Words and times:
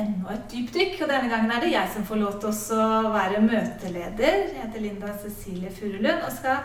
Enda 0.00 0.34
et 0.34 0.50
dypdykk. 0.52 0.98
Og 1.02 1.08
denne 1.10 1.30
gangen 1.30 1.52
er 1.52 1.62
det 1.62 1.72
jeg 1.72 1.94
som 1.94 2.04
får 2.08 2.20
lov 2.20 2.36
til 2.42 2.52
å 2.76 3.14
være 3.14 3.44
møteleder. 3.44 4.44
Jeg 4.52 4.60
heter 4.60 4.84
Linda 4.84 5.14
Cecilie 5.22 5.72
Furulund 5.74 6.26
og 6.26 6.34
skal 6.34 6.60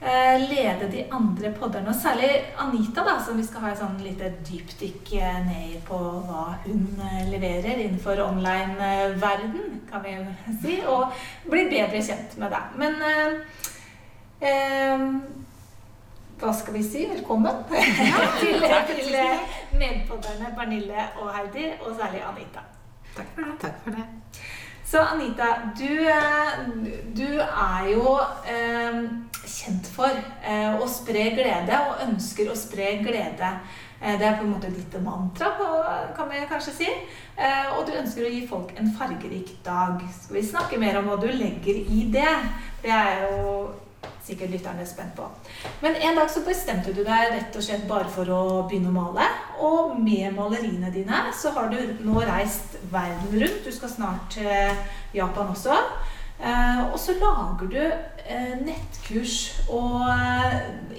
eh, 0.00 0.36
lede 0.50 0.90
de 0.92 1.04
andre 1.16 1.52
podderne. 1.56 1.92
Og 1.92 1.98
særlig 1.98 2.30
Anita, 2.60 3.04
da, 3.06 3.16
som 3.24 3.38
vi 3.40 3.46
skal 3.46 3.66
ha 3.66 3.72
et 3.74 3.82
sånn 3.82 3.98
lite 4.04 4.32
dypdykk 4.48 5.12
eh, 5.18 5.42
ned 5.48 5.76
på 5.88 5.98
hva 6.28 6.46
hun 6.64 6.86
eh, 7.08 7.26
leverer 7.32 7.84
innenfor 7.84 8.22
online-verden, 8.24 9.84
kan 9.90 10.06
vi 10.06 10.16
si. 10.62 10.80
Og 10.88 11.12
bli 11.50 11.66
bedre 11.72 12.02
kjent 12.06 12.38
med 12.40 12.54
deg. 12.54 12.80
Men 12.80 12.98
eh, 13.10 13.62
eh, 14.50 15.06
hva 16.40 16.52
skal 16.56 16.74
vi 16.78 16.82
si? 16.84 17.04
Velkommen 17.10 17.64
til, 18.40 18.62
til 18.88 19.14
eh, 19.18 19.42
medpodderne 19.76 20.52
Pernille 20.56 21.08
og 21.20 21.32
Heidi, 21.34 21.66
og 21.84 21.96
særlig 21.98 22.22
Anita. 22.24 22.62
Takk 23.16 23.34
for 23.34 23.44
det. 23.44 23.56
Takk 23.64 23.82
for 23.84 23.96
det. 23.98 24.06
Så 24.90 25.02
Anita, 25.12 25.50
du, 25.78 25.90
eh, 26.10 26.62
du 27.14 27.26
er 27.38 27.90
jo 27.92 28.14
eh, 28.50 28.96
kjent 29.46 29.90
for 29.94 30.10
eh, 30.16 30.80
å 30.80 30.88
spre 30.90 31.28
glede, 31.36 31.76
og 31.90 32.00
ønsker 32.08 32.50
å 32.50 32.56
spre 32.58 32.96
glede. 33.04 33.52
Eh, 34.00 34.16
det 34.18 34.26
er 34.30 34.38
på 34.40 34.46
en 34.48 34.54
måte 34.56 34.72
ditt 34.72 34.96
mantra, 35.04 35.52
på- 35.60 36.16
kan 36.16 36.32
vi 36.32 36.40
kanskje 36.50 36.74
si. 36.80 36.88
Eh, 37.36 37.70
og 37.76 37.84
du 37.86 37.92
ønsker 38.00 38.26
å 38.26 38.32
gi 38.32 38.42
folk 38.50 38.72
en 38.80 38.90
fargerik 38.96 39.52
dag. 39.66 40.00
Skal 40.22 40.40
vi 40.40 40.46
snakke 40.48 40.80
mer 40.80 40.98
om 41.02 41.12
hva 41.12 41.20
du 41.22 41.28
legger 41.28 41.84
i 41.84 42.06
det? 42.16 42.32
Det 42.82 42.90
er 42.96 43.28
jo 43.28 43.68
sikkert 44.30 44.54
lytterne 44.54 44.84
er 44.84 44.88
spent 44.88 45.16
på. 45.18 45.26
Men 45.82 45.98
en 45.98 46.20
dag 46.20 46.30
så 46.30 46.44
bestemte 46.46 46.94
du 46.94 47.02
deg 47.04 47.34
rett 47.34 47.56
og 47.56 47.66
slett 47.66 47.86
bare 47.90 48.08
for 48.10 48.30
å 48.32 48.42
begynne 48.70 48.92
å 48.92 48.96
male. 48.96 49.26
Og 49.66 49.98
med 50.00 50.32
maleriene 50.36 50.92
dine 50.94 51.26
så 51.36 51.52
har 51.56 51.70
du 51.72 51.78
nå 52.06 52.22
reist 52.24 52.78
verden 52.92 53.34
rundt. 53.34 53.66
Du 53.66 53.74
skal 53.74 53.92
snart 53.92 54.30
til 54.36 54.48
Japan 55.16 55.52
også. 55.52 55.76
Eh, 56.40 56.78
og 56.86 56.96
så 56.96 57.12
lager 57.20 57.68
du 57.68 57.80
eh, 57.82 58.54
nettkurs 58.64 59.34
og 59.68 60.06
eh, 60.08 60.54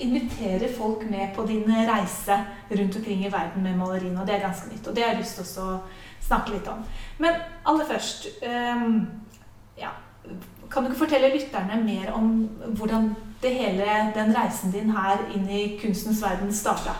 inviterer 0.06 0.70
folk 0.76 1.08
med 1.10 1.32
på 1.34 1.48
din 1.50 1.66
reise 1.66 2.38
rundt 2.70 3.00
omkring 3.00 3.26
i 3.26 3.34
verden 3.34 3.66
med 3.66 3.80
maleriene. 3.80 4.22
Og 4.22 4.28
det 4.28 4.38
er 4.38 4.46
ganske 4.46 4.70
nytt. 4.70 4.86
Og 4.86 4.96
det 4.96 5.04
har 5.04 5.16
jeg 5.16 5.24
lyst 5.24 5.42
til 5.42 5.66
å 5.66 5.80
snakke 6.22 6.54
litt 6.54 6.70
om. 6.70 6.86
Men 7.18 7.42
aller 7.66 7.90
først 7.90 8.30
eh, 8.46 8.86
ja, 9.82 9.96
Kan 10.72 10.84
du 10.84 10.90
ikke 10.90 11.04
fortelle 11.04 11.34
lytterne 11.34 11.82
mer 11.84 12.14
om 12.16 12.50
hvordan 12.80 13.10
det 13.42 13.52
hele, 13.58 13.88
den 14.16 14.36
reisen 14.36 14.72
din 14.72 14.94
her 14.96 15.20
inn 15.36 15.50
i 15.50 15.64
kunstens 15.82 16.22
verden 16.24 16.54
starta? 16.56 16.94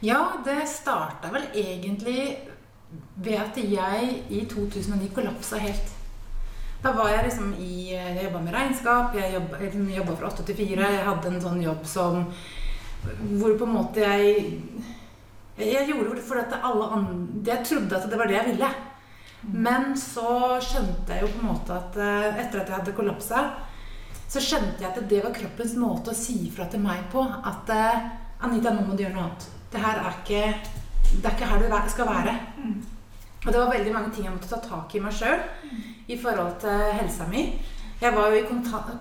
Ja, 0.00 0.20
det 0.44 0.62
starta 0.68 1.28
vel 1.34 1.44
egentlig 1.52 2.38
ved 3.20 3.36
at 3.36 3.58
jeg 3.60 4.22
i 4.32 4.44
2009 4.48 5.10
kollapsa 5.14 5.60
helt. 5.60 5.90
Da 6.80 6.94
var 6.96 7.10
jeg 7.12 7.26
liksom 7.26 7.52
i 7.60 7.92
Jeg 7.92 8.24
jobba 8.24 8.40
med 8.40 8.54
regnskap, 8.54 9.14
jeg 9.14 9.34
jobba, 9.34 10.14
fra 10.14 10.26
8 10.26 10.42
til 10.48 10.56
4. 10.56 10.92
Jeg 10.94 11.04
hadde 11.04 11.28
en 11.28 11.40
sånn 11.40 11.60
jobb 11.62 11.84
som 11.84 12.24
Hvor 13.40 13.58
på 13.58 13.66
en 13.66 13.74
måte 13.74 14.00
jeg 14.00 14.60
Jeg 15.58 15.88
gjorde 15.88 16.14
det 16.16 16.24
fordi 16.24 16.46
at 16.46 16.64
alle 16.64 16.86
andre 16.96 17.52
Jeg 17.52 17.66
trodde 17.66 17.96
at 17.96 18.08
det 18.10 18.18
var 18.18 18.26
det 18.26 18.38
jeg 18.38 18.54
ville. 18.54 18.70
Men 19.42 19.94
så 19.96 20.58
skjønte 20.60 21.16
jeg 21.16 21.24
jo 21.24 21.32
på 21.32 21.40
en 21.40 21.48
måte 21.48 21.76
at 21.76 21.96
eh, 21.96 22.40
etter 22.42 22.60
at 22.60 22.68
jeg 22.68 22.76
hadde 22.76 22.96
kollapsa, 22.96 23.44
så 24.30 24.42
skjønte 24.42 24.84
jeg 24.84 24.90
at 24.90 25.08
det 25.10 25.22
var 25.24 25.34
kroppens 25.34 25.74
måte 25.80 26.12
å 26.12 26.16
si 26.16 26.36
ifra 26.46 26.68
til 26.70 26.82
meg 26.84 27.08
på 27.12 27.24
at 27.24 27.72
eh, 27.74 28.04
Anita, 28.46 28.72
nå 28.72 28.84
må 28.86 28.96
du 28.96 29.04
gjøre 29.04 29.16
noe 29.16 29.26
annet. 29.28 29.48
Det 29.72 29.80
her 29.80 30.00
er 30.00 30.20
ikke, 30.20 30.44
det 31.10 31.24
er 31.24 31.34
ikke 31.34 31.50
her 31.50 31.64
du 31.64 31.92
skal 31.92 32.08
være. 32.08 32.36
Og 33.40 33.48
det 33.48 33.56
var 33.56 33.72
veldig 33.72 33.92
mange 33.94 34.12
ting 34.12 34.26
jeg 34.26 34.34
måtte 34.34 34.50
ta 34.50 34.60
tak 34.64 34.94
i 34.94 35.00
meg 35.00 35.14
sjøl 35.16 35.38
i 36.10 36.16
forhold 36.20 36.58
til 36.60 36.86
helsa 36.98 37.26
mi. 37.28 37.44
Jeg 38.00 38.16
var 38.16 38.32
jo 38.32 38.40
i 38.40 38.46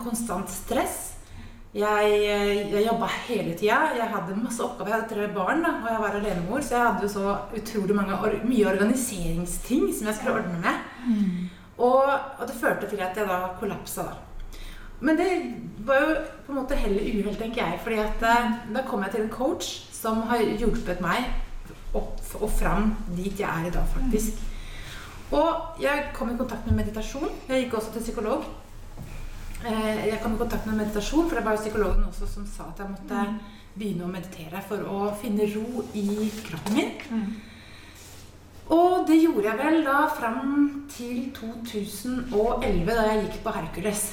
konstant 0.03 0.51
stress. 0.51 0.97
Jeg, 1.73 2.13
eh, 2.25 2.71
jeg 2.73 2.85
jobba 2.87 3.07
hele 3.27 3.53
tida. 3.53 3.91
Jeg 3.93 4.09
hadde 4.09 4.37
masse 4.41 4.63
oppgaver. 4.63 4.89
Jeg 4.89 5.01
hadde 5.01 5.13
tre 5.15 5.27
barn, 5.35 5.61
da, 5.63 5.75
og 5.83 5.91
jeg 5.91 6.01
var 6.01 6.15
alenemor, 6.17 6.61
så 6.65 6.75
jeg 6.75 6.85
hadde 6.87 7.05
jo 7.05 7.11
så 7.13 7.35
utrolig 7.59 7.95
mange 7.95 8.17
mye 8.45 8.71
organiseringsting 8.71 9.93
som 9.93 10.07
jeg 10.09 10.15
skulle 10.15 10.39
ordne 10.39 10.59
med. 10.63 10.79
Og, 11.77 12.09
og 12.39 12.47
det 12.47 12.55
førte 12.57 12.89
til 12.89 12.99
at 13.05 13.17
jeg 13.17 13.27
da 13.29 13.37
kollapsa, 13.59 14.01
da. 14.01 14.17
Men 14.99 15.15
det 15.15 15.27
var 15.87 16.01
jo 16.01 16.15
på 16.45 16.51
en 16.51 16.57
måte 16.59 16.75
heller 16.75 17.05
uhell, 17.05 17.35
tenker 17.37 17.61
jeg. 17.63 17.79
fordi 17.83 17.99
at 18.03 18.23
eh, 18.23 18.51
da 18.75 18.81
kom 18.87 19.03
jeg 19.03 19.11
til 19.11 19.21
en 19.21 19.29
coach 19.29 19.69
som 19.95 20.21
har 20.27 20.41
hjulpet 20.43 20.99
meg 21.01 21.29
opp 21.95 22.19
og 22.41 22.49
fram 22.51 22.95
dit 23.15 23.39
jeg 23.39 23.47
er 23.47 23.67
i 23.67 23.71
dag, 23.71 23.85
faktisk. 23.93 24.41
Og 25.31 25.79
jeg 25.81 26.09
kom 26.13 26.33
i 26.33 26.37
kontakt 26.37 26.65
med 26.65 26.75
meditasjon. 26.81 27.29
Jeg 27.47 27.63
gikk 27.63 27.73
også 27.77 27.93
til 27.93 28.01
psykolog. 28.01 28.43
Eh, 29.65 30.07
Jeg 30.07 30.19
kom 30.23 30.35
i 30.35 30.37
kontakt 30.39 30.65
med 30.65 30.75
meditasjon, 30.79 31.27
for 31.29 31.35
det 31.35 31.45
var 31.45 31.57
jo 31.57 31.63
psykologen 31.63 32.03
også 32.07 32.27
som 32.33 32.45
sa 32.47 32.69
at 32.71 32.79
jeg 32.79 32.91
måtte 32.93 33.23
begynne 33.79 34.05
å 34.07 34.11
meditere 34.11 34.61
for 34.67 34.77
å 34.87 35.13
finne 35.21 35.45
ro 35.53 35.83
i 35.93 36.29
kroppen 36.47 36.73
min. 36.77 36.91
Og 38.69 39.07
det 39.07 39.17
gjorde 39.23 39.47
jeg 39.49 39.57
vel 39.57 39.79
da 39.85 40.01
fram 40.13 40.85
til 40.93 41.31
2011, 41.33 42.85
da 42.95 43.05
jeg 43.09 43.23
gikk 43.25 43.39
på 43.43 43.53
Hercules. 43.55 44.03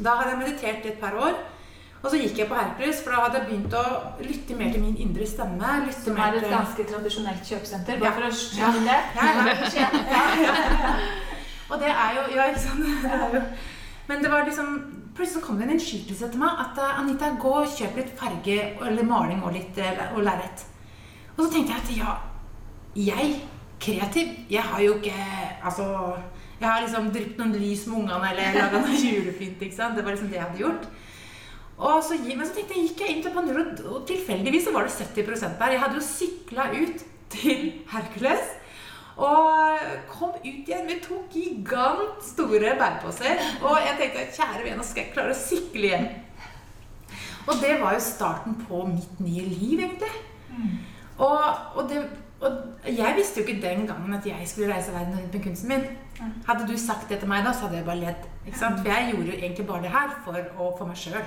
Da 0.00 0.14
hadde 0.18 0.34
jeg 0.34 0.42
meditert 0.44 0.84
i 0.86 0.92
et 0.92 1.00
par 1.00 1.16
år. 1.16 1.34
Og 2.02 2.10
så 2.10 2.16
gikk 2.20 2.38
jeg 2.40 2.48
på 2.48 2.56
Hercules, 2.56 3.00
for 3.04 3.12
da 3.12 3.24
hadde 3.26 3.40
jeg 3.40 3.48
begynt 3.50 3.74
å 3.76 3.84
lytte 4.24 4.56
mer 4.56 4.70
til 4.72 4.84
min 4.84 4.96
indre 5.00 5.26
stemme. 5.28 5.72
Som 6.04 6.16
er 6.16 6.38
et 6.38 6.46
ganske 6.48 6.86
tradisjonelt 6.92 7.42
kjøpesenter. 7.48 7.98
Ja. 7.98 8.04
Bare 8.04 8.14
for 8.16 8.28
å 8.28 8.32
skjønne 8.36 8.86
det. 8.86 9.00
Ja, 9.16 9.26
ja. 9.34 9.90
ja, 10.14 10.22
ja. 10.44 10.54
Og 11.70 11.78
det 11.78 11.90
er 11.92 12.16
jo 12.16 12.22
Ja, 12.34 12.46
ikke 12.50 12.62
sant? 12.64 12.86
Det 13.02 13.10
er 13.16 13.34
jo. 13.36 13.42
Men 14.10 14.24
det 14.24 14.32
var 14.32 14.48
liksom 14.48 14.80
Plutselig 15.14 15.42
så 15.42 15.46
kom 15.46 15.58
det 15.58 15.66
en 15.66 15.72
innskytelse 15.74 16.28
til 16.32 16.40
meg 16.40 16.60
at 16.62 16.78
eh, 16.80 16.98
Anita, 17.00 17.32
gå 17.42 17.50
og 17.60 17.72
kjøp 17.74 17.96
litt 17.98 18.12
farge 18.16 18.54
eller 18.86 19.04
maling 19.04 19.40
og 19.42 19.52
litt 19.52 19.78
eh, 19.82 19.98
og 20.14 20.22
lerret. 20.24 20.62
Og 21.34 21.42
så 21.42 21.48
tenkte 21.50 21.74
jeg 21.74 21.82
at 21.82 21.90
ja, 21.98 22.12
jeg, 22.94 23.32
kreativ, 23.82 24.30
jeg 24.50 24.62
har 24.70 24.84
jo 24.84 24.94
ikke 24.96 25.16
Altså 25.66 25.84
Jeg 26.60 26.68
har 26.68 26.80
liksom 26.84 27.10
dryppet 27.12 27.42
noen 27.42 27.58
lys 27.58 27.84
med 27.90 27.98
ungene 28.04 28.30
eller 28.30 28.56
laga 28.56 28.80
noe 28.84 29.02
julepynt. 29.10 29.66
ikke 29.66 29.76
sant? 29.76 29.98
Det 29.98 30.06
var 30.06 30.14
liksom 30.14 30.30
det 30.30 30.38
jeg 30.38 30.46
hadde 30.46 30.62
gjort. 30.62 30.88
Og 31.80 32.02
så, 32.06 32.16
men 32.22 32.46
så 32.46 32.56
tenkte 32.56 32.76
jeg, 32.76 32.88
gikk 32.90 33.02
jeg 33.02 33.14
inn 33.16 33.22
til 33.24 33.34
Panduro, 33.34 33.66
og 33.90 34.02
tilfeldigvis 34.08 34.66
så 34.68 34.74
var 34.74 34.86
det 34.86 34.94
70% 34.94 35.58
der. 35.60 35.74
Jeg 35.74 35.82
hadde 35.84 35.96
jo 35.98 36.06
sykla 36.06 36.66
ut 36.76 37.06
til 37.32 37.62
Hercules. 37.90 38.56
Og 39.18 39.78
kom 40.12 40.30
ut 40.38 40.44
igjen 40.44 40.86
med 40.86 41.02
to 41.04 41.18
gigant 41.32 42.22
store 42.24 42.74
bærposer. 42.78 43.40
Og 43.62 43.76
jeg 43.84 43.96
tenkte 43.98 44.26
kjære 44.38 44.64
vene, 44.64 44.84
skal 44.86 45.02
jeg 45.04 45.12
klare 45.14 45.34
å 45.34 45.40
sykle 45.40 45.90
hjem? 45.94 46.08
Og 47.48 47.56
det 47.60 47.74
var 47.80 47.94
jo 47.96 48.00
starten 48.04 48.54
på 48.68 48.84
mitt 48.86 49.20
nye 49.20 49.42
liv, 49.48 49.80
egentlig. 49.80 50.12
Og, 51.18 51.44
og, 51.76 51.88
det, 51.90 52.04
og 52.40 52.86
jeg 52.88 53.16
visste 53.16 53.40
jo 53.40 53.46
ikke 53.46 53.62
den 53.62 53.86
gangen 53.88 54.14
at 54.16 54.26
jeg 54.26 54.46
skulle 54.48 54.72
reise 54.74 54.92
verden 54.94 55.18
rundt 55.18 55.34
med 55.34 55.42
kunsten 55.44 55.68
min. 55.68 55.84
Hadde 56.46 56.66
du 56.68 56.76
sagt 56.78 57.08
det 57.08 57.18
til 57.20 57.28
meg 57.28 57.44
da, 57.44 57.52
så 57.52 57.66
hadde 57.66 57.80
jeg 57.80 57.86
bare 57.88 58.00
ledd. 58.06 58.26
For 58.78 58.88
jeg 58.88 59.10
gjorde 59.12 59.30
jo 59.32 59.38
egentlig 59.40 59.66
bare 59.68 59.82
det 59.82 59.92
her 59.92 60.14
for, 60.24 60.36
å, 60.56 60.70
for 60.78 60.86
meg 60.88 60.96
sjøl. 61.00 61.20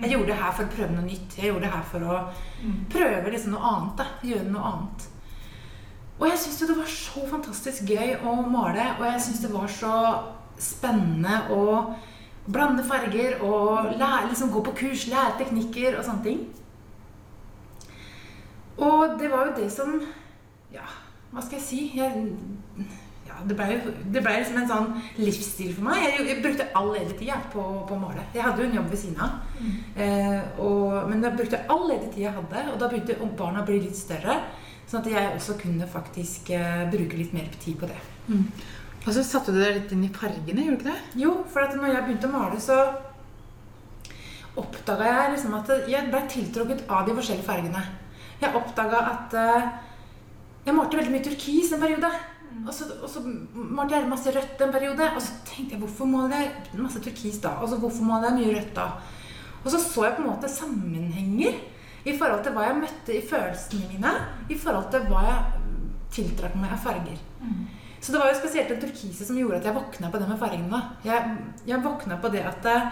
Jeg 0.00 0.12
gjorde 0.14 0.30
det 0.30 0.38
her 0.38 0.52
for 0.54 0.64
å 0.68 0.72
prøve 0.76 0.94
noe 0.94 1.04
nytt. 1.08 1.36
Jeg 1.36 1.50
gjorde 1.50 1.64
det 1.66 1.72
her 1.74 1.86
for 1.90 2.04
å 2.06 2.18
prøve 2.92 3.32
liksom 3.34 3.56
noe 3.56 3.70
annet. 3.72 3.94
da, 3.98 4.06
Gjøre 4.30 4.52
noe 4.52 4.72
annet. 4.72 5.08
Og 6.18 6.26
jeg 6.26 6.38
syns 6.42 6.60
det 6.66 6.76
var 6.76 6.90
så 6.90 7.24
fantastisk 7.30 7.90
gøy 7.92 8.16
å 8.26 8.34
male, 8.50 8.86
og 8.98 9.04
jeg 9.06 9.22
syns 9.22 9.42
det 9.44 9.52
var 9.54 9.70
så 9.70 9.94
spennende 10.58 11.44
å 11.54 11.64
blande 12.48 12.84
farger 12.84 13.42
og 13.44 13.92
lære, 13.98 14.28
liksom 14.30 14.50
gå 14.50 14.62
på 14.66 14.74
kurs, 14.80 15.06
lære 15.10 15.36
teknikker 15.38 15.98
og 15.98 16.06
sånne 16.06 16.24
ting. 16.24 16.40
Og 18.78 19.18
det 19.20 19.30
var 19.30 19.48
jo 19.48 19.58
det 19.58 19.68
som 19.74 20.00
Ja, 20.72 20.84
hva 21.32 21.42
skal 21.42 21.56
jeg 21.58 21.64
si? 21.64 21.78
Jeg, 21.96 22.26
ja, 23.28 23.38
det 23.48 23.54
ble, 23.56 23.66
jo, 23.72 23.92
det 24.12 24.20
ble 24.24 24.34
liksom 24.36 24.58
en 24.60 24.68
sånn 24.68 24.90
livsstil 25.16 25.72
for 25.76 25.86
meg. 25.88 26.02
Jeg, 26.04 26.26
jeg 26.28 26.42
brukte 26.44 26.66
all 26.76 26.90
ledig 26.92 27.16
tid 27.22 27.48
på, 27.52 27.64
på 27.88 27.96
å 27.96 28.00
male. 28.00 28.26
Jeg 28.34 28.44
hadde 28.44 28.62
jo 28.62 28.68
en 28.68 28.76
jobb 28.78 28.90
ved 28.92 29.00
siden 29.00 29.22
av. 29.24 29.38
Eh, 29.96 30.60
og, 30.64 31.08
men 31.08 31.24
jeg 31.24 31.38
brukte 31.40 31.62
all 31.72 31.86
ledig 31.88 32.10
tid 32.12 32.26
jeg 32.26 32.36
hadde, 32.36 32.64
og 32.72 32.80
da 32.80 32.90
begynte 32.90 33.30
barna 33.38 33.64
å 33.64 33.68
bli 33.68 33.80
litt 33.86 33.98
større. 33.98 34.38
Sånn 34.88 35.02
at 35.02 35.10
jeg 35.12 35.32
også 35.36 35.58
kunne 35.60 35.88
faktisk 35.90 36.50
eh, 36.56 36.86
bruke 36.92 37.18
litt 37.18 37.34
mer 37.36 37.48
tid 37.60 37.76
på 37.80 37.88
det. 37.90 37.98
Og 39.04 39.12
så 39.14 39.24
satte 39.24 39.52
du 39.52 39.60
deg 39.60 39.76
litt 39.76 39.92
inn 39.92 40.06
i 40.06 40.12
fargene, 40.12 40.64
gjorde 40.64 40.80
du 40.80 40.88
ikke 40.88 40.94
det? 40.94 41.20
Jo, 41.22 41.34
for 41.52 41.64
at 41.64 41.76
når 41.76 41.92
jeg 41.92 42.06
begynte 42.06 42.28
å 42.28 42.32
male, 42.32 42.60
så 42.60 42.78
oppdaga 44.58 45.12
jeg 45.12 45.34
liksom 45.36 45.54
at 45.58 45.70
jeg 45.88 46.08
ble 46.10 46.22
tiltrukket 46.32 46.82
av 46.90 47.06
de 47.06 47.14
forskjellige 47.16 47.46
fargene. 47.46 47.84
Jeg 48.40 48.56
oppdaga 48.58 49.04
at 49.12 49.36
eh, 49.38 49.68
jeg 50.66 50.76
malte 50.76 50.98
veldig 50.98 51.14
mye 51.14 51.24
turkis 51.28 51.72
en 51.72 51.84
periode. 51.84 52.10
Og 52.64 52.72
så, 52.74 52.88
og 52.98 53.08
så 53.12 53.22
malte 53.54 53.94
jeg 53.94 54.08
masse 54.10 54.32
rødt 54.34 54.62
en 54.64 54.74
periode. 54.74 55.08
Og 55.14 55.22
så 55.24 55.36
tenkte 55.48 55.76
jeg 55.76 55.82
hvorfor 55.84 56.10
maler 56.10 56.42
jeg 56.42 56.80
masse 56.82 57.00
turkis 57.04 57.40
da? 57.44 57.54
Og 57.62 57.70
så 57.70 57.78
hvorfor 57.80 58.08
maler 58.08 58.32
jeg 58.32 58.38
mye 58.40 58.56
rødt 58.58 58.74
da? 58.76 58.88
Og 59.62 59.72
så 59.72 59.80
så 59.82 60.04
jeg 60.06 60.16
på 60.16 60.24
en 60.24 60.30
måte 60.30 60.50
sammenhenger 60.50 61.60
i 62.04 62.14
forhold 62.14 62.44
til 62.44 62.54
hva 62.54 62.68
jeg 62.68 62.78
møtte 62.78 63.16
i 63.16 63.24
følelsene 63.26 63.88
mine, 63.90 64.12
i 64.50 64.58
forhold 64.58 64.90
til 64.92 65.08
hva 65.10 65.24
jeg 65.26 65.66
tiltrakk 66.14 66.54
meg 66.58 66.72
av 66.72 66.80
farger. 66.82 67.18
Så 68.00 68.12
det 68.12 68.20
var 68.20 68.30
jo 68.30 68.38
spesielt 68.38 68.70
den 68.70 68.80
turkise 68.80 69.26
som 69.26 69.38
gjorde 69.38 69.58
at 69.58 69.66
jeg 69.66 69.74
våkna 69.74 70.10
på 70.10 70.20
det 70.20 70.28
med 70.28 70.38
fargene. 70.38 70.80
Jeg, 71.04 71.36
jeg 71.66 71.84
våkna 71.84 72.18
på 72.22 72.30
det 72.32 72.44
at 72.46 72.68
eh, 72.70 72.86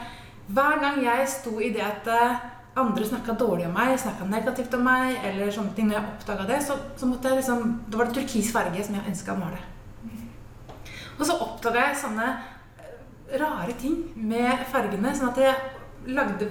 hver 0.46 0.80
gang 0.82 0.98
jeg 1.04 1.28
sto 1.30 1.54
i 1.62 1.70
det 1.74 1.84
at 1.86 2.10
eh, 2.10 2.42
andre 2.76 3.06
snakka 3.06 3.36
dårlig 3.38 3.68
om 3.68 3.78
meg, 3.78 3.94
snakka 4.00 4.26
negativt 4.28 4.74
om 4.76 4.84
meg, 4.84 5.16
eller 5.24 5.54
sånne 5.54 5.72
ting, 5.76 5.88
når 5.88 6.00
jeg 6.00 6.10
oppdaga 6.10 6.48
det, 6.50 6.58
så, 6.66 6.76
så 6.98 7.08
måtte 7.08 7.30
jeg 7.30 7.40
liksom 7.40 7.64
Da 7.86 8.00
var 8.00 8.10
det 8.10 8.18
turkis 8.18 8.52
farge 8.52 8.84
som 8.84 8.98
jeg 8.98 9.12
ønska 9.12 9.36
å 9.36 9.40
male. 9.40 9.62
Og 11.16 11.24
så 11.24 11.38
oppdaga 11.38 11.86
jeg 11.86 12.02
sånne 12.02 12.28
eh, 12.34 13.38
rare 13.40 13.78
ting 13.80 14.02
med 14.16 14.66
fargene, 14.72 15.14
sånn 15.16 15.32
at 15.32 15.42
jeg 15.46 16.14
lagde 16.18 16.50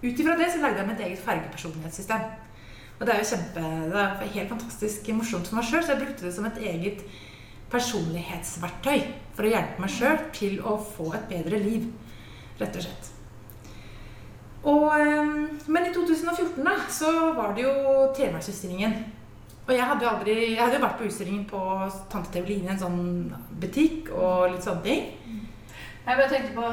Ut 0.00 0.20
ifra 0.20 0.36
det 0.38 0.48
så 0.52 0.62
lagde 0.62 0.80
jeg 0.80 0.88
mitt 0.88 1.02
eget 1.04 1.24
fargepersonlighetssystem. 1.24 2.28
Og 3.00 3.06
det 3.06 3.14
er 3.14 3.20
jo 3.20 3.28
kjempe, 3.30 3.68
det 3.92 4.00
er 4.00 4.32
helt 4.34 4.52
fantastisk 4.52 5.06
morsomt 5.16 5.48
for 5.48 5.56
meg 5.56 5.68
sjøl, 5.68 5.84
så 5.84 5.94
jeg 5.94 6.02
brukte 6.02 6.26
det 6.26 6.32
som 6.36 6.48
et 6.48 6.58
eget 6.68 7.04
personlighetsverktøy 7.72 9.06
for 9.36 9.46
å 9.46 9.52
hjelpe 9.54 9.84
meg 9.84 9.94
sjøl 9.94 10.18
til 10.36 10.58
å 10.66 10.74
få 10.96 11.12
et 11.16 11.30
bedre 11.30 11.60
liv, 11.62 11.86
rett 12.60 12.76
og 12.76 12.84
slett. 12.84 13.10
Og, 14.60 14.86
eh, 15.00 15.30
men 15.72 15.86
i 15.86 15.94
2014 15.94 16.64
da, 16.64 16.76
så 16.92 17.32
var 17.36 17.54
det 17.56 17.64
jo 17.64 17.72
Telemarksutstillingen. 18.16 18.98
Og 19.66 19.72
jeg 19.76 19.86
hadde 19.86 20.04
jo 20.04 20.10
aldri, 20.10 20.34
jeg 20.50 20.60
hadde 20.60 20.76
jo 20.76 20.84
vært 20.84 20.98
på 20.98 21.06
utstillingen 21.08 21.44
på 21.48 21.62
Tante 22.10 22.32
Teveline, 22.34 22.72
en 22.72 22.80
sånn 22.80 23.02
butikk 23.62 24.10
og 24.12 24.50
litt 24.50 24.66
sånne 24.66 24.84
ting. 24.84 25.08
Jeg 26.10 26.18
bare 26.18 26.30
tenkte 26.30 26.54
på 26.56 26.68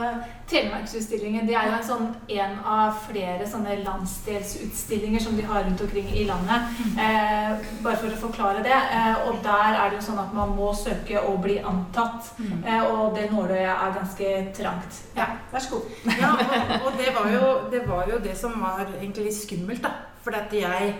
Telemarksutstillingen. 0.49 1.45
Det 1.45 1.53
er 1.53 1.67
jo 1.67 1.73
en 1.77 1.83
sånn 1.85 2.05
en 2.39 2.53
av 2.65 2.95
flere 3.03 3.45
sånne 3.45 3.75
landsdelsutstillinger 3.83 5.21
som 5.21 5.35
de 5.37 5.43
har 5.45 5.67
rundt 5.67 5.83
omkring 5.85 6.07
i 6.09 6.23
landet. 6.25 6.71
Eh, 6.97 7.67
bare 7.83 7.99
for 8.01 8.09
å 8.15 8.21
forklare 8.21 8.63
det. 8.65 8.73
Eh, 8.73 9.27
og 9.27 9.37
der 9.45 9.77
er 9.77 9.91
det 9.91 9.99
jo 9.99 10.07
sånn 10.07 10.23
at 10.23 10.33
man 10.33 10.55
må 10.57 10.71
søke 10.73 11.21
og 11.21 11.37
bli 11.43 11.59
antatt. 11.59 12.31
Eh, 12.39 12.81
og 12.81 13.13
det 13.13 13.27
nåløyet 13.29 13.69
er 13.75 13.93
ganske 13.99 14.31
trangt. 14.57 15.03
Ja, 15.19 15.29
vær 15.53 15.67
så 15.67 15.75
god. 15.75 15.93
Ja, 16.23 16.31
og, 16.33 16.87
og 16.87 16.97
det, 16.97 17.13
var 17.13 17.29
jo, 17.29 17.53
det 17.69 17.83
var 17.85 18.09
jo 18.09 18.17
det 18.23 18.33
som 18.39 18.57
var 18.63 18.87
egentlig 18.87 19.27
litt 19.29 19.37
skummelt, 19.37 19.85
da. 19.85 19.93
Fordi 20.25 20.41
at 20.41 20.57
jeg 20.63 20.97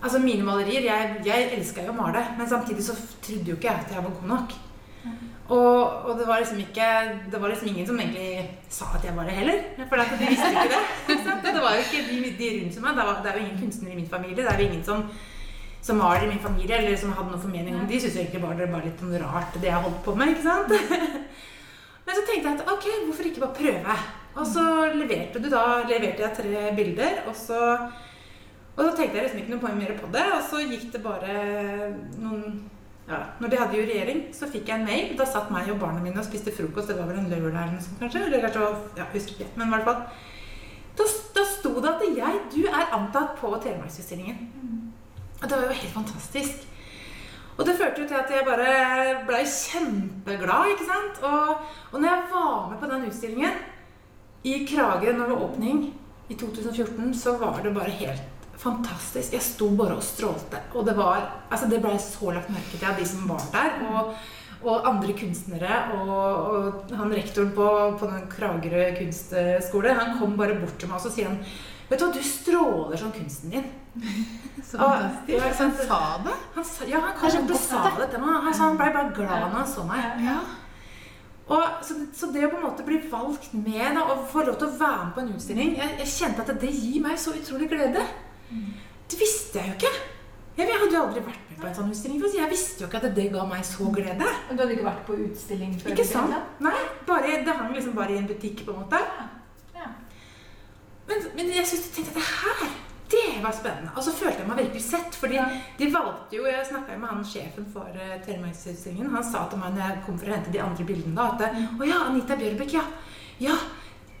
Altså 0.00 0.16
mine 0.16 0.40
malerier 0.40 0.86
Jeg, 0.86 1.08
jeg 1.26 1.48
elska 1.58 1.82
jo 1.84 1.92
å 1.92 1.98
male, 1.98 2.22
men 2.38 2.48
samtidig 2.48 2.86
så 2.86 2.94
trodde 3.20 3.52
jo 3.52 3.58
ikke 3.58 3.68
jeg 3.68 3.82
at 3.84 3.90
jeg 3.92 4.04
var 4.06 4.14
god 4.16 4.30
nok. 4.30 4.54
Og, 5.50 6.04
og 6.06 6.18
det 6.18 6.26
var 6.28 6.38
liksom 6.38 6.60
ikke 6.62 6.88
Det 7.32 7.40
var 7.42 7.50
liksom 7.50 7.68
ingen 7.68 7.86
som 7.86 7.98
egentlig 7.98 8.50
sa 8.70 8.84
at 8.94 9.04
jeg 9.04 9.16
var 9.16 9.26
det 9.26 9.34
heller. 9.34 9.64
For 9.88 9.96
de 9.98 10.28
visste 10.28 10.50
ikke 10.52 10.70
det. 10.74 10.82
Det 11.54 11.62
var 11.64 11.74
jo 11.74 11.82
ikke 11.84 12.04
de, 12.06 12.18
de 12.38 12.50
rundt 12.54 12.80
meg. 12.84 12.96
Det, 12.96 13.06
var, 13.08 13.18
det 13.22 13.30
er 13.30 13.38
jo 13.38 13.44
ingen 13.44 13.60
kunstnere 13.62 13.92
i 13.92 13.96
min 13.96 14.08
familie. 14.08 14.36
Det 14.36 14.52
er 14.52 14.60
jo 14.60 14.68
ingen 14.68 14.84
som, 14.84 15.02
som 15.82 16.00
det 16.00 16.22
i 16.22 16.28
min 16.30 16.44
familie, 16.44 16.76
eller 16.76 16.96
som 16.96 17.12
hadde 17.12 17.32
noen 17.32 17.42
formening 17.42 17.76
om. 17.76 17.88
De 17.90 18.00
syntes 18.00 18.16
egentlig 18.16 18.42
bare 18.42 18.58
det 18.60 18.70
var 18.72 18.86
litt 18.86 19.02
sånn 19.02 19.18
rart, 19.24 19.58
det 19.60 19.68
jeg 19.68 19.84
holdt 19.86 20.04
på 20.04 20.14
med. 20.14 20.32
ikke 20.32 20.46
sant? 20.46 20.70
Men 22.06 22.16
så 22.16 22.24
tenkte 22.26 22.48
jeg 22.48 22.60
at 22.60 22.72
ok, 22.74 22.86
hvorfor 23.08 23.28
ikke 23.28 23.44
bare 23.44 23.58
prøve? 23.58 23.98
Og 24.40 24.46
så 24.46 24.64
leverte, 24.94 25.42
du 25.42 25.50
da, 25.50 25.64
leverte 25.90 26.24
jeg 26.24 26.36
tre 26.38 26.70
bilder, 26.78 27.24
og 27.26 27.34
så 27.36 27.60
og 28.76 28.86
så 28.86 28.90
tenkte 28.96 29.18
jeg 29.18 29.24
liksom 29.26 29.40
ikke 29.42 29.56
noe 29.56 29.72
mer 29.76 29.90
på 29.98 30.08
det, 30.14 30.26
og 30.32 30.44
så 30.46 30.62
gikk 30.62 30.86
det 30.94 31.02
bare 31.04 31.32
noen 32.16 32.60
ja, 33.08 33.18
Når 33.40 33.48
de 33.48 33.58
hadde 33.58 33.76
jo 33.78 33.86
regjering, 33.88 34.20
så 34.34 34.46
fikk 34.50 34.68
jeg 34.68 34.80
en 34.80 34.86
mail. 34.86 35.14
Da 35.18 35.26
satt 35.26 35.50
meg 35.50 35.70
og 35.72 35.80
barna 35.80 36.02
mine 36.02 36.20
og 36.20 36.26
spiste 36.26 36.52
frokost. 36.54 36.92
Det 36.92 36.98
var 36.98 37.08
vel 37.10 37.18
en 37.22 37.30
lørdag 37.32 37.62
eller 37.64 37.72
noe 37.74 37.84
sånt, 37.84 37.98
kanskje? 37.98 38.26
Eller 38.28 38.52
så, 38.54 38.68
ja, 38.98 39.06
husker 39.14 39.34
ikke. 39.34 39.48
Men 39.56 39.66
i 39.66 39.74
hvert 39.74 39.88
fall. 39.88 40.02
Da, 40.98 41.06
da 41.34 41.44
sto 41.48 41.72
det 41.80 41.90
at 41.90 42.04
jeg, 42.18 42.40
du 42.52 42.60
er 42.68 42.94
antatt 42.94 43.36
på 43.40 43.50
Telemarksutstillingen. 43.56 44.44
Og 45.40 45.48
det 45.48 45.56
var 45.56 45.66
jo 45.66 45.80
helt 45.80 45.94
fantastisk. 45.94 46.66
Og 47.60 47.66
det 47.66 47.76
førte 47.76 48.00
jo 48.02 48.08
til 48.08 48.16
at 48.16 48.30
jeg 48.32 48.46
bare 48.46 48.68
blei 49.28 49.42
kjempeglad, 49.44 50.70
ikke 50.72 50.86
sant. 50.88 51.22
Og, 51.26 51.66
og 51.92 51.96
når 52.00 52.08
jeg 52.08 52.28
var 52.32 52.70
med 52.70 52.78
på 52.80 52.90
den 52.92 53.06
utstillingen 53.10 53.58
i 54.44 54.54
Kragerø 54.68 55.12
når 55.12 55.26
det 55.26 55.34
var 55.34 55.42
åpning 55.48 55.82
i 56.30 56.36
2014, 56.40 57.14
så 57.14 57.36
var 57.40 57.60
det 57.64 57.74
bare 57.74 57.98
helt 58.00 58.39
fantastisk. 58.60 59.32
Jeg 59.36 59.42
sto 59.44 59.70
bare 59.78 59.96
og 59.98 60.04
strålte. 60.04 60.60
Og 60.76 60.84
det 60.86 60.96
var 60.98 61.24
Altså, 61.50 61.66
det 61.70 61.80
ble 61.82 61.96
så 61.98 62.30
lagt 62.36 62.52
merke 62.52 62.76
til 62.78 62.86
av 62.88 62.98
de 63.00 63.06
som 63.08 63.26
var 63.28 63.42
der. 63.54 63.80
Og, 63.90 64.14
og 64.60 64.86
andre 64.88 65.16
kunstnere. 65.16 65.80
Og, 65.96 66.14
og 66.14 66.94
han 67.00 67.12
rektoren 67.16 67.52
på, 67.56 67.68
på 68.00 68.10
den 68.12 68.28
Kragerø 68.30 68.86
kunstskole, 69.00 69.94
han 69.96 70.18
kom 70.20 70.36
bare 70.38 70.58
bort 70.60 70.78
til 70.78 70.90
meg 70.92 71.00
og 71.00 71.06
så 71.08 71.12
sier 71.16 71.30
han 71.32 71.40
Vet 71.90 71.98
du 71.98 72.04
hva, 72.06 72.12
du 72.14 72.22
stråler 72.22 73.00
som 73.00 73.10
kunsten 73.10 73.50
din. 73.50 73.64
Så 74.62 74.76
Og- 74.78 75.00
fantastisk. 75.26 75.32
ja, 75.34 75.48
han 75.58 75.72
sa 75.74 75.96
det? 76.22 76.34
Han 76.54 76.64
sa, 76.68 76.84
ja, 76.86 77.00
han 77.02 77.16
kom 77.18 77.48
bort 77.48 77.56
og 77.56 77.64
sa 77.64 77.80
det 77.98 78.06
til 78.12 78.22
meg. 78.22 78.36
Han, 78.44 78.54
han 78.60 78.76
ble 78.78 78.90
bare 78.94 79.14
glad 79.16 79.40
når 79.48 79.56
han 79.56 79.66
så 79.66 79.86
meg. 79.88 80.20
Ja. 80.22 80.36
Og, 81.50 81.64
så, 81.82 81.96
så 82.14 82.28
det 82.30 82.44
å 82.46 82.52
på 82.52 82.60
en 82.60 82.66
måte 82.68 82.84
bli 82.86 83.00
valgt 83.10 83.50
med 83.58 83.96
da, 83.98 84.04
og 84.12 84.22
få 84.30 84.44
lov 84.46 84.60
til 84.60 84.68
å 84.70 84.76
være 84.78 85.00
med 85.08 85.14
på 85.16 85.22
en 85.24 85.32
utstilling 85.34 85.72
Jeg, 85.80 85.96
jeg 86.04 86.12
kjente 86.12 86.44
at 86.46 86.60
det 86.62 86.70
gir 86.70 87.02
meg 87.02 87.18
så 87.18 87.34
utrolig 87.34 87.66
glede. 87.72 88.04
Det 89.10 89.18
visste 89.18 89.58
jeg 89.58 89.68
jo 89.72 89.76
ikke. 89.78 89.92
Jeg, 90.60 90.68
hadde 90.76 90.92
jo 90.92 91.00
aldri 91.06 91.22
vært 91.24 91.48
med 91.48 91.60
på 91.60 91.66
en 91.68 91.74
sånn 91.78 91.90
utstilling. 91.92 92.20
For 92.20 92.36
jeg 92.36 92.50
visste 92.50 92.84
jo 92.84 92.88
ikke 92.90 93.00
at 93.00 93.14
det 93.16 93.26
ga 93.32 93.46
meg 93.48 93.64
så 93.64 93.88
glede. 93.94 94.28
Men 94.48 94.56
Du 94.58 94.62
hadde 94.62 94.76
ikke 94.76 94.88
vært 94.90 95.06
på 95.06 95.16
utstilling 95.26 95.72
før? 95.80 95.94
Ikke 95.94 96.06
sant? 96.06 96.36
Nei, 96.60 96.76
bare, 97.08 97.40
Det 97.46 97.56
hang 97.62 97.72
liksom 97.74 97.96
bare 97.96 98.14
i 98.14 98.20
en 98.20 98.28
butikk, 98.28 98.64
på 98.66 98.74
en 98.74 98.82
måte. 98.84 99.00
Ja. 99.74 99.88
Men, 101.08 101.26
men 101.36 101.52
jeg 101.56 101.66
synes, 101.66 101.90
tenkte 101.94 102.12
at 102.12 102.20
det 102.20 102.28
her, 102.28 102.76
det 103.10 103.42
var 103.42 103.54
spennende. 103.56 103.90
Og 103.96 104.04
så 104.06 104.12
følte 104.14 104.42
jeg 104.44 104.48
meg 104.50 104.60
virkelig 104.62 104.84
sett. 104.84 105.16
fordi 105.18 105.34
Ja. 105.40 105.46
de 105.78 105.90
valgte 105.94 106.36
jo, 106.36 106.44
Jeg 106.46 106.66
snakka 106.66 106.98
med 106.98 107.08
han 107.08 107.24
sjefen 107.24 107.66
for 107.72 107.88
uh, 107.94 108.20
Telemarksutstillingen. 108.26 109.10
Han 109.14 109.24
sa 109.24 109.48
til 109.50 109.58
meg 109.58 109.74
når 109.74 109.88
jeg 109.88 110.02
kom 110.06 110.18
for 110.18 110.30
å 110.30 110.34
hente 110.36 110.52
de 110.52 110.62
andre 110.62 110.84
bildene 110.84 111.16
da, 111.16 111.30
at 111.34 111.80
Å 111.80 111.88
ja, 111.88 112.04
Anita 112.10 112.36
Bjørbæk, 112.36 112.74
ja. 112.74 112.84
Ja, 113.40 113.56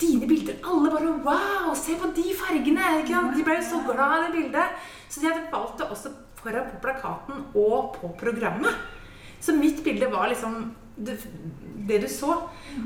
dine 0.00 0.26
bilder. 0.26 0.58
Alle 0.64 0.90
bare 0.90 1.14
Wow, 1.24 1.74
se 1.76 1.96
på 2.00 2.10
de 2.16 2.26
fargene! 2.36 2.90
De 3.06 3.44
ble 3.44 3.58
jo 3.58 3.68
så 3.68 3.82
glad 3.86 4.16
av 4.16 4.26
det 4.26 4.32
bildet. 4.36 4.82
Så 5.08 5.20
de 5.20 5.28
hadde 5.28 5.48
valgt 5.52 5.78
det 5.78 5.88
også 5.90 6.12
foran 6.40 6.70
på 6.70 6.80
plakaten 6.84 7.44
og 7.54 7.96
på 7.98 8.12
programmet. 8.20 8.76
Så 9.40 9.52
mitt 9.56 9.84
bilde 9.84 10.08
var 10.12 10.28
liksom 10.28 10.74
det, 10.96 11.16
det 11.88 12.02
du 12.02 12.08
så. 12.08 12.36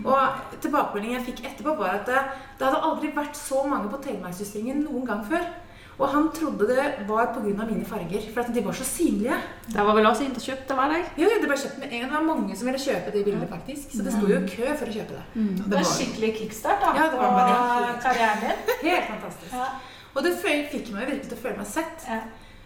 Og 0.05 0.59
tilbakemeldingen 0.63 1.19
jeg 1.19 1.27
fikk 1.31 1.45
etterpå, 1.49 1.77
var 1.79 2.01
at 2.01 2.09
det, 2.09 2.23
det 2.59 2.67
hadde 2.67 2.83
aldri 2.89 3.13
vært 3.15 3.39
så 3.39 3.65
mange 3.69 3.91
på 3.93 4.03
Telemarksutstillingen 4.05 4.85
noen 4.87 5.07
gang 5.09 5.25
før. 5.29 5.47
Og 5.95 6.09
han 6.11 6.29
trodde 6.35 6.67
det 6.67 6.85
var 7.09 7.31
pga. 7.35 7.65
mine 7.65 7.85
farger, 7.87 8.27
for 8.35 8.53
de 8.55 8.65
var 8.65 8.73
så 8.75 8.85
synlige. 8.85 9.37
Det 9.69 9.85
var 9.87 9.95
vel 9.95 10.07
også 10.07 10.25
innkjøpt 10.27 10.69
det 10.69 10.77
var 10.77 10.91
deg? 10.91 11.11
Jo, 11.23 11.29
det 11.41 11.49
ble 11.49 11.57
kjøpt 11.57 11.79
med 11.79 11.93
en 11.93 12.01
gang. 12.01 12.11
Det 12.11 12.19
var 12.19 12.29
mange 12.31 12.57
som 12.57 12.67
ville 12.67 12.79
kjøpe 12.83 13.13
det 13.15 13.25
bildet, 13.25 13.49
faktisk. 13.49 13.91
Så 13.95 14.03
det 14.03 14.15
sto 14.15 14.27
jo 14.27 14.41
kø 14.57 14.71
for 14.75 14.91
å 14.91 14.95
kjøpe 14.97 15.19
det. 15.19 15.27
Det 15.65 15.75
var 15.77 15.91
skikkelig 15.95 16.33
kickstart 16.39 16.81
da, 16.83 16.95
Ja, 16.99 17.11
det 17.13 17.21
var 17.21 17.37
bare 17.39 17.59
helt- 17.59 18.03
karrieren 18.03 18.41
din. 18.43 18.73
Helt 18.91 19.07
fantastisk. 19.13 19.53
Ja. 19.53 19.69
Og 20.15 20.23
det 20.25 20.35
fikk 20.39 20.91
meg 20.95 21.07
virkelig 21.07 21.29
til 21.31 21.39
å 21.39 21.43
føle 21.43 21.59
meg 21.59 21.67
sett. 21.71 22.09
Ja. 22.09 22.23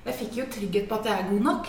Jeg 0.08 0.14
fikk 0.22 0.36
jo 0.38 0.44
trygghet 0.48 0.88
på 0.88 0.96
at 0.96 1.04
jeg 1.08 1.20
er 1.20 1.28
god 1.28 1.42
nok. 1.44 1.66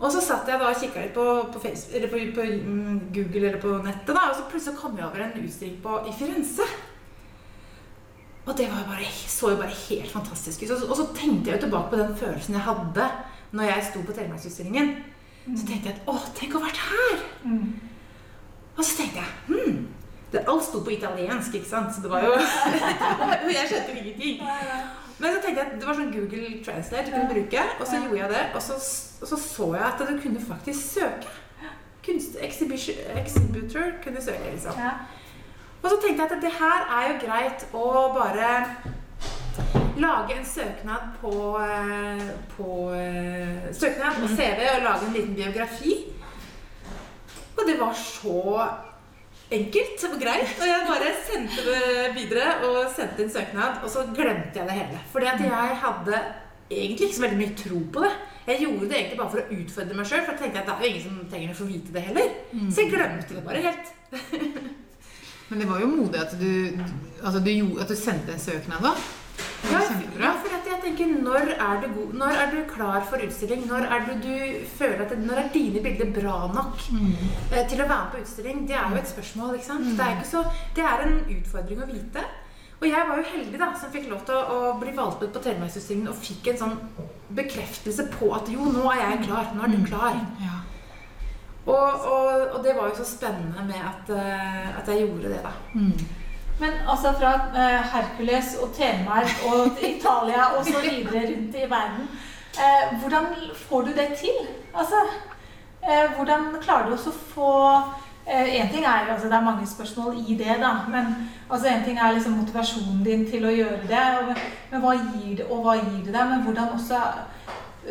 Og 0.00 0.08
så 0.10 0.20
satt 0.24 0.48
jeg 0.50 0.58
da 0.58 0.70
og 0.72 0.80
kikka 0.80 1.04
litt 1.04 1.14
på, 1.14 1.24
på, 1.54 1.60
Facebook, 1.62 1.94
eller 1.94 2.10
på, 2.10 2.22
på 2.34 2.46
mm, 2.66 2.96
Google 3.14 3.46
eller 3.48 3.60
på 3.62 3.76
nettet, 3.84 4.10
da, 4.10 4.24
og 4.30 4.34
så 4.38 4.46
plutselig 4.50 4.78
kom 4.80 4.96
jeg 4.98 5.06
over 5.06 5.22
en 5.22 5.36
utstilling 5.44 5.76
på, 5.84 6.00
i 6.08 6.14
Firenze. 6.18 6.66
Og 8.46 8.56
det 8.58 8.66
var 8.68 8.84
bare, 8.88 9.06
så 9.28 9.50
jo 9.54 9.56
bare 9.56 9.72
helt 9.88 10.10
fantastisk 10.12 10.62
ut. 10.62 10.70
Og, 10.74 10.78
så- 10.80 10.88
og 10.90 10.96
så 10.96 11.06
tenkte 11.16 11.50
jeg 11.50 11.56
jo 11.60 11.66
tilbake 11.66 11.90
på 11.90 11.96
den 12.02 12.16
følelsen 12.16 12.54
jeg 12.58 12.62
hadde 12.66 13.06
når 13.54 13.64
jeg 13.70 13.84
sto 13.90 14.02
på 14.02 14.12
Telemarksutstillingen. 14.12 14.94
Så 15.56 15.66
tenkte 15.68 15.88
jeg 15.88 15.96
at 15.96 16.06
å, 16.08 16.14
tenk 16.36 16.54
å 16.54 16.60
ha 16.60 16.66
vært 16.66 16.80
her! 16.90 17.22
Mm. 17.44 17.80
Og 18.76 18.84
så 18.84 18.96
tenkte 18.98 19.20
jeg 19.22 19.32
hm, 19.48 19.86
det, 20.32 20.42
Alt 20.50 20.64
sto 20.66 20.80
på 20.84 20.90
italiensk, 20.96 21.54
ikke 21.54 21.68
sant? 21.68 21.92
Så 21.94 22.02
det 22.02 22.10
var 22.10 22.24
jo 22.26 22.32
jeg 23.54 23.68
skjønte 23.70 23.96
ingenting. 23.96 24.40
Men 25.18 25.30
så 25.36 25.40
tenkte 25.44 25.60
jeg 25.60 25.66
at 25.68 25.74
det 25.78 25.86
var 25.86 25.94
sånn 26.00 26.10
Google 26.12 26.48
Translate 26.66 27.06
du 27.06 27.12
kunne 27.14 27.30
bruke, 27.30 27.64
og 27.80 27.86
så 27.86 28.00
gjorde 28.02 28.18
jeg 28.18 28.32
det. 28.34 28.44
Og 28.58 28.62
så, 28.66 28.78
og 29.22 29.28
så 29.30 29.38
så 29.38 29.68
jeg 29.76 29.84
at 29.92 30.02
du 30.10 30.14
kunne 30.24 30.40
faktisk 30.48 30.92
søke. 30.98 31.28
kunst, 32.04 32.34
exhibitor 32.42 33.94
kunne 34.04 34.20
søke, 34.20 34.50
liksom. 34.52 34.74
Ja. 34.76 34.90
Og 35.84 35.90
så 35.92 35.96
tenkte 36.00 36.24
jeg 36.24 36.32
at 36.32 36.40
det 36.40 36.52
her 36.56 36.86
er 36.96 37.08
jo 37.10 37.16
greit 37.20 37.64
å 37.76 37.88
bare 38.14 38.50
lage 40.00 40.34
en 40.38 40.46
søknad 40.48 41.10
på, 41.20 41.32
eh, 41.60 42.22
på 42.56 42.68
eh, 42.96 43.68
Søknad 43.76 44.22
og 44.24 44.32
CV 44.32 44.62
og 44.70 44.86
lage 44.86 45.06
en 45.06 45.16
liten 45.18 45.36
biografi. 45.36 45.98
Og 47.54 47.62
det 47.68 47.76
var 47.78 47.92
så 48.00 48.40
enkelt 49.52 50.06
og 50.08 50.16
greit. 50.22 50.54
Og 50.56 50.66
jeg 50.70 50.86
bare 50.88 51.10
sendte 51.28 51.66
det 51.68 52.14
videre 52.16 52.54
og 52.64 52.78
sendte 52.94 53.22
inn 53.22 53.34
søknad, 53.34 53.82
og 53.84 53.92
så 53.92 54.06
glemte 54.16 54.56
jeg 54.56 54.70
det 54.70 54.78
hele. 54.78 55.02
Fordi 55.12 55.28
at 55.34 55.44
jeg 55.44 55.76
hadde 55.84 56.22
egentlig 56.70 57.10
ikke 57.10 57.18
så 57.18 57.26
veldig 57.26 57.42
mye 57.42 57.58
tro 57.60 57.82
på 57.92 58.06
det. 58.06 58.14
Jeg 58.46 58.64
gjorde 58.64 58.88
det 58.88 58.96
egentlig 58.98 59.20
bare 59.20 59.34
for 59.34 59.42
å 59.44 59.58
utfordre 59.60 59.98
meg 60.00 60.08
sjøl, 60.08 60.24
for 60.24 60.32
jeg 60.32 60.40
tenkte 60.42 60.64
at 60.64 60.72
det 60.72 60.74
er 60.74 60.82
jo 60.88 60.94
ingen 60.94 61.04
som 61.04 61.20
trenger 61.28 61.52
å 61.52 61.60
få 61.60 61.68
vite 61.68 61.94
det 61.94 62.06
heller. 62.08 62.32
Så 62.72 62.82
jeg 62.82 62.94
glemte 62.96 63.36
det 63.36 63.44
bare 63.44 63.62
helt. 63.68 63.94
Men 65.54 65.60
det 65.60 65.66
var 65.70 65.80
jo 65.80 65.86
modig 65.86 66.18
at 66.18 66.32
du, 66.34 66.78
altså 67.22 67.38
du, 67.38 67.50
at 67.78 67.86
du 67.88 67.94
sendte 67.94 68.32
en 68.34 68.40
søknad, 68.42 68.82
da. 68.82 68.90
Ja, 69.70 69.82
ja, 70.18 70.32
for 70.42 70.50
jeg 70.50 70.80
tenker, 70.82 71.12
når 71.22 71.52
er, 71.54 71.76
du 71.84 71.86
god, 71.94 72.16
når 72.18 72.40
er 72.42 72.50
du 72.50 72.56
klar 72.72 73.06
for 73.06 73.22
utstilling? 73.22 73.62
Når 73.70 73.86
er 73.86 74.02
du, 74.08 74.10
du 74.24 74.34
føler 74.80 75.04
at 75.04 75.14
det, 75.14 75.20
når 75.22 75.44
er 75.44 75.52
dine 75.54 75.82
bilder 75.84 76.10
bra 76.18 76.34
nok 76.56 76.82
eh, 76.90 77.62
til 77.70 77.84
å 77.84 77.86
være 77.86 78.00
med 78.00 78.10
på 78.16 78.24
utstilling? 78.24 78.66
Det 78.66 78.80
er 78.80 78.90
jo 78.90 78.98
et 78.98 79.12
spørsmål. 79.12 79.54
ikke 79.54 79.68
sant? 79.68 79.94
Det, 79.94 80.08
er 80.08 80.18
ikke 80.18 80.32
så, 80.32 80.44
det 80.74 80.88
er 80.90 81.06
en 81.06 81.16
utfordring 81.36 81.86
å 81.86 81.90
vite. 81.92 82.26
Og 82.80 82.90
jeg 82.90 83.08
var 83.12 83.22
jo 83.22 83.30
heldig 83.30 83.62
da, 83.62 83.72
som 83.78 83.94
fikk 83.94 84.10
lov 84.10 84.26
til 84.26 84.34
å, 84.34 84.58
å 84.58 84.76
bli 84.82 84.98
valgt 84.98 85.22
ut 85.22 85.38
på 85.38 85.46
Telemarksutstillingen 85.46 86.10
og 86.10 86.18
fikk 86.18 86.50
en 86.50 86.62
sånn 86.66 86.78
bekreftelse 87.38 88.10
på 88.18 88.34
at 88.34 88.50
jo, 88.50 88.74
nå 88.74 88.90
er 88.90 89.04
jeg 89.06 89.26
klar. 89.28 89.54
Nå 89.54 89.68
er 89.68 89.76
du 89.78 89.86
klar. 89.86 90.18
Ja. 90.42 90.64
Og, 91.66 91.86
og, 92.12 92.26
og 92.54 92.64
det 92.64 92.74
var 92.76 92.90
jo 92.90 92.96
så 92.98 93.06
spennende 93.08 93.64
med 93.66 93.80
at, 93.90 94.10
eh, 94.16 94.78
at 94.78 94.88
jeg 94.88 95.06
gjorde 95.06 95.32
det, 95.32 95.40
da. 95.44 95.52
Mm. 95.74 95.98
Men 96.60 96.70
altså 96.88 97.12
fra 97.18 97.32
eh, 97.34 97.80
Hercules 97.92 98.56
og 98.62 98.74
Telemark 98.74 99.32
og 99.48 99.66
Italia 99.82 100.44
og 100.58 100.66
så 100.66 100.80
videre 100.82 101.26
rundt 101.30 101.56
i 101.56 101.70
verden 101.70 102.08
eh, 102.58 103.00
Hvordan 103.00 103.26
får 103.68 103.82
du 103.82 103.88
det 103.88 104.08
til? 104.18 104.36
Altså, 104.74 105.00
eh, 105.82 106.16
hvordan 106.16 106.54
klarer 106.60 106.86
du 106.86 106.92
også 106.94 107.10
å 107.10 107.22
få 107.34 107.50
eh, 108.26 108.60
En 108.60 108.70
ting 108.70 108.84
er 108.84 109.10
altså 109.10 109.26
Det 109.26 109.34
er 109.34 109.48
mange 109.48 109.66
spørsmål 109.66 110.20
i 110.28 110.38
det, 110.38 110.60
da. 110.62 110.72
Men 110.88 111.28
altså, 111.50 111.68
en 111.68 111.84
ting 111.84 111.98
er 111.98 112.12
liksom 112.12 112.38
motivasjonen 112.38 113.02
din 113.04 113.26
til 113.30 113.46
å 113.46 113.56
gjøre 113.56 113.82
det. 113.88 114.06
Og, 114.20 114.46
men 114.70 114.84
hva 114.84 114.94
gir 114.94 115.36
det, 115.40 115.50
og 115.50 115.64
hva 115.66 115.78
gir 115.80 116.04
det 116.04 116.14
deg? 116.14 116.26
Men 116.30 116.46
hvordan 116.46 116.76
også 116.78 117.02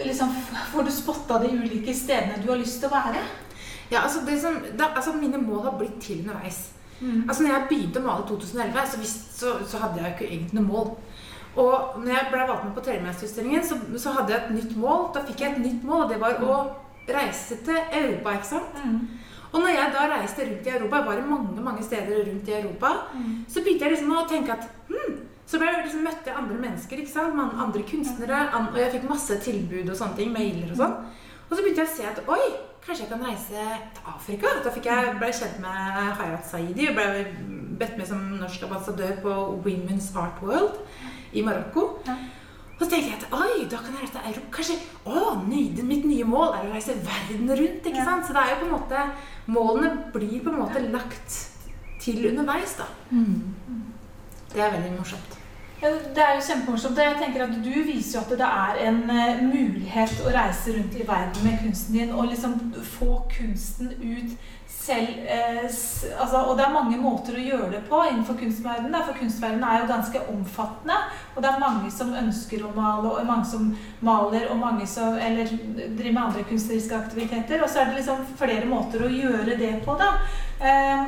liksom, 0.06 0.32
får 0.72 0.88
du 0.88 0.92
spotta 0.92 1.44
de 1.44 1.52
ulike 1.58 1.96
stedene 1.96 2.40
du 2.44 2.52
har 2.52 2.62
lyst 2.64 2.80
til 2.80 2.88
å 2.88 2.96
være? 2.96 3.28
Ja, 3.92 4.02
altså, 4.04 4.20
det 4.26 4.42
som, 4.42 4.58
da, 4.80 4.92
altså 4.96 5.14
Mine 5.14 5.38
mål 5.38 5.64
har 5.64 5.78
blitt 5.78 6.00
til 6.02 6.20
underveis. 6.24 6.70
Mm. 7.02 7.26
Altså 7.28 7.44
når 7.44 7.52
jeg 7.54 7.66
begynte 7.70 8.00
å 8.00 8.06
male 8.06 8.24
i 8.24 8.28
2011, 8.30 8.86
så, 8.92 9.00
visst, 9.00 9.40
så, 9.40 9.54
så 9.68 9.78
hadde 9.84 10.00
jeg 10.02 10.06
jo 10.06 10.14
ikke 10.16 10.32
egentlig 10.34 10.60
noe 10.60 10.70
mål. 10.70 10.94
Og 11.56 12.00
når 12.02 12.14
jeg 12.16 12.30
ble 12.32 12.46
valgt 12.50 12.64
med 12.66 12.74
på 12.78 12.82
Telemarksutstillingen, 12.88 13.66
så, 13.68 13.76
så 13.98 14.14
hadde 14.16 14.34
jeg 14.34 14.42
et 14.44 14.56
nytt 14.56 14.78
mål. 14.78 15.04
Da 15.14 15.22
fikk 15.28 15.42
jeg 15.44 15.52
et 15.52 15.62
nytt 15.66 15.84
mål, 15.86 16.06
og 16.06 16.14
det 16.14 16.22
var 16.22 16.40
å 16.42 16.56
reise 17.10 17.60
til 17.66 17.78
Europa. 17.92 18.34
ikke 18.34 18.50
sant? 18.54 18.80
Mm. 18.86 19.04
Og 19.54 19.60
når 19.62 19.70
jeg 19.76 19.92
da 19.94 20.08
reiste 20.10 20.46
rundt 20.48 20.66
i 20.68 20.72
Europa, 20.74 20.98
jeg 20.98 21.06
var 21.06 21.20
i 21.20 21.28
mange 21.30 21.62
mange 21.68 21.84
steder 21.86 22.24
rundt 22.30 22.48
i 22.50 22.56
Europa, 22.62 22.90
Mm. 23.14 23.46
så 23.48 23.62
begynte 23.62 23.86
jeg 23.86 23.92
liksom 23.94 24.12
å 24.18 24.24
tenke 24.30 24.52
at 24.56 24.64
hm, 24.90 25.20
Så 25.46 25.60
ble 25.60 25.68
jeg 25.68 25.84
liksom 25.86 26.04
møtte 26.08 26.26
jeg 26.32 26.38
andre 26.40 26.56
mennesker, 26.58 26.98
ikke 26.98 27.12
sant? 27.12 27.36
Andre 27.62 27.82
kunstnere, 27.86 28.38
og 28.58 28.78
jeg 28.80 28.92
fikk 28.92 29.04
masse 29.10 29.36
tilbud 29.44 29.90
og 29.92 29.98
sånne 30.00 30.16
ting, 30.18 30.32
mailer 30.34 30.72
og 30.72 30.78
sånn. 30.80 30.94
Og 31.50 31.52
så 31.54 31.62
begynte 31.62 31.84
jeg 31.84 31.90
å 31.92 31.96
se 31.98 32.06
at 32.10 32.22
oi, 32.32 32.46
kanskje 32.86 33.06
jeg 33.06 33.10
kan 33.14 33.26
reise 33.26 33.66
til 33.96 34.08
Afrika? 34.16 34.48
Da 34.64 34.72
fikk 34.76 34.86
jeg, 34.90 35.16
ble 35.20 35.30
jeg 35.32 35.40
kjent 35.42 35.60
med 35.64 36.14
Hayat 36.20 36.46
Saidi 36.50 36.88
ble 36.96 37.08
bedt 37.80 37.98
med 37.98 38.08
som 38.08 38.22
norsk 38.40 38.64
ambassadør 38.68 39.16
på 39.24 39.36
Women's 39.66 40.12
Art 40.20 40.42
World 40.44 40.80
i 41.34 41.42
Marokko. 41.42 41.88
Ja. 42.08 42.16
Og 42.74 42.82
så 42.84 42.90
tenkte 42.90 43.10
jeg 43.12 43.20
at 43.22 43.34
oi, 43.38 43.66
da 43.72 43.78
kan 43.78 43.94
jeg 43.96 44.02
reise 44.04 44.14
til 44.14 44.28
Europa. 44.32 44.50
Kanskje 44.58 44.78
å, 45.06 45.34
ny- 45.48 45.84
mitt 45.88 46.06
nye 46.10 46.26
mål 46.28 46.56
er 46.58 46.68
å 46.68 46.74
reise 46.74 46.96
verden 47.06 47.50
rundt. 47.50 47.86
ikke 47.86 47.98
Ja. 48.02 48.06
sant? 48.06 48.26
Så 48.28 48.34
det 48.34 48.42
er 48.44 48.50
jo 48.54 48.60
på 48.62 48.66
en 48.66 48.76
måte 48.80 49.06
Målene 49.48 50.12
blir 50.14 50.40
på 50.44 50.50
en 50.54 50.60
måte 50.62 50.80
lagt 50.92 51.38
til 52.00 52.26
underveis, 52.30 52.76
da. 52.78 52.86
Mm. 53.12 53.54
Det 54.54 54.62
er 54.62 54.72
veldig 54.72 54.92
morsomt. 54.98 55.38
Ja, 55.84 55.90
Det 56.16 56.24
er 56.24 56.36
jo 56.38 56.44
kjempemorsomt. 56.48 56.98
Jeg 56.98 57.16
tenker 57.20 57.44
at 57.44 57.56
Du 57.64 57.74
viser 57.84 58.20
jo 58.20 58.24
at 58.24 58.30
det 58.40 58.48
er 58.48 58.78
en 58.88 59.00
eh, 59.12 59.42
mulighet 59.44 60.22
å 60.24 60.32
reise 60.32 60.78
rundt 60.78 60.94
i 60.96 61.08
verden 61.08 61.44
med 61.44 61.60
kunsten 61.60 61.98
din 61.98 62.14
og 62.16 62.30
liksom 62.30 62.54
få 62.94 63.18
kunsten 63.34 63.90
ut 64.00 64.38
selv. 64.68 65.10
eh, 65.28 65.66
altså, 66.22 66.38
og 66.48 66.56
det 66.58 66.66
er 66.66 66.78
mange 66.78 67.02
måter 67.02 67.36
å 67.36 67.44
gjøre 67.50 67.70
det 67.74 67.82
på 67.90 68.00
innenfor 68.12 68.40
kunstverdenen. 68.40 69.04
For 69.10 69.20
kunstverdenen 69.20 69.68
er 69.68 69.82
jo 69.82 69.92
ganske 69.92 70.24
omfattende. 70.38 71.02
Og 71.36 71.44
det 71.44 71.52
er 71.52 71.60
mange 71.66 71.92
som 71.92 72.16
ønsker 72.24 72.64
å 72.64 72.72
male, 72.80 73.12
og 73.12 73.28
mange 73.28 73.52
som 73.52 73.76
maler, 74.00 74.48
og 74.52 74.64
mange 74.64 74.88
som 74.88 75.20
eller 75.20 75.52
driver 75.52 76.12
med 76.14 76.24
andre 76.24 76.48
kunstneriske 76.48 76.96
aktiviteter. 76.96 77.60
Og 77.64 77.70
så 77.70 77.84
er 77.84 77.92
det 77.92 78.00
liksom 78.00 78.24
flere 78.40 78.72
måter 78.72 79.04
å 79.04 79.12
gjøre 79.12 79.60
det 79.60 79.76
på, 79.84 80.00
da. 80.00 80.14
Eh, 80.64 81.06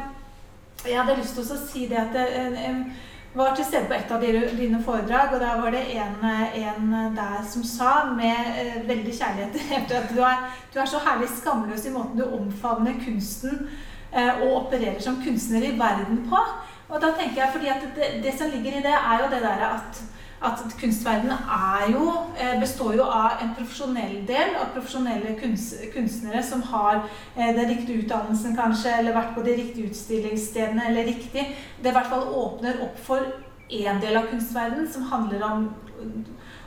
jeg 0.86 1.00
hadde 1.00 1.22
lyst 1.24 1.40
til 1.40 1.48
å 1.48 1.64
si 1.64 1.88
det 1.88 1.98
at 1.98 2.16
eh, 2.20 2.66
eh, 2.68 3.14
var 3.36 3.56
til 3.56 3.66
stede 3.68 3.90
på 3.90 3.94
et 3.98 4.12
av 4.12 4.22
dine, 4.24 4.80
foredrag, 4.84 5.34
og 5.34 5.42
der 5.44 5.62
var 5.62 5.74
det 5.76 5.84
en, 5.96 6.24
en 6.56 6.94
der 7.16 7.42
som 7.52 7.64
sa 7.68 7.92
med 8.16 8.54
eh, 8.62 8.78
veldig 8.88 9.16
kjærlighet 9.18 9.58
at 10.00 10.14
du 10.16 10.22
er, 10.24 10.46
du 10.74 10.80
er 10.80 10.90
så 10.90 11.02
herlig 11.04 11.28
skamløs 11.34 11.86
i 11.86 11.94
måten 11.96 12.20
du 12.20 12.26
omfavner 12.38 12.96
kunsten 13.04 13.68
eh, 14.14 14.42
og 14.42 14.62
opererer 14.62 15.02
som 15.04 15.20
kunstner 15.24 15.68
i 15.68 15.76
verden 15.80 16.24
på. 16.30 16.42
Og 16.90 17.02
da 17.02 17.12
tenker 17.18 17.42
jeg, 17.42 17.52
fordi 17.52 17.72
det, 17.96 18.10
det 18.24 18.36
som 18.40 18.52
ligger 18.54 18.80
i 18.80 18.84
det, 18.86 18.94
er 18.94 19.24
jo 19.24 19.32
det 19.34 19.42
der 19.44 19.66
at, 19.72 20.04
at 20.44 20.60
kunstverdenen 20.80 21.32
er 21.32 21.92
jo, 21.92 22.12
eh, 22.38 22.60
består 22.60 22.96
jo 22.96 23.04
av 23.04 23.42
en 23.42 23.56
profesjonell 23.56 24.28
del 24.28 24.56
av 24.60 24.74
profesjonelle 24.74 25.36
kunst, 25.40 25.76
kunstnere 25.94 26.44
som 26.44 26.62
har 26.62 27.06
eh, 27.38 27.56
den 27.56 27.70
riktige 27.70 28.04
utdannelsen 28.04 28.56
kanskje, 28.56 28.98
eller 29.00 29.16
vært 29.16 29.34
på 29.36 29.46
de 29.46 29.56
riktige 29.56 29.90
utstillingsstedene, 29.90 30.88
eller 30.90 31.08
riktig 31.08 31.48
det 31.82 31.90
i 31.90 31.96
hvert 31.96 32.12
fall 32.12 32.28
åpner 32.28 32.84
opp 32.84 33.00
for 33.00 33.24
en 33.70 34.02
del 34.02 34.18
av 34.18 34.28
kunstverdenen 34.30 34.92
som 34.92 35.08
handler 35.10 35.44
om 35.44 35.70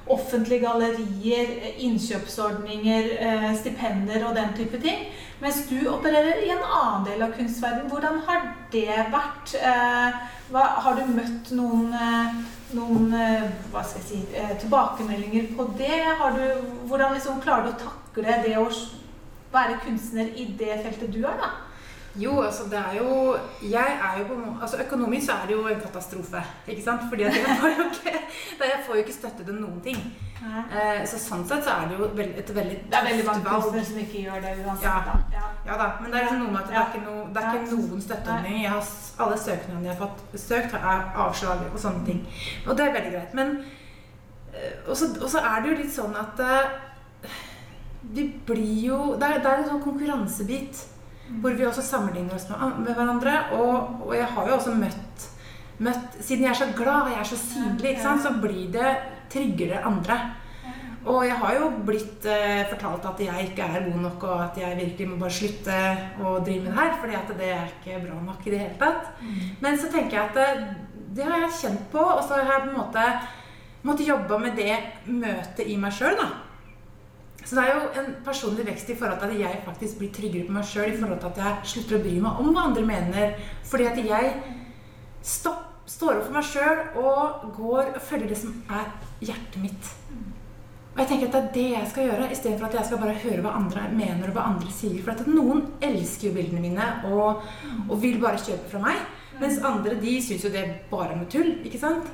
offentlige 0.08 0.64
gallerier, 0.64 1.50
innkjøpsordninger, 1.84 3.10
eh, 3.20 3.56
stipender 3.56 4.24
og 4.24 4.36
den 4.36 4.54
type 4.56 4.80
ting. 4.80 5.08
Mens 5.38 5.68
du 5.68 5.78
opererer 5.86 6.40
i 6.42 6.50
en 6.50 6.62
annen 6.64 7.04
del 7.06 7.22
av 7.22 7.34
kunstverdenen. 7.36 7.90
Hvordan 7.92 8.22
har 8.26 8.46
det 8.72 9.04
vært? 9.12 9.54
Eh, 9.54 10.24
Hva, 10.48 10.62
har 10.82 10.96
du 10.96 11.12
møtt 11.12 11.50
noen, 11.52 11.92
eh, 11.92 12.38
noen 12.74 13.12
eh, 13.14 13.90
si, 14.00 14.22
tilbakemeldinger 14.62 15.50
på 15.56 15.68
det? 15.78 16.00
Du, 16.38 16.44
hvordan 16.88 17.14
liksom 17.14 17.42
klarer 17.44 17.68
du 17.68 17.74
å 17.74 17.80
takle 17.84 18.38
det 18.46 18.56
å 18.58 18.66
være 19.52 19.78
kunstner 19.84 20.32
i 20.34 20.48
det 20.58 20.80
feltet 20.82 21.12
du 21.12 21.20
er, 21.20 21.36
da? 21.38 21.52
Jo, 22.18 22.40
altså 22.42 22.64
det 22.70 22.78
er 22.78 22.94
jo 22.98 23.36
Jeg 23.62 23.98
er 24.04 24.18
jo 24.18 24.24
på 24.28 24.36
Altså 24.60 24.76
Økonomisk 24.82 25.26
så 25.26 25.32
er 25.32 25.46
det 25.46 25.54
jo 25.54 25.66
en 25.68 25.80
katastrofe. 25.80 26.42
ikke 26.66 26.82
sant? 26.82 27.02
Fordi 27.08 27.22
at 27.22 27.36
jeg 27.36 27.58
får 27.60 27.68
jo 27.78 27.84
ikke, 27.90 28.14
jeg 28.72 28.80
får 28.86 28.94
jo 28.94 29.04
ikke 29.04 29.12
støtte 29.12 29.44
til 29.44 29.54
noen 29.54 29.80
ting. 29.84 30.00
Eh, 30.38 31.04
så 31.10 31.18
sånn 31.18 31.44
sett 31.48 31.64
så 31.66 31.74
er 31.74 31.88
det 31.90 31.98
jo 31.98 32.08
veld, 32.16 32.34
et 32.38 32.50
veldig 32.54 32.76
Det 32.90 32.98
er 32.98 33.06
veldig 33.08 33.24
mange 33.26 33.44
kunstnere 33.44 33.84
som 33.84 34.00
ikke 34.02 34.24
gjør 34.24 34.42
det 34.44 34.52
uansett. 34.64 34.84
Ja. 34.86 34.98
Da. 35.06 35.16
Ja. 35.34 35.46
Ja 35.68 35.78
da, 35.80 35.88
men 36.00 36.10
det 36.12 36.20
er 36.20 36.26
liksom 36.26 36.42
noe 36.44 36.52
med 36.54 36.60
at 36.60 36.68
det 36.70 36.78
er 36.78 36.90
ikke, 36.90 37.04
no, 37.06 37.16
det 37.34 37.42
er 37.44 37.56
ikke 37.58 37.78
noen 37.78 38.04
støtteordninger. 38.06 38.68
Har, 38.74 38.92
alle 39.24 39.38
søknadene 39.44 39.88
jeg 39.88 39.94
har 39.94 40.02
fått 40.04 40.38
søkt, 40.40 40.76
er 40.78 41.08
avslag 41.26 41.64
og 41.72 41.80
sånne 41.82 42.04
ting. 42.06 42.20
Og 42.66 42.76
det 42.78 42.86
er 42.86 42.94
veldig 42.98 43.14
greit. 43.16 43.34
Men 43.38 43.56
eh, 44.54 44.76
Og 44.86 44.96
så 44.98 45.42
er 45.42 45.62
det 45.62 45.72
jo 45.72 45.80
litt 45.82 45.94
sånn 45.94 46.14
at 46.18 46.44
eh, 46.44 46.76
vi 48.14 48.28
blir 48.46 48.86
jo 48.86 48.98
Det 49.20 49.26
er, 49.26 49.42
det 49.42 49.50
er 49.50 49.60
en 49.62 49.68
sånn 49.72 49.84
konkurransebit 49.84 50.86
hvor 51.42 51.54
vi 51.56 51.66
også 51.68 51.84
sammenligner 51.84 52.34
oss 52.34 52.48
med, 52.50 52.80
med 52.84 52.94
hverandre. 52.96 53.36
Og, 53.58 54.02
og 54.06 54.16
jeg 54.16 54.26
har 54.34 54.48
jo 54.48 54.56
også 54.56 54.74
møtt, 54.78 55.28
møtt 55.84 56.18
Siden 56.20 56.46
jeg 56.46 56.54
er 56.54 56.60
så 56.62 56.68
glad 56.76 57.06
og 57.06 57.14
jeg 57.14 57.22
er 57.22 57.30
så 57.30 57.40
synlig, 57.40 57.96
sant, 58.02 58.24
så 58.24 58.34
blir 58.42 58.68
det 58.74 58.92
tryggere 59.32 59.84
andre. 59.86 60.18
Og 61.08 61.22
jeg 61.24 61.36
har 61.40 61.54
jo 61.56 61.68
blitt 61.86 62.26
eh, 62.28 62.66
fortalt 62.68 63.06
at 63.08 63.20
jeg 63.22 63.50
ikke 63.50 63.64
er 63.64 63.86
god 63.86 64.00
nok, 64.02 64.24
og 64.28 64.42
at 64.48 64.58
jeg 64.60 64.76
virkelig 64.76 65.06
må 65.08 65.20
bare 65.20 65.36
slutte 65.36 65.78
å 66.20 66.34
drive 66.44 66.64
med 66.64 66.72
det 66.72 66.80
her, 66.80 66.96
fordi 67.00 67.16
at 67.16 67.30
det 67.38 67.50
er 67.54 67.70
ikke 67.70 68.02
bra 68.02 68.18
nok 68.26 68.44
i 68.44 68.52
det 68.52 68.60
hele 68.64 68.76
tatt. 68.80 69.12
Men 69.62 69.78
så 69.80 69.92
tenker 69.92 70.18
jeg 70.18 70.26
at 70.26 70.36
det, 70.36 70.48
det 71.16 71.28
har 71.28 71.46
jeg 71.46 71.56
kjent 71.62 71.86
på, 71.94 72.02
og 72.02 72.20
så 72.26 72.42
har 72.42 72.58
jeg 72.58 72.66
på 72.66 72.72
en 72.74 72.80
måte 72.82 73.06
måttet 73.86 74.10
jobbe 74.10 74.40
med 74.42 74.58
det 74.58 74.74
møtet 75.06 75.64
i 75.64 75.78
meg 75.80 75.94
sjøl, 75.96 76.18
da. 76.18 76.28
Så 77.48 77.56
det 77.56 77.62
er 77.64 77.78
jo 77.78 77.84
en 77.96 78.08
personlig 78.26 78.64
vekst 78.66 78.90
i 78.92 78.94
forhold 78.98 79.22
til 79.22 79.30
at 79.32 79.40
jeg 79.40 79.60
faktisk 79.64 80.00
blir 80.02 80.10
tryggere 80.12 80.44
på 80.44 80.52
meg 80.52 80.66
sjøl, 80.68 80.90
i 80.92 80.98
forhold 80.98 81.22
til 81.22 81.30
at 81.30 81.38
jeg 81.40 81.70
slutter 81.70 81.96
å 81.96 82.00
bry 82.02 82.16
meg 82.20 82.40
om 82.42 82.50
hva 82.52 82.64
andre 82.68 82.82
mener. 82.84 83.38
Fordi 83.70 83.86
at 83.88 84.00
jeg 84.04 84.34
stopp, 85.24 85.62
står 85.88 86.18
opp 86.18 86.26
for 86.26 86.36
meg 86.36 86.44
sjøl 86.44 86.82
og 87.00 87.46
går 87.56 87.94
og 87.94 88.02
følger 88.04 88.28
det 88.28 88.36
som 88.42 88.52
er 88.68 88.90
hjertet 89.24 89.56
mitt. 89.62 89.88
Og 90.92 91.00
jeg 91.00 91.08
tenker 91.08 91.30
at 91.30 91.38
det 91.38 91.40
er 91.40 91.54
det 91.54 91.66
jeg 91.70 91.88
skal 91.94 92.08
gjøre, 92.10 92.28
istedenfor 92.34 92.68
at 92.68 92.76
jeg 92.76 92.90
skal 92.90 93.00
bare 93.00 93.20
høre 93.22 93.42
hva 93.46 93.54
andre 93.56 93.86
mener 93.94 94.28
og 94.28 94.36
hva 94.36 94.44
andre 94.50 94.72
sier. 94.74 94.98
For 95.06 95.14
at 95.14 95.30
noen 95.30 95.62
elsker 95.88 96.28
jo 96.28 96.34
bildene 96.36 96.64
mine 96.66 96.88
og, 97.08 97.46
og 97.86 98.00
vil 98.02 98.18
bare 98.20 98.42
kjøpe 98.42 98.68
fra 98.74 98.82
meg. 98.82 99.00
Mens 99.40 99.62
andre 99.64 99.96
de 100.02 100.18
syns 100.20 100.44
jo 100.44 100.50
det 100.52 100.66
bare 100.90 101.14
er 101.14 101.22
noe 101.22 101.30
tull. 101.32 101.54
ikke 101.64 101.80
sant? 101.80 102.12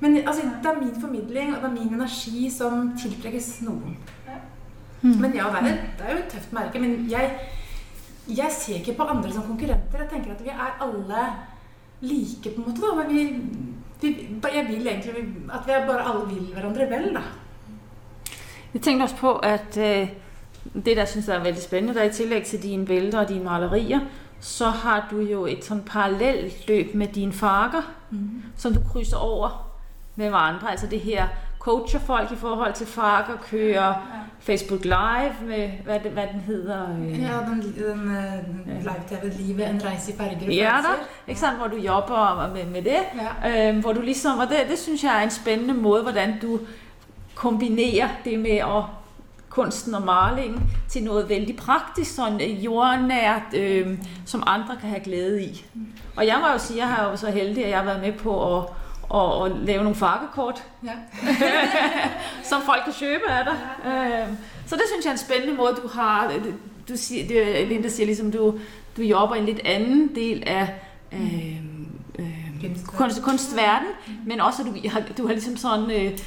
Men 0.00 0.16
altså, 0.22 0.46
det 0.62 0.70
er 0.70 0.80
min 0.80 0.96
formidling 0.96 1.52
og 1.52 1.60
det 1.60 1.68
er 1.68 1.74
min 1.74 1.92
energi 1.98 2.46
som 2.54 2.94
tiltrekkes 2.96 3.58
noen. 3.66 3.98
Men 5.02 5.34
ja, 5.34 5.44
det 5.48 5.70
er, 5.70 5.76
det 5.98 6.06
er 6.06 6.12
jo 6.12 6.18
et 6.18 6.32
tøft 6.32 6.52
merke. 6.52 6.78
Men 6.80 7.06
jeg, 7.10 7.30
jeg 8.28 8.52
ser 8.52 8.74
ikke 8.74 8.94
på 8.98 9.02
andre 9.02 9.32
som 9.32 9.42
konkurrenter. 9.42 9.98
Jeg 9.98 10.08
tenker 10.10 10.34
at 10.34 10.44
vi 10.44 10.48
er 10.48 10.76
alle 10.80 11.22
like, 12.00 12.50
på 12.56 12.62
en 12.62 12.68
måte. 12.68 12.80
da, 12.80 12.94
men 13.02 13.14
vi, 13.14 13.22
vi, 14.00 14.28
Jeg 14.54 14.66
vil 14.68 14.86
egentlig 14.86 15.14
at 15.52 15.66
vi 15.66 15.72
bare 15.86 16.04
alle 16.08 16.26
vil 16.34 16.52
hverandre 16.54 16.90
vel, 16.90 17.14
da. 17.14 17.20
Jeg 18.74 18.82
tenkte 18.82 19.02
også 19.04 19.16
på, 19.16 19.32
at 19.36 19.76
øh, 19.78 20.08
det, 20.84 20.96
der 20.96 21.04
synes 21.04 21.28
jeg 21.28 21.36
er 21.36 21.42
veldig 21.42 21.62
spennende, 21.62 21.94
der 21.94 22.04
i 22.04 22.12
tillegg 22.12 22.44
til 22.44 22.62
dine 22.62 22.86
bilder 22.86 23.18
og 23.20 23.28
dine 23.28 23.44
malerier, 23.44 24.00
så 24.40 24.70
har 24.70 25.08
du 25.10 25.20
jo 25.20 25.46
et 25.46 25.64
sånn 25.64 25.82
parallelt 25.86 26.68
løp 26.68 26.94
med 26.94 27.08
dine 27.14 27.32
farger, 27.32 27.82
Mm. 28.10 28.42
som 28.56 28.72
du 28.74 28.80
krysser 28.92 29.16
over 29.16 29.70
med 30.16 30.28
hverandre. 30.28 30.70
Altså 30.70 30.86
det 30.86 31.00
her 31.00 31.28
coacher 31.60 32.00
folk 32.00 32.32
i 32.32 32.36
forhold 32.36 32.72
til 32.72 32.86
fag 32.86 33.24
og 33.28 33.40
kører 33.50 33.94
Facebook 34.40 34.84
Live 34.84 35.34
med, 35.42 35.70
hvad, 35.84 36.00
det, 36.00 36.10
hvad 36.10 36.26
den 36.32 36.40
hedder. 36.40 36.90
øh, 36.98 37.22
Ja, 37.22 37.32
den, 37.48 37.62
den 37.62 38.16
eh, 38.16 38.82
live-TV 38.82 39.30
'Livet 39.32 39.70
en 39.70 39.82
reise 39.84 40.12
i 40.12 40.16
farger 40.16 40.52
Ja, 40.52 40.70
da, 40.70 40.88
ikke 41.28 41.40
sant, 41.40 41.58
hvor 41.58 41.66
du 41.66 41.76
jobber 41.76 42.50
med, 42.54 42.64
med 42.64 42.82
det. 42.82 42.98
Ja. 43.44 43.72
Øh, 43.72 43.78
hvor 43.78 43.92
du 43.92 44.00
ligesom, 44.00 44.38
og 44.38 44.48
det, 44.48 44.56
det 44.70 44.78
synes 44.78 45.04
jeg 45.04 45.18
er 45.18 45.22
en 45.22 45.30
spændende 45.30 45.74
måde, 45.74 46.02
hvordan 46.02 46.40
du 46.42 46.58
kombinerer 47.34 48.08
det 48.24 48.38
med 48.38 48.50
at 48.56 48.82
kunsten 49.48 49.94
og 49.94 50.02
malingen 50.02 50.62
til 50.88 51.04
noget 51.04 51.28
vældig 51.28 51.56
praktisk, 51.56 52.14
sådan 52.14 52.40
øh, 52.40 52.64
jordnært, 52.64 53.54
øh, 53.56 53.98
som 54.26 54.42
andre 54.46 54.76
kan 54.80 54.88
have 54.88 55.00
glæde 55.00 55.42
i. 55.44 55.64
Og 56.16 56.26
jeg 56.26 56.38
må 56.40 56.46
jo 56.52 56.58
sige, 56.58 56.78
jeg 56.78 56.88
har 56.88 57.10
jo 57.10 57.16
så 57.16 57.30
heldig, 57.30 57.64
at 57.64 57.70
jeg 57.70 57.78
har 57.78 57.84
været 57.84 58.00
med 58.00 58.12
på 58.12 58.58
at, 58.58 58.64
at, 59.14 59.20
og 59.20 59.50
lave 59.50 59.82
nogle 59.82 59.96
farvekort, 59.96 60.64
Ja. 60.84 60.92
som 62.50 62.62
folk 62.62 62.84
kan 62.84 62.94
købe 63.00 63.30
af 63.30 63.44
dig. 63.44 63.56
Ja. 63.84 64.26
så 64.66 64.76
det 64.76 64.82
synes 64.92 65.04
jeg 65.04 65.10
er 65.10 65.14
en 65.14 65.18
spændende 65.18 65.54
måde, 65.54 65.74
du 65.82 65.88
har. 65.88 66.32
Du 66.88 66.96
siger, 66.96 67.28
det, 67.28 67.68
Linda 67.68 67.88
siger 67.88 68.06
ligesom, 68.06 68.32
du, 68.32 68.58
du 68.96 69.02
jobber 69.02 69.36
i 69.36 69.38
en 69.38 69.44
lidt 69.44 69.60
anden 69.64 70.14
del 70.14 70.42
af 70.46 70.74
øh, 71.12 71.56
øh, 72.18 72.76
kunst, 72.86 73.22
kunstverden, 73.22 73.88
men 74.26 74.40
også 74.40 74.62
at 74.62 74.68
du 74.68 74.88
har, 74.88 75.02
du 75.18 75.26
har 75.26 75.32
ligesom 75.32 75.56
sådan 75.56 75.90
øh, 75.90 76.18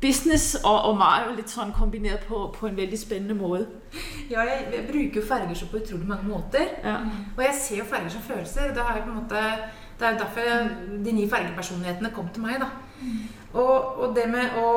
business 0.00 0.54
og, 0.54 0.82
og 0.82 0.96
Mario 0.96 1.36
lidt 1.36 1.50
sådan 1.50 1.72
kombineret 1.72 2.20
på, 2.20 2.54
på 2.58 2.66
en 2.66 2.76
veldig 2.76 2.98
spændende 2.98 3.34
måde. 3.34 3.66
Ja, 4.30 4.40
jeg, 4.40 4.66
jeg 4.76 4.84
bruker 4.86 5.20
jo 5.20 5.22
farger 5.28 5.54
så 5.54 5.66
på 5.70 5.76
utrolig 5.76 6.08
mange 6.08 6.28
måter. 6.28 6.64
Ja. 6.84 6.94
Og 7.36 7.42
jeg 7.42 7.54
ser 7.60 7.76
jo 7.76 7.84
farger 7.84 8.08
som 8.08 8.20
følelser. 8.20 8.60
Det, 8.74 8.82
har 8.82 8.94
jeg 8.94 9.04
på 9.04 9.10
en 9.10 9.16
måte, 9.16 9.36
det 9.96 10.06
er 10.06 10.14
jo 10.14 10.22
derfor 10.22 10.40
jeg, 10.44 10.70
de 11.04 11.12
ni 11.16 11.28
fargepersonlighetene 11.30 12.12
kom 12.14 12.28
til 12.32 12.44
meg. 12.44 12.60
da. 12.60 12.70
Og, 13.56 14.00
og 14.02 14.16
det 14.16 14.26
med 14.30 14.58
å 14.60 14.72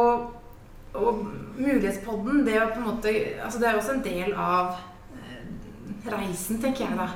og 0.93 1.25
Mulighetspodden, 1.59 2.45
det, 2.45 2.55
er 2.55 2.61
jo 2.63 2.69
på 2.73 2.79
en 2.79 2.87
måte, 2.87 3.11
altså 3.43 3.59
det 3.59 3.67
er 3.67 3.75
jo 3.75 3.81
også 3.81 3.91
en 3.97 4.05
del 4.05 4.31
av 4.33 4.77
eh, 5.19 6.07
reisen, 6.09 6.61
tenker 6.61 6.87
jeg 6.87 6.97
da. 6.97 7.09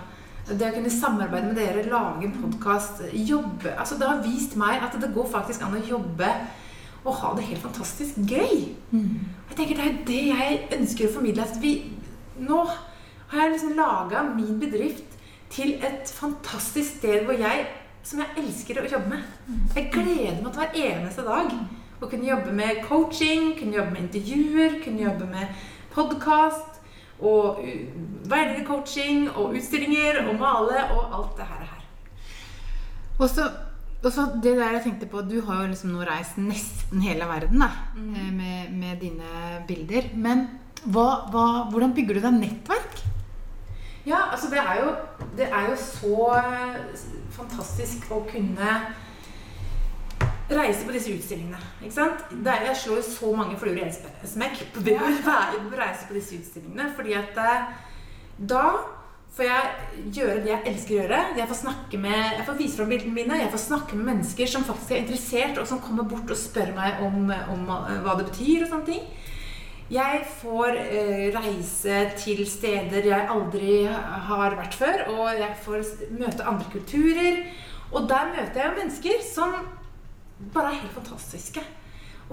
Det 0.44 0.68
å 0.68 0.74
kunne 0.76 0.92
samarbeide 0.92 1.48
med 1.48 1.58
dere, 1.58 1.86
lage 1.88 2.28
en 2.28 2.36
podkast, 2.36 3.00
jobbe 3.16 3.72
altså 3.80 3.96
Det 3.96 4.10
har 4.10 4.26
vist 4.26 4.58
meg 4.60 4.84
at 4.84 4.98
det 5.00 5.14
går 5.16 5.30
faktisk 5.32 5.64
an 5.64 5.78
å 5.80 5.86
jobbe 5.88 6.28
og 7.04 7.16
ha 7.22 7.32
det 7.38 7.46
helt 7.48 7.64
fantastisk 7.64 8.20
gøy. 8.28 8.60
Jeg 9.50 9.56
tenker 9.56 9.80
Det 9.80 9.86
er 9.86 10.02
det 10.08 10.20
jeg 10.28 10.60
ønsker 10.78 11.08
å 11.08 11.14
formidle. 11.16 11.48
At 11.48 11.58
vi, 11.64 11.74
nå 12.40 12.60
har 13.32 13.42
jeg 13.42 13.54
liksom 13.56 13.74
laga 13.80 14.24
min 14.28 14.60
bedrift 14.60 15.18
til 15.52 15.76
et 15.84 16.12
fantastisk 16.12 17.00
sted 17.00 17.26
hvor 17.28 17.40
jeg, 17.40 17.66
som 18.04 18.20
jeg 18.20 18.44
elsker 18.44 18.82
å 18.82 18.86
jobbe 18.88 19.16
med. 19.16 19.24
Jeg 19.78 19.90
gleder 19.94 20.42
meg 20.42 20.52
til 20.52 20.62
hver 20.62 20.78
eneste 20.90 21.26
dag. 21.26 21.52
Å 22.04 22.10
kunne 22.12 22.28
jobbe 22.28 22.54
med 22.56 22.82
coaching, 22.88 23.54
kunne 23.56 23.78
jobbe 23.78 23.96
med 23.96 24.06
intervjuer, 24.08 24.80
kunne 24.84 25.06
jobbe 25.06 25.28
med 25.32 25.68
podkast 25.94 26.82
og 27.24 27.62
uh, 27.64 29.36
og 29.40 29.54
utstillinger 29.56 30.26
og 30.26 30.34
male 30.42 30.88
og 30.98 31.14
alt 31.16 31.38
det 31.38 31.48
her. 31.48 31.64
her. 31.72 31.86
Og 33.20 33.30
så, 33.30 33.48
og 34.04 34.12
så 34.12 34.28
det 34.44 34.58
der 34.58 34.74
jeg 34.76 34.84
tenkte 34.84 35.08
på 35.08 35.22
Du 35.22 35.40
har 35.46 35.62
jo 35.62 35.70
liksom 35.72 35.94
nå 35.94 36.04
reist 36.04 36.36
nesten 36.42 37.02
hele 37.06 37.28
verden 37.30 37.64
da, 37.64 37.70
mm. 37.96 38.14
med, 38.36 38.74
med 38.74 39.00
dine 39.00 39.64
bilder. 39.70 40.12
Men 40.16 40.48
hva, 40.84 41.30
hva, 41.32 41.46
hvordan 41.72 41.96
bygger 41.96 42.20
du 42.20 42.26
deg 42.26 42.40
nettverk? 42.42 42.93
Ja, 44.06 44.20
altså 44.32 44.50
det 44.52 44.60
er 44.60 44.82
jo, 44.82 44.90
det 45.38 45.46
er 45.48 45.70
jo 45.70 45.76
så 45.80 46.18
eh, 46.36 47.04
fantastisk 47.32 48.10
å 48.12 48.24
kunne 48.28 48.74
reise 50.52 50.84
på 50.84 50.92
disse 50.92 51.14
utstillingene. 51.14 51.60
Ikke 51.82 51.96
sant? 51.96 52.26
Er, 52.36 52.66
jeg 52.68 52.82
slår 52.82 53.00
jo 53.00 53.06
så 53.08 53.32
mange 53.36 53.56
fluer 53.62 53.80
i 53.80 53.86
en 53.86 53.94
smekk 54.28 54.66
det 54.84 54.98
å 55.00 55.08
reise 55.80 56.10
på 56.10 56.18
disse 56.18 56.36
utstillingene. 56.36 56.90
Fordi 56.98 57.16
at 57.16 57.40
eh, 57.46 57.72
da 58.52 58.66
får 59.34 59.48
jeg 59.48 60.04
gjøre 60.20 60.42
det 60.44 60.52
jeg 60.52 60.74
elsker 60.74 60.94
å 60.94 61.00
gjøre. 61.00 61.22
Jeg 61.40 61.50
får 61.50 61.62
snakke 61.64 62.04
med, 62.04 62.20
jeg 62.38 62.48
får 62.50 62.60
vise 62.60 62.80
fram 62.80 62.92
bildene 62.92 63.16
mine. 63.16 63.40
Jeg 63.40 63.54
får 63.56 63.66
snakke 63.70 63.98
med 63.98 64.10
mennesker 64.12 64.52
som 64.52 64.68
faktisk 64.68 64.92
er 64.94 65.06
interessert, 65.06 65.58
og 65.64 65.70
som 65.70 65.82
kommer 65.82 66.06
bort 66.12 66.28
og 66.28 66.44
spør 66.44 66.76
meg 66.76 67.02
om, 67.08 67.32
om 67.56 67.70
eh, 67.80 68.00
hva 68.04 68.20
det 68.20 68.28
betyr 68.34 68.68
og 68.68 68.74
sånne 68.76 68.92
ting. 68.92 69.08
Jeg 69.92 70.24
får 70.40 70.78
eh, 70.80 71.28
reise 71.36 72.00
til 72.16 72.46
steder 72.48 73.10
jeg 73.10 73.30
aldri 73.30 73.84
har 73.90 74.56
vært 74.56 74.78
før, 74.80 75.06
og 75.12 75.32
jeg 75.36 75.56
får 75.66 75.84
møte 76.16 76.48
andre 76.48 76.70
kulturer. 76.72 77.40
Og 77.92 78.08
der 78.10 78.32
møter 78.32 78.62
jeg 78.62 78.70
jo 78.70 78.78
mennesker 78.80 79.26
som 79.28 79.56
bare 80.54 80.72
er 80.72 80.80
helt 80.82 80.96
fantastiske. 80.96 81.64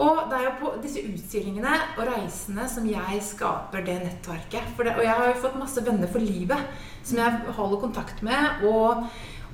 Og 0.01 0.31
det 0.31 0.39
er 0.39 0.47
jo 0.47 0.53
på 0.61 0.71
disse 0.81 1.03
utstillingene 1.05 1.75
og 1.99 2.07
reisene 2.09 2.65
som 2.71 2.87
jeg 2.89 3.21
skaper 3.27 3.85
det 3.85 3.99
nettverket. 4.05 4.73
Det, 4.79 4.95
og 4.95 5.05
jeg 5.05 5.19
har 5.19 5.29
jo 5.29 5.43
fått 5.43 5.59
masse 5.61 5.85
venner 5.85 6.09
for 6.09 6.23
livet 6.23 6.71
som 7.03 7.21
jeg 7.21 7.55
holder 7.59 7.83
kontakt 7.83 8.23
med. 8.25 8.65
Og, 8.71 9.05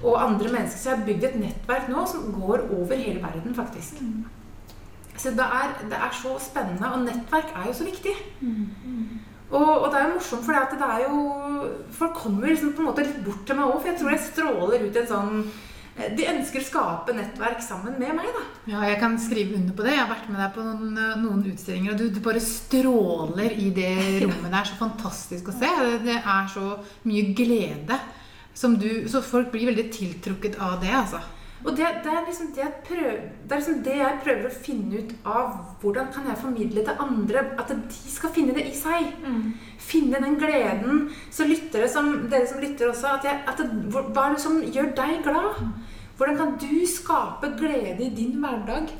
og 0.04 0.20
andre 0.20 0.52
mennesker. 0.52 0.78
Så 0.78 0.92
jeg 0.92 0.98
har 0.98 1.06
bygd 1.08 1.30
et 1.30 1.38
nettverk 1.46 1.90
nå 1.90 2.04
som 2.12 2.28
går 2.36 2.68
over 2.68 3.00
hele 3.00 3.22
verden, 3.24 3.56
faktisk. 3.56 4.04
Så 5.16 5.32
det 5.36 5.46
er, 5.60 5.76
det 5.90 5.96
er 5.96 6.12
så 6.12 6.34
spennende, 6.42 6.90
og 6.92 7.06
nettverk 7.06 7.54
er 7.56 7.70
jo 7.70 7.76
så 7.76 7.86
viktig. 7.88 8.12
Og, 9.50 9.68
og 9.84 9.86
det 9.92 10.00
er 10.00 10.08
jo 10.08 10.16
morsomt, 10.16 10.42
for 10.42 10.56
det 10.56 10.88
er 10.88 11.04
jo 11.06 11.20
Folk 11.94 12.16
kommer 12.18 12.50
liksom 12.50 12.72
på 12.74 12.82
en 12.82 12.88
måte 12.88 13.04
litt 13.06 13.20
bort 13.22 13.44
til 13.46 13.54
meg 13.58 13.70
òg, 13.70 13.78
for 13.78 13.92
jeg 13.92 14.00
tror 14.00 14.10
jeg 14.10 14.24
stråler 14.24 14.86
ut 14.88 14.98
en 14.98 15.06
sånn 15.12 15.36
De 16.18 16.26
ønsker 16.32 16.60
å 16.64 16.66
skape 16.66 17.14
nettverk 17.14 17.62
sammen 17.64 17.94
med 18.00 18.10
meg, 18.18 18.26
da. 18.34 18.42
Ja, 18.72 18.82
jeg 18.90 18.98
kan 19.00 19.14
skrive 19.22 19.54
under 19.56 19.72
på 19.78 19.86
det. 19.86 19.94
Jeg 19.94 20.02
har 20.02 20.10
vært 20.10 20.26
med 20.28 20.42
deg 20.42 20.50
på 20.52 20.66
noen, 20.66 20.98
noen 21.22 21.46
utstillinger, 21.48 21.94
og 21.94 22.02
du, 22.02 22.10
du 22.12 22.20
bare 22.26 22.42
stråler 22.44 23.54
i 23.54 23.70
det 23.78 23.94
rommet. 24.26 24.50
Det 24.50 24.60
er 24.60 24.68
så 24.68 24.76
fantastisk 24.82 25.48
å 25.48 25.56
se. 25.56 25.70
Det, 25.80 26.02
det 26.04 26.18
er 26.18 26.50
så 26.52 26.66
mye 27.08 27.30
glede. 27.38 27.96
Som 28.56 28.76
du, 28.80 28.90
så 29.08 29.24
folk 29.24 29.48
blir 29.54 29.70
veldig 29.70 29.86
tiltrukket 29.94 30.60
av 30.60 30.76
det, 30.84 30.92
altså. 31.00 31.22
Og 31.66 31.72
det, 31.74 31.86
det, 32.04 32.12
er 32.12 32.26
liksom 32.26 32.50
det, 32.54 32.66
prøver, 32.86 33.16
det 33.42 33.52
er 33.52 33.60
liksom 33.60 33.78
det 33.82 33.94
jeg 33.98 34.18
prøver 34.22 34.44
å 34.46 34.58
finne 34.66 35.00
ut 35.00 35.14
av. 35.26 35.54
Hvordan 35.82 36.12
kan 36.14 36.28
jeg 36.30 36.38
formidle 36.38 36.84
til 36.86 37.00
andre 37.02 37.42
at 37.58 37.72
de 37.74 38.12
skal 38.12 38.30
finne 38.36 38.54
det 38.54 38.68
i 38.70 38.74
seg? 38.76 39.08
Finne 39.82 40.20
den 40.22 40.38
gleden. 40.38 41.08
Så 41.34 41.48
lyttere 41.48 41.88
som 41.90 42.12
dere 42.30 42.46
som 42.46 42.62
lytter 42.62 42.92
også, 42.92 43.16
at 43.18 43.26
jeg, 43.26 43.42
at 43.50 43.58
det, 43.58 43.66
hva 43.90 44.28
er 44.28 44.36
det 44.36 44.44
som 44.44 44.60
gjør 44.62 44.92
deg 45.00 45.18
glad? 45.26 45.64
Hvordan 46.16 46.38
kan 46.38 46.54
du 46.62 46.86
skape 46.88 47.50
glede 47.58 47.98
i 48.06 48.14
din 48.14 48.38
hverdag? 48.40 48.94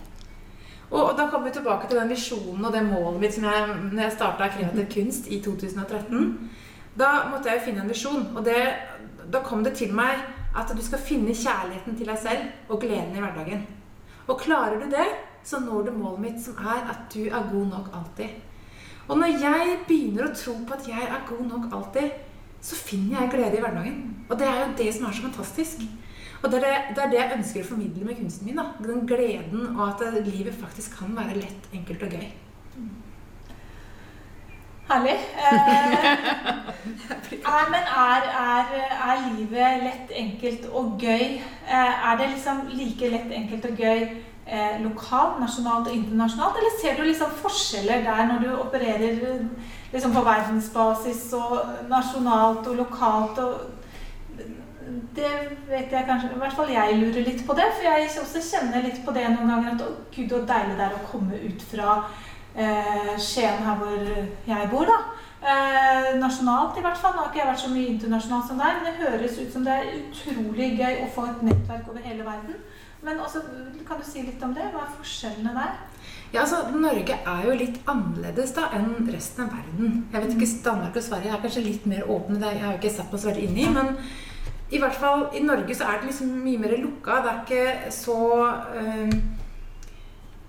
Og, 0.91 1.01
og 1.01 1.15
da 1.19 1.29
kommer 1.31 1.49
vi 1.49 1.55
tilbake 1.57 1.89
til 1.89 1.99
den 1.99 2.11
visjonen 2.11 2.67
og 2.67 2.75
det 2.75 2.83
målet 2.87 3.21
mitt 3.23 3.35
som 3.35 3.47
jeg, 3.47 3.77
når 3.93 4.03
jeg 4.03 4.17
starta 4.19 4.51
Kreativ 4.51 4.91
kunst 4.91 5.31
i 5.31 5.39
2013. 5.43 6.51
Da 6.99 7.29
måtte 7.31 7.51
jeg 7.51 7.61
jo 7.61 7.65
finne 7.69 7.85
en 7.85 7.95
visjon, 7.95 8.27
og 8.35 8.45
det, 8.47 8.59
da 9.33 9.43
kom 9.47 9.63
det 9.67 9.75
til 9.79 9.95
meg 9.95 10.23
at 10.57 10.73
du 10.73 10.83
skal 10.83 11.03
finne 11.03 11.35
kjærligheten 11.37 11.97
til 11.99 12.09
deg 12.09 12.21
selv 12.21 12.73
og 12.73 12.81
gleden 12.83 13.17
i 13.17 13.23
hverdagen. 13.23 13.67
Og 14.27 14.41
klarer 14.41 14.81
du 14.81 14.89
det, 14.91 15.07
så 15.47 15.61
når 15.63 15.87
du 15.87 15.93
målet 15.95 16.23
mitt, 16.25 16.39
som 16.43 16.59
er 16.59 16.89
at 16.91 17.07
du 17.15 17.29
er 17.29 17.51
god 17.53 17.67
nok 17.71 17.91
alltid. 17.95 18.41
Og 19.07 19.21
når 19.21 19.37
jeg 19.39 19.77
begynner 19.87 20.27
å 20.27 20.35
tro 20.35 20.57
på 20.67 20.75
at 20.75 20.89
jeg 20.91 21.05
er 21.07 21.29
god 21.29 21.45
nok 21.47 21.69
alltid, 21.79 22.17
så 22.67 22.79
finner 22.79 23.21
jeg 23.21 23.33
glede 23.37 23.59
i 23.59 23.63
hverdagen. 23.63 24.01
Og 24.27 24.39
det 24.41 24.49
er 24.49 24.65
jo 24.65 24.73
det 24.81 24.89
som 24.97 25.07
er 25.07 25.15
så 25.15 25.27
fantastisk. 25.29 25.85
Og 26.43 26.51
det 26.51 26.59
er 26.59 26.89
det, 26.91 27.05
det, 27.13 27.19
jeg 27.21 27.37
ønsker 27.37 27.63
å 27.63 27.69
formidle 27.69 28.09
med 28.09 28.19
kunsten 28.19 28.49
min. 28.49 28.59
da. 28.59 28.67
Den 28.83 29.07
gleden, 29.07 29.77
og 29.77 29.85
at 29.93 30.27
livet 30.27 30.57
faktisk 30.59 30.99
kan 30.99 31.15
være 31.17 31.39
lett, 31.39 31.71
enkelt 31.77 32.03
og 32.09 32.19
gøy. 32.19 32.27
Herlig. 34.89 35.19
Eh, 37.47 37.67
men 37.71 37.85
er, 37.97 38.23
er, 38.41 38.71
er 39.09 39.21
livet 39.37 39.83
lett, 39.83 40.11
enkelt 40.11 40.67
og 40.73 40.99
gøy? 41.01 41.39
Eh, 41.69 42.09
er 42.11 42.17
det 42.19 42.29
liksom 42.31 42.61
like 42.71 43.11
lett, 43.11 43.31
enkelt 43.33 43.65
og 43.69 43.79
gøy 43.79 44.01
eh, 44.03 44.77
lokalt, 44.83 45.41
nasjonalt 45.41 45.91
og 45.91 45.95
internasjonalt? 45.95 46.59
Eller 46.59 46.75
ser 46.81 46.99
du 46.99 47.03
liksom 47.07 47.31
forskjeller 47.43 48.03
der 48.07 48.27
når 48.31 48.43
du 48.43 48.51
opererer 48.57 49.21
liksom 49.93 50.15
på 50.15 50.25
verdensbasis 50.27 51.25
og 51.39 51.59
nasjonalt 51.91 52.67
og 52.67 52.77
lokalt? 52.83 53.39
og 53.39 53.55
det 55.17 55.33
vet 55.69 55.93
jeg 55.93 56.07
kanskje 56.07 56.31
I 56.35 56.39
hvert 56.39 56.55
fall 56.55 56.71
jeg 56.71 56.99
lurer 57.01 57.25
litt 57.27 57.43
på 57.47 57.55
det. 57.59 57.67
For 57.75 57.89
jeg 57.89 58.11
også 58.23 58.43
kjenner 58.51 58.87
litt 58.87 59.03
på 59.05 59.15
det 59.15 59.27
noen 59.33 59.51
ganger 59.51 59.75
at 59.75 59.85
å, 59.87 59.93
gud, 60.15 60.31
så 60.31 60.43
deilig 60.47 60.79
det 60.79 60.87
er 60.87 60.97
å 60.99 61.07
komme 61.11 61.41
ut 61.43 61.69
fra 61.73 61.97
Skien, 62.57 63.59
her 63.67 63.77
hvor 63.77 64.05
jeg 64.49 64.69
bor, 64.71 64.89
da. 64.89 64.97
Eh, 65.47 66.19
nasjonalt 66.19 66.79
i 66.79 66.83
hvert 66.83 66.99
fall. 66.99 67.13
Nå 67.15 67.23
har 67.23 67.29
ikke 67.31 67.43
jeg 67.43 67.51
vært 67.51 67.63
så 67.63 67.69
mye 67.71 67.91
internasjonalt 67.93 68.49
som 68.49 68.63
deg, 68.63 68.79
men 68.79 68.87
det 68.89 69.03
høres 69.03 69.37
ut 69.39 69.53
som 69.53 69.67
det 69.67 69.75
er 69.77 69.93
utrolig 70.01 70.71
gøy 70.81 71.03
å 71.05 71.11
få 71.15 71.27
et 71.31 71.45
nettverk 71.47 71.91
over 71.93 72.03
hele 72.03 72.25
verden. 72.27 72.57
Men 73.07 73.21
også, 73.23 73.43
kan 73.87 74.01
du 74.01 74.07
si 74.09 74.25
litt 74.25 74.43
om 74.43 74.55
det? 74.57 74.65
Hva 74.73 74.87
er 74.87 74.97
forskjellene 74.97 75.53
der? 75.55 75.77
Ja, 76.33 76.41
altså, 76.43 76.65
Norge 76.75 77.19
er 77.21 77.45
jo 77.47 77.55
litt 77.61 77.79
annerledes 77.87 78.57
da 78.57 78.71
enn 78.75 79.07
resten 79.13 79.45
av 79.45 79.53
verden. 79.55 80.01
Jeg 80.11 80.25
vet 80.25 80.35
ikke, 80.35 80.49
Danmark 80.65 80.99
og 80.99 81.07
Sverige 81.07 81.37
er 81.37 81.45
kanskje 81.45 81.67
litt 81.69 81.87
mer 81.87 82.09
åpne. 82.11 82.41
Det 82.43 82.55
jeg 82.57 82.65
har 82.65 82.81
ikke 82.81 82.95
sett 82.97 83.13
meg 83.13 83.23
så 83.23 83.31
veldig 83.31 83.47
inn 83.47 83.61
i. 83.63 83.69
Men 83.77 83.93
i 84.75 84.81
hvert 84.83 84.99
fall 84.99 85.29
i 85.37 85.45
Norge 85.47 85.77
så 85.79 85.87
er 85.87 86.01
det 86.01 86.11
liksom 86.11 86.33
mye 86.43 86.65
mer 86.65 86.75
lukka. 86.81 87.21
Det 87.23 87.33
er 87.33 87.43
ikke 87.45 87.93
så 87.95 88.19
øh, 88.81 89.15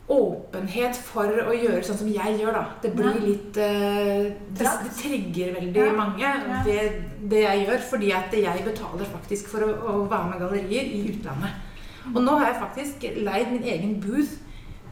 åpenhet 0.08 0.96
for 1.04 1.28
å 1.28 1.52
gjøre 1.52 1.84
sånn 1.84 1.98
som 2.00 2.08
jeg 2.08 2.38
gjør, 2.40 2.54
da. 2.56 2.64
Det 2.82 2.94
blir 2.96 3.18
litt 3.26 3.58
uh, 3.60 4.30
det, 4.56 4.72
det 4.86 4.92
trigger 4.96 5.54
veldig 5.58 5.82
Ja. 5.84 5.94
mange 5.98 6.24
Ja. 6.24 6.62
ved 6.64 7.02
det 7.30 7.42
jeg 7.44 7.66
gjør, 7.66 7.82
fordi 7.90 8.12
at 8.16 8.32
jeg 8.32 8.64
betaler 8.64 9.06
faktisk 9.12 9.50
for 9.52 9.66
å, 9.66 9.72
å 9.76 10.06
være 10.08 10.30
med 10.30 10.40
gallerier 10.40 10.88
i 10.96 11.02
utlandet. 11.12 11.52
Og 12.14 12.22
nå 12.24 12.38
har 12.40 12.54
jeg 12.54 12.62
faktisk 12.62 13.04
leid 13.18 13.52
min 13.52 13.64
egen 13.68 13.98
booth 14.02 14.38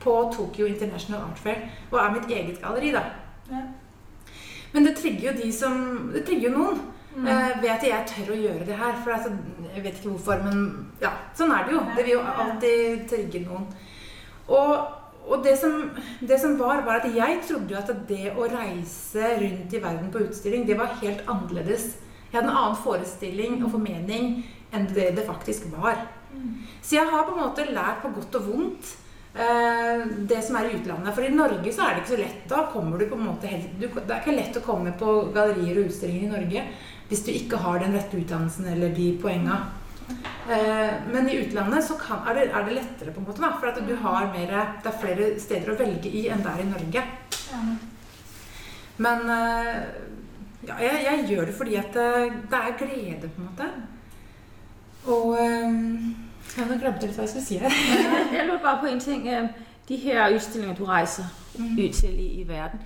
på 0.03 0.17
Tokyo 0.35 0.65
International 0.67 1.21
Art 1.29 1.39
Fair 1.39 1.63
og 1.91 1.99
er 2.01 2.11
mitt 2.17 2.27
eget 2.29 2.59
galleri, 2.61 2.91
da. 2.91 3.05
Ja. 3.49 3.61
Men 4.73 4.83
det 4.83 4.97
trigger 4.97 5.31
jo 5.31 5.37
de 5.43 5.51
som 5.53 6.11
Det 6.13 6.25
trigger 6.25 6.49
jo 6.49 6.57
noen. 6.57 6.81
Mm. 7.15 7.27
Uh, 7.27 7.61
ved 7.61 7.69
at 7.71 7.83
jeg 7.87 8.07
tør 8.11 8.33
å 8.33 8.41
gjøre 8.41 8.65
det 8.67 8.75
her. 8.75 8.97
For 9.03 9.15
altså, 9.15 9.31
jeg 9.75 9.83
vet 9.85 9.95
ikke 10.01 10.09
hvorfor, 10.17 10.41
men 10.43 10.89
ja, 10.99 11.13
sånn 11.37 11.53
er 11.55 11.63
det 11.63 11.71
jo. 11.77 11.83
Det 11.95 12.03
vil 12.03 12.17
jo 12.17 12.23
alltid 12.43 13.05
trigge 13.07 13.45
noen. 13.45 13.69
Og, 14.51 14.73
og 15.25 15.43
det, 15.45 15.55
som, 15.57 15.89
det 16.21 16.37
som 16.41 16.57
var, 16.59 16.83
var 16.85 17.01
at 17.01 17.15
jeg 17.15 17.39
trodde 17.47 17.73
jo 17.73 17.79
at 17.79 17.91
det 18.09 18.33
å 18.35 18.49
reise 18.51 19.31
rundt 19.41 19.73
i 19.73 19.81
verden 19.81 20.11
på 20.13 20.25
utstilling, 20.27 20.67
det 20.67 20.77
var 20.79 20.97
helt 21.01 21.23
annerledes. 21.31 21.95
Jeg 22.29 22.39
hadde 22.39 22.51
en 22.51 22.59
annen 22.59 22.77
forestilling 22.83 23.57
og 23.63 23.71
formening 23.77 24.29
enn 24.75 24.85
det 24.93 25.13
det 25.17 25.25
faktisk 25.27 25.69
var. 25.73 26.03
Så 26.81 26.97
jeg 26.97 27.09
har 27.09 27.25
på 27.25 27.33
en 27.35 27.43
måte 27.45 27.65
lært 27.71 28.03
på 28.03 28.11
godt 28.17 28.37
og 28.39 28.49
vondt 28.49 28.89
eh, 29.33 30.03
det 30.29 30.41
som 30.45 30.57
er 30.59 30.69
i 30.69 30.75
utlandet. 30.77 31.13
For 31.15 31.25
i 31.25 31.33
Norge 31.33 31.73
så 31.73 31.85
er 31.85 31.95
det 31.95 32.03
ikke 32.03 32.13
så 32.13 32.19
lett. 32.21 32.43
Da 32.51 32.65
kommer 32.73 32.99
du 32.99 33.07
på 33.09 33.17
en 33.17 33.29
måte 33.29 33.49
helt, 33.49 33.71
du, 33.79 33.87
Det 33.87 34.09
er 34.09 34.21
ikke 34.21 34.35
lett 34.35 34.59
å 34.59 34.65
komme 34.65 34.93
på 34.99 35.15
gallerier 35.35 35.79
og 35.79 35.89
utstillinger 35.89 36.27
i 36.27 36.35
Norge 36.35 36.67
hvis 37.05 37.21
du 37.21 37.29
ikke 37.29 37.59
har 37.61 37.79
den 37.83 37.93
rette 37.93 38.17
utdannelsen 38.17 38.65
eller 38.71 38.93
de 38.95 39.11
poenga. 39.21 39.59
Eh, 40.09 40.93
men 41.11 41.29
i 41.29 41.37
utlandet 41.41 41.83
så 41.83 41.97
kan, 41.97 42.21
er, 42.29 42.37
det, 42.37 42.49
er 42.53 42.65
det 42.65 42.77
lettere, 42.77 43.11
på 43.11 43.19
en 43.19 43.27
måte, 43.27 43.41
da, 43.41 43.51
for 43.59 43.71
at 43.71 43.79
du 43.87 43.95
har 43.97 44.27
mer, 44.33 44.51
det 44.83 44.91
er 44.91 44.99
flere 45.01 45.29
steder 45.41 45.73
å 45.73 45.77
velge 45.79 46.11
i 46.11 46.27
enn 46.29 46.43
det 46.45 46.51
er 46.51 46.61
i 46.61 46.67
Norge. 46.69 47.03
Men 49.01 49.31
eh, 49.33 49.79
ja, 50.67 50.77
jeg, 50.81 51.01
jeg 51.07 51.25
gjør 51.31 51.49
det 51.49 51.55
fordi 51.57 51.79
at 51.81 51.97
det, 51.97 52.11
det 52.51 52.61
er 52.61 52.77
glede, 52.79 53.31
på 53.31 53.41
en 53.41 53.49
måte. 53.49 53.71
Og 55.05 55.33
eh, 55.41 55.79
ja, 56.55 56.67
Nå 56.69 56.77
glemte 56.77 57.07
jeg 57.07 57.09
litt 57.09 57.17
hva 57.17 57.25
jeg 57.25 57.33
skulle 57.33 57.47
si 57.47 57.57
her. 57.61 57.73
Jeg 58.35 58.45
lurer 58.45 58.61
bare 58.61 58.79
på 58.83 58.87
en 58.87 59.01
ting. 59.01 59.25
De 59.89 59.97
her 59.99 60.29
utstillingene 60.33 60.77
du 60.77 60.85
reiser 60.85 61.25
ut 61.57 61.97
til 61.97 62.13
i, 62.19 62.27
i 62.41 62.45
verden, 62.47 62.79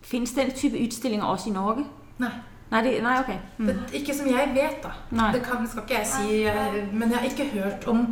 fins 0.00 0.32
den 0.34 0.50
type 0.54 0.78
utstillinger 0.78 1.26
også 1.26 1.50
i 1.50 1.52
Norge? 1.52 1.84
Nei. 2.22 2.32
Nej, 2.70 2.82
de, 2.86 2.90
nei 3.02 3.14
okay. 3.20 3.38
Mm. 3.58 3.66
Det, 3.66 3.76
ikke 4.00 4.14
som 4.14 4.26
jeg 4.30 4.50
vet, 4.54 4.76
da. 4.84 4.92
Nei. 5.10 5.30
Det 5.34 5.42
kan, 5.42 5.64
skal 5.68 5.82
ikke 5.82 5.98
jeg 5.98 6.06
si. 6.06 6.42
eh, 6.46 6.76
Men 6.92 7.10
jeg 7.10 7.18
har 7.18 7.26
ikke 7.26 7.48
hørt 7.54 7.88
om 7.90 8.04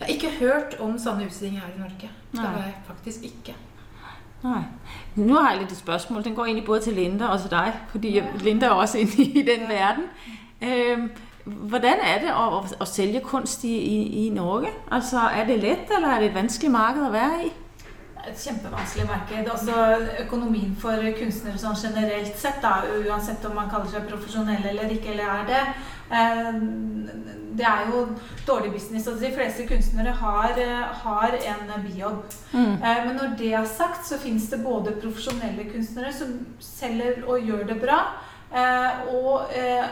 jeg 0.00 0.06
har 0.06 0.14
ikke 0.14 0.30
hørt 0.40 0.76
om 0.80 0.94
sånne 0.98 1.26
utstillinger 1.28 1.60
her 1.60 1.74
i 1.76 1.80
Norge. 1.80 2.08
Det 2.32 2.40
har 2.40 2.54
jeg 2.64 2.74
faktisk 2.86 3.24
ikke. 3.28 3.54
Nei. 4.42 4.62
Nå 5.16 5.34
har 5.36 5.50
jeg 5.50 5.58
litt 5.60 5.72
et 5.74 5.78
spørgsmål. 5.82 6.24
Den 6.24 6.34
går 6.34 6.46
egentlig 6.46 6.64
både 6.64 6.80
til 6.86 6.94
Linda 6.96 7.26
og 7.34 7.40
til 7.42 7.50
deg. 7.52 7.74
fordi 7.90 8.14
Linda 8.40 8.66
er 8.66 8.70
også 8.80 8.98
inne 8.98 9.26
i 9.26 9.42
den 9.44 9.68
verden. 9.68 10.06
Hvordan 11.44 12.00
er 12.04 12.18
det 12.22 12.32
å, 12.32 12.46
å, 12.60 12.64
å 12.80 12.86
sælge 12.88 13.20
kunst 13.24 13.64
i, 13.64 13.74
i, 13.76 14.26
i 14.26 14.28
Norge? 14.32 14.70
Altså, 14.92 15.18
er 15.34 15.44
det 15.48 15.60
lett, 15.62 15.92
eller 15.96 16.08
er 16.14 16.20
det 16.20 16.30
et 16.30 16.36
vanskelig 16.36 16.70
marked 16.72 17.04
å 17.06 17.12
være 17.12 17.44
i? 17.46 17.52
Et 18.28 18.36
kjempevanskelig 18.36 19.06
marked. 19.08 19.48
Altså 19.48 19.74
Økonomien 20.24 20.74
for 20.80 21.00
kunstnere 21.18 21.58
sånn 21.60 21.78
generelt 21.80 22.36
sett, 22.38 22.60
da, 22.62 22.82
uansett 23.06 23.44
om 23.48 23.56
man 23.56 23.70
kaller 23.72 23.90
seg 23.92 24.08
profesjonell 24.10 24.66
eller 24.72 24.92
ikke, 24.92 25.14
eller 25.14 25.32
er 25.38 25.46
det 25.48 25.60
eh, 26.18 26.60
Det 27.60 27.66
er 27.66 27.90
jo 27.90 28.04
dårlig 28.46 28.72
business. 28.72 29.06
Altså, 29.08 29.24
de 29.24 29.34
fleste 29.34 29.66
kunstnere 29.68 30.12
har, 30.20 30.60
har 31.02 31.36
en 31.54 31.72
bijobb. 31.86 32.22
Mm. 32.52 32.74
Eh, 32.76 33.04
Men 33.06 33.16
når 33.16 33.36
det 33.38 33.52
er 33.54 33.64
sagt, 33.68 34.06
så 34.06 34.18
fins 34.18 34.50
det 34.50 34.62
både 34.64 34.96
profesjonelle 35.00 35.66
kunstnere 35.72 36.12
som 36.12 36.36
selger 36.60 37.24
og 37.26 37.40
gjør 37.40 37.66
det 37.72 37.80
bra, 37.82 38.02
og 38.50 39.52
eh, 39.54 39.84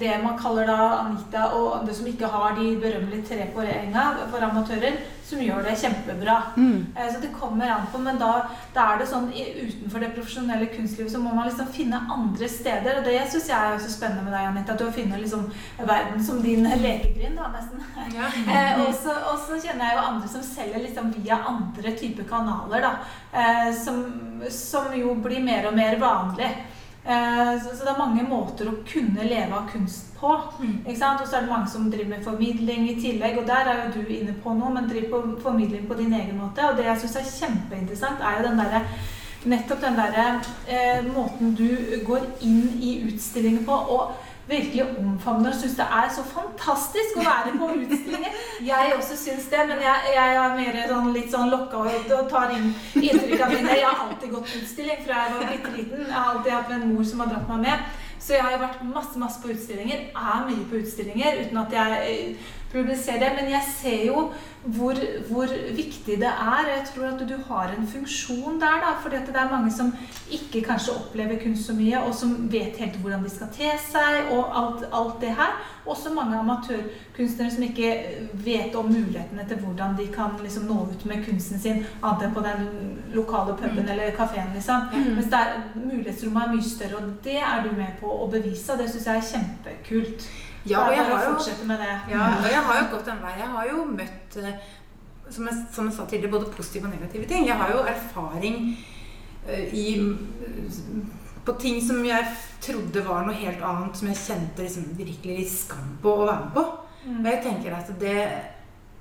det 0.00 0.16
man 0.22 0.38
kaller 0.38 0.66
da 0.66 0.76
Anita 1.04 1.44
og 1.54 1.80
andre 1.80 1.94
som 1.94 2.06
ikke 2.10 2.26
har 2.32 2.56
de 2.58 2.72
berømmelige 2.82 3.26
tre 3.28 3.44
poenga 3.54 4.08
for 4.32 4.42
amatører, 4.42 4.96
som 5.30 5.38
gjør 5.38 5.62
det 5.62 5.76
kjempebra. 5.78 6.36
Mm. 6.56 6.86
Eh, 6.96 7.10
Så 7.12 7.20
det 7.22 7.30
kommer 7.38 7.70
an 7.70 7.84
på, 7.92 7.98
men 8.02 8.18
da, 8.18 8.48
da 8.74 8.88
er 8.94 8.98
det 8.98 9.06
sånn 9.12 9.28
i- 9.30 9.52
utenfor 9.68 10.00
det 10.02 10.08
profesjonelle 10.16 10.66
kunstlivet 10.72 11.12
så 11.12 11.20
må 11.22 11.30
man 11.34 11.46
liksom 11.48 11.68
finne 11.70 12.00
andre 12.10 12.48
steder. 12.48 12.98
Og 12.98 13.04
det 13.04 13.20
syns 13.30 13.46
jeg 13.52 13.54
er 13.74 13.78
så 13.78 13.92
spennende 13.94 14.24
med 14.26 14.32
deg, 14.34 14.48
Anita, 14.48 14.72
at 14.72 14.78
du 14.78 14.84
har 14.88 14.92
funnet 14.96 15.20
liksom 15.22 15.46
verden 15.78 16.24
som 16.24 16.42
din 16.42 16.64
lekegrind, 16.66 17.36
da, 17.38 17.52
nesten. 17.54 17.78
Eh, 18.50 18.80
og, 18.82 18.90
så, 18.94 19.12
og 19.30 19.38
så 19.38 19.60
kjenner 19.62 19.86
jeg 19.86 19.96
jo 19.96 20.02
andre 20.08 20.28
som 20.28 20.42
selger 20.42 20.82
liksom 20.82 21.12
via 21.14 21.36
andre 21.46 21.92
typer 21.96 22.24
kanaler, 22.26 22.82
da. 22.82 22.92
Eh, 23.32 23.70
som, 23.76 24.02
som 24.50 24.90
jo 24.98 25.14
blir 25.14 25.44
mer 25.46 25.68
og 25.70 25.76
mer 25.78 25.94
vanlig. 26.00 26.50
Eh, 27.04 27.62
så, 27.62 27.76
så 27.76 27.84
det 27.84 27.92
er 27.94 27.98
mange 27.98 28.24
måter 28.28 28.68
å 28.68 28.80
kunne 28.84 29.24
leve 29.24 29.56
av 29.56 29.70
kunst 29.72 30.10
på. 30.20 30.34
Mm. 30.60 30.74
Og 30.84 30.98
så 30.98 31.36
er 31.36 31.46
det 31.46 31.52
mange 31.52 31.70
som 31.72 31.88
driver 31.92 32.10
med 32.12 32.26
formidling 32.26 32.90
i 32.90 32.98
tillegg, 33.00 33.38
og 33.40 33.48
der 33.48 33.70
er 33.70 33.86
jo 33.86 34.00
du 34.02 34.12
inne 34.12 34.34
på 34.44 34.52
noe, 34.56 34.72
men 34.74 34.90
driver 34.90 35.14
på 35.14 35.38
formidling 35.46 35.88
på 35.88 35.96
din 36.00 36.12
egen 36.12 36.36
måte. 36.40 36.66
Og 36.68 36.76
det 36.76 36.88
jeg 36.90 37.04
syns 37.04 37.16
er 37.22 37.32
kjempeinteressant, 37.38 38.20
er 38.20 38.38
jo 38.40 38.50
den 38.50 38.62
derre 38.64 38.84
Nettopp 39.40 39.80
den 39.80 39.94
derre 39.96 40.24
eh, 40.68 40.98
måten 41.14 41.54
du 41.56 41.70
går 42.04 42.26
inn 42.44 42.74
i 42.84 42.90
utstillinger 43.08 43.62
på. 43.64 43.72
og 43.72 44.10
virkelig 44.50 44.84
omfavner 44.98 45.54
og 45.54 45.60
syns 45.60 45.76
det 45.78 45.86
er 46.00 46.10
så 46.14 46.24
fantastisk 46.26 47.18
å 47.20 47.24
være 47.26 47.54
på 47.60 47.70
utstillinger. 47.76 48.36
Jeg 48.66 48.92
også 48.96 49.16
syns 49.20 49.48
det, 49.52 49.64
men 49.70 49.82
jeg, 49.86 50.12
jeg 50.16 50.36
er 50.42 50.58
mer 50.58 50.78
sånn, 50.92 51.10
litt 51.16 51.32
sånn 51.32 51.52
lokka 51.54 51.84
og, 51.86 52.12
tar 52.30 52.54
inn 52.56 52.70
inntrykk 52.98 53.46
av 53.46 53.54
mine. 53.54 53.78
Jeg 53.78 53.88
har 53.88 54.04
alltid 54.06 54.34
gått 54.34 54.52
på 54.52 54.62
utstilling 54.62 55.02
fra 55.06 55.24
jeg 55.24 55.34
var 55.36 55.50
bitte 55.54 55.74
liten. 55.78 56.06
Jeg 56.06 56.16
har 56.18 56.30
alltid 56.34 56.56
hatt 56.58 56.76
en 56.76 56.88
mor 56.92 57.10
som 57.10 57.24
har 57.24 57.32
dratt 57.32 57.52
meg 57.54 57.66
med. 57.68 57.90
Så 58.20 58.36
jeg 58.36 58.44
har 58.44 58.60
vært 58.60 58.82
masse 58.84 59.18
masse 59.18 59.40
på 59.42 59.52
utstillinger. 59.54 60.10
Er 60.12 60.48
mye 60.48 60.66
på 60.68 60.82
utstillinger 60.82 61.40
uten 61.44 61.62
at 61.62 61.76
jeg 61.78 62.34
det. 62.72 63.32
Men 63.40 63.50
jeg 63.50 63.62
ser 63.80 64.06
jo 64.06 64.30
hvor, 64.64 64.94
hvor 65.30 65.48
viktig 65.76 66.16
det 66.20 66.28
er. 66.28 66.68
Jeg 66.68 66.84
tror 66.94 67.06
at 67.06 67.28
du 67.28 67.36
har 67.48 67.72
en 67.78 67.86
funksjon 67.86 68.60
der. 68.60 68.80
da, 68.84 68.92
fordi 69.02 69.16
det 69.16 69.36
er 69.36 69.50
mange 69.50 69.72
som 69.72 69.92
ikke 70.30 70.62
kanskje 70.66 70.92
opplever 70.92 71.38
kunst 71.42 71.66
så 71.66 71.72
mye, 71.72 72.00
og 72.00 72.14
som 72.14 72.52
vet 72.52 72.76
helt 72.76 72.96
hvordan 73.00 73.24
de 73.24 73.30
skal 73.30 73.48
te 73.52 73.70
seg, 73.90 74.28
og 74.30 74.58
alt, 74.62 74.84
alt 74.92 75.20
det 75.20 75.28
her. 75.28 75.56
Også 75.86 76.12
mange 76.14 76.38
amatørkunstnere 76.38 77.50
som 77.50 77.62
ikke 77.62 78.04
vet 78.32 78.74
om 78.76 78.92
mulighetene 78.92 79.48
til 79.48 79.56
hvordan 79.56 79.96
de 79.98 80.06
kan 80.12 80.36
liksom 80.42 80.68
nå 80.68 80.82
ut 80.92 81.06
med 81.06 81.24
kunsten 81.24 81.58
sin, 81.60 81.84
annet 82.02 82.26
enn 82.28 82.36
på 82.36 82.44
den 82.44 82.68
lokale 83.14 83.56
puben 83.56 83.88
eller 83.88 84.12
kafeen. 84.16 84.52
Liksom. 84.54 84.92
Mm. 84.92 85.14
Mens 85.14 85.32
det 85.32 85.40
er, 85.40 85.56
mulighetsrommet 85.74 86.42
er 86.44 86.54
mye 86.54 86.68
større, 86.68 87.00
og 87.00 87.16
det 87.24 87.40
er 87.40 87.64
du 87.64 87.72
med 87.76 87.98
på 88.00 88.12
å 88.12 88.28
bevise. 88.30 88.72
og 88.72 88.78
Det 88.78 88.90
syns 88.92 89.08
jeg 89.08 89.16
er 89.16 89.28
kjempekult. 89.32 90.30
Ja, 90.68 90.82
og 90.86 90.92
jeg 90.92 91.04
har 91.08 91.24
jo. 91.24 91.32
Ja, 92.10 92.26
og 92.42 92.50
jeg 92.50 92.62
har 92.66 92.80
jo 92.80 92.88
gått 92.96 93.08
en 93.08 93.22
vei. 93.24 93.32
Jeg 93.38 93.48
har 93.54 93.70
jo 93.70 93.84
møtt 93.88 94.36
eh, 94.36 94.68
som 95.30 95.46
jeg, 95.48 95.62
som 95.72 95.88
jeg 95.88 95.96
sa 95.96 96.06
tidligere, 96.10 96.34
både 96.34 96.52
positive 96.56 96.88
og 96.88 96.94
negative 96.94 97.28
ting. 97.30 97.46
Jeg 97.48 97.56
har 97.56 97.72
jo 97.72 97.80
erfaring 97.88 98.60
eh, 99.48 99.72
i, 99.72 99.86
på 101.46 101.56
ting 101.62 101.80
som 101.86 102.04
jeg 102.04 102.28
trodde 102.60 103.04
var 103.06 103.24
noe 103.26 103.40
helt 103.40 103.64
annet, 103.64 103.96
som 103.96 104.10
jeg 104.10 104.20
kjente 104.20 104.66
liksom 104.66 104.90
virkelig 104.98 105.38
litt 105.40 105.52
skam 105.54 105.96
på 106.02 106.12
å 106.12 106.28
være 106.28 106.44
med 106.44 106.54
på. 106.58 106.66
Mm. 107.06 107.20
Og 107.22 107.28
jeg 107.32 107.42
tenker 107.46 107.72
at 107.78 107.92
det 108.00 108.16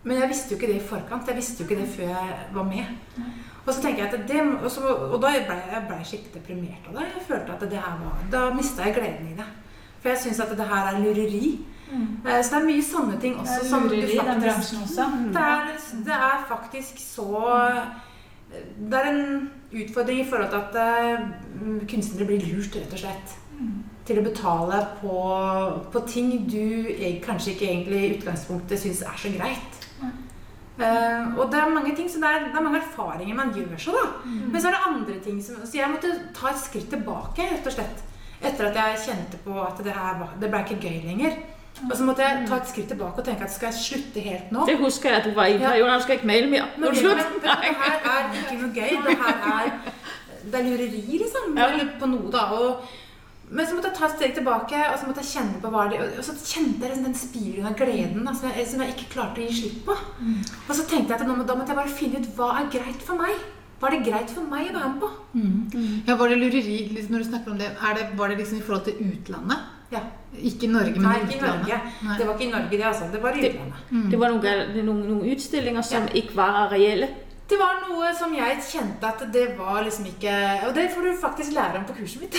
Men 0.08 0.22
jeg 0.22 0.30
visste 0.32 0.54
jo 0.54 0.56
ikke 0.56 0.68
det 0.70 0.78
i 0.80 0.90
forkant. 0.90 1.28
Jeg 1.28 1.36
visste 1.36 1.60
jo 1.60 1.66
ikke 1.68 1.82
det 1.82 1.90
før 1.92 2.14
jeg 2.14 2.36
var 2.56 2.64
med. 2.64 2.94
Og 3.66 3.74
så 3.76 3.82
tenker 3.84 4.06
jeg 4.06 4.14
at 4.14 4.30
det, 4.30 4.44
og, 4.64 4.70
så, 4.72 4.82
og 4.88 5.18
da 5.20 5.34
ble 5.36 5.58
jeg 5.60 5.82
ble 5.90 5.98
skikkelig 6.08 6.36
deprimert 6.38 6.88
av 6.88 6.96
det. 6.96 7.08
Jeg 7.18 7.26
følte 7.28 7.58
at 7.58 7.66
det 7.74 7.82
her 7.84 7.98
var 8.00 8.22
Da 8.32 8.46
mista 8.56 8.88
jeg 8.88 8.96
gleden 8.96 9.28
i 9.28 9.36
det. 9.36 9.48
For 10.00 10.14
jeg 10.14 10.22
syns 10.24 10.40
at 10.40 10.54
det 10.58 10.68
her 10.70 10.92
er 10.92 11.00
lureri. 11.04 11.60
Mm. 11.90 12.08
Så 12.24 12.54
det 12.54 12.60
er 12.60 12.68
mye 12.68 12.84
sånne 12.86 13.16
ting 13.22 13.34
Det 13.34 13.42
også 13.42 13.56
er 13.64 13.70
som 13.72 13.88
lureri 13.90 14.14
i 14.14 14.26
den 14.28 14.44
bransjen 14.44 14.84
også. 14.86 15.08
det 15.34 15.42
er, 15.42 15.72
det 16.06 16.18
er 16.30 16.44
faktisk 16.50 17.00
så 17.02 17.30
Det 18.78 19.00
er 19.00 19.10
en 19.10 19.50
utfordring 19.74 20.22
i 20.22 20.30
forhold 20.30 20.50
til 20.50 20.58
at 20.58 20.78
eh, 20.82 21.26
kunstnere 21.90 22.26
blir 22.30 22.46
lurt, 22.46 22.76
rett 22.76 22.94
og 22.94 23.02
slett. 23.04 23.36
Til 24.06 24.22
å 24.22 24.24
betale 24.26 24.80
på, 25.02 25.18
på 25.94 26.02
ting 26.10 26.32
du 26.50 26.90
e- 26.90 27.20
kanskje 27.22 27.54
ikke 27.54 27.68
egentlig 27.68 28.00
i 28.00 28.14
utgangspunktet 28.16 28.82
syns 28.82 29.04
er 29.06 29.20
så 29.22 29.34
greit. 29.36 29.78
Uh, 30.80 31.36
og 31.36 31.50
det 31.52 31.60
er 31.60 31.74
mange 31.74 31.92
ting, 31.96 32.08
så 32.08 32.22
det 32.22 32.30
er, 32.30 32.46
det 32.48 32.56
er 32.56 32.64
mange 32.64 32.80
erfaringer 32.80 33.36
man 33.36 33.50
gjør 33.52 33.74
så, 33.84 33.92
da. 33.98 34.06
Men 34.26 34.62
så 34.62 34.70
er 34.70 34.78
det 34.78 34.86
andre 34.88 35.18
ting 35.26 35.42
som 35.44 35.58
Så 35.66 35.76
jeg 35.76 35.92
måtte 35.92 36.14
ta 36.34 36.54
et 36.54 36.62
skritt 36.62 36.88
tilbake, 36.90 37.50
rett 37.52 37.68
og 37.68 37.76
slett. 37.76 38.06
Etter 38.50 38.70
at 38.70 38.82
jeg 38.82 39.00
kjente 39.08 39.40
på 39.46 39.56
at 39.64 39.80
det 39.86 39.96
her 39.96 40.20
var, 40.20 40.36
det 40.42 40.52
ble 40.52 40.66
ikke 40.66 40.82
gøy 40.84 41.00
lenger. 41.08 41.40
Og 41.88 41.96
så 41.96 42.04
måtte 42.04 42.26
jeg 42.26 42.48
ta 42.50 42.58
et 42.60 42.68
skritt 42.68 42.90
tilbake 42.92 43.22
og 43.22 43.26
tenke 43.26 43.46
at 43.48 43.54
skal 43.54 43.70
jeg 43.72 43.80
slutte 43.80 44.24
helt 44.24 44.50
nå? 44.52 44.66
Det 44.68 44.76
husker 44.82 45.14
jeg, 45.14 45.22
at 45.22 45.28
du 45.30 45.36
var 45.38 45.48
i 45.48 45.56
en 45.56 45.62
Ja. 45.64 46.00
skal 46.04 46.18
ikke 46.18 46.28
maile 46.28 46.50
mer? 46.52 46.66
Men 46.78 46.90
er 46.90 46.94
det 46.94 47.04
her 47.82 48.00
er 48.14 48.26
ikke 48.40 48.58
noe 48.62 48.74
gøy. 48.76 48.96
Det 49.06 49.16
her 49.22 49.38
er, 49.52 49.70
det 50.44 50.60
er 50.60 50.66
lureri, 50.66 51.04
liksom. 51.22 51.56
Ja. 51.58 51.70
På 52.00 52.10
noe, 52.12 52.32
da. 52.34 52.44
Og, 52.58 52.90
men 53.50 53.66
så 53.68 53.76
måtte 53.78 53.90
jeg 53.90 53.98
ta 53.98 54.06
et 54.10 54.18
steg 54.18 54.34
tilbake, 54.36 54.82
og 54.92 54.98
så 55.00 55.08
måtte 55.08 55.24
jeg 55.24 55.32
kjenne 55.32 55.62
på 55.62 55.72
hva 55.74 55.88
det 55.90 56.02
Og 56.20 56.26
så 56.26 56.36
kjente 56.38 56.84
jeg 56.84 56.92
liksom 56.92 57.08
den 57.08 57.16
spiren 57.18 57.70
av 57.70 57.78
gleden 57.80 58.26
da, 58.28 58.34
som, 58.34 58.52
jeg, 58.52 58.68
som 58.68 58.84
jeg 58.84 58.94
ikke 58.94 59.14
klarte 59.16 59.42
å 59.42 59.48
gi 59.48 59.62
slipp 59.62 59.80
på. 59.88 59.96
Og 60.68 60.76
så 60.76 60.84
tenkte 60.86 61.14
jeg 61.16 61.22
at 61.22 61.26
nå, 61.28 61.40
da 61.48 61.56
måtte 61.56 61.74
jeg 61.74 61.80
bare 61.80 61.96
finne 62.02 62.20
ut 62.20 62.30
hva 62.38 62.52
er 62.60 62.70
greit 62.76 63.02
for 63.08 63.16
meg. 63.24 63.40
Hva 63.80 63.88
er 63.88 63.92
det 63.96 64.06
greit 64.12 64.30
for 64.36 64.44
meg 64.52 64.70
å 64.70 64.74
være 64.76 64.90
med 64.94 65.02
på? 65.02 65.10
Ja, 66.08 66.16
Var 66.20 66.30
det 66.30 66.38
lureri 66.42 66.78
liksom, 66.96 67.12
når 67.16 67.20
du 67.24 67.28
snakker 67.30 67.52
om 67.52 67.58
det, 67.62 67.70
er 67.80 67.94
det 67.96 68.08
Var 68.18 68.28
det 68.34 68.38
liksom 68.42 68.58
i 68.58 68.62
forhold 68.62 68.84
til 68.86 68.96
utlandet? 69.06 69.58
Ja. 69.92 70.02
Ikke 70.36 70.68
Norge, 70.70 70.94
men 71.00 71.02
Nei, 71.08 71.16
ikke 71.24 71.32
i 71.32 71.38
utlandet? 71.40 71.68
Norge. 71.68 71.78
Nei. 72.06 72.18
Det 72.18 72.28
var 72.28 72.34
ikke 72.36 72.48
i 72.48 72.52
Norge, 72.52 72.70
det, 72.78 72.84
altså. 72.86 73.12
Det 73.12 73.22
var 73.24 73.32
i 73.38 73.42
Det- 73.42 73.54
utlandet. 73.56 74.12
Det 74.12 74.20
var 74.20 74.30
noen, 74.30 74.86
noen, 74.86 75.00
noen 75.10 75.32
utstillinger 75.34 75.82
som 75.84 76.04
Ja. 76.04 76.14
ikke 76.22 76.36
var 76.36 76.70
reelle. 76.70 77.08
Det 77.50 77.58
var 77.58 77.80
noe 77.82 78.12
som 78.14 78.34
jeg 78.36 78.60
kjente 78.62 79.10
at 79.10 79.24
det 79.34 79.46
var 79.58 79.82
liksom 79.86 80.06
ikke 80.12 80.34
Og 80.68 80.74
det 80.76 80.86
får 80.94 81.08
du 81.08 81.10
faktisk 81.18 81.56
lære 81.56 81.80
om 81.80 81.86
på 81.88 81.96
kurset 81.98 82.22
mitt. 82.22 82.36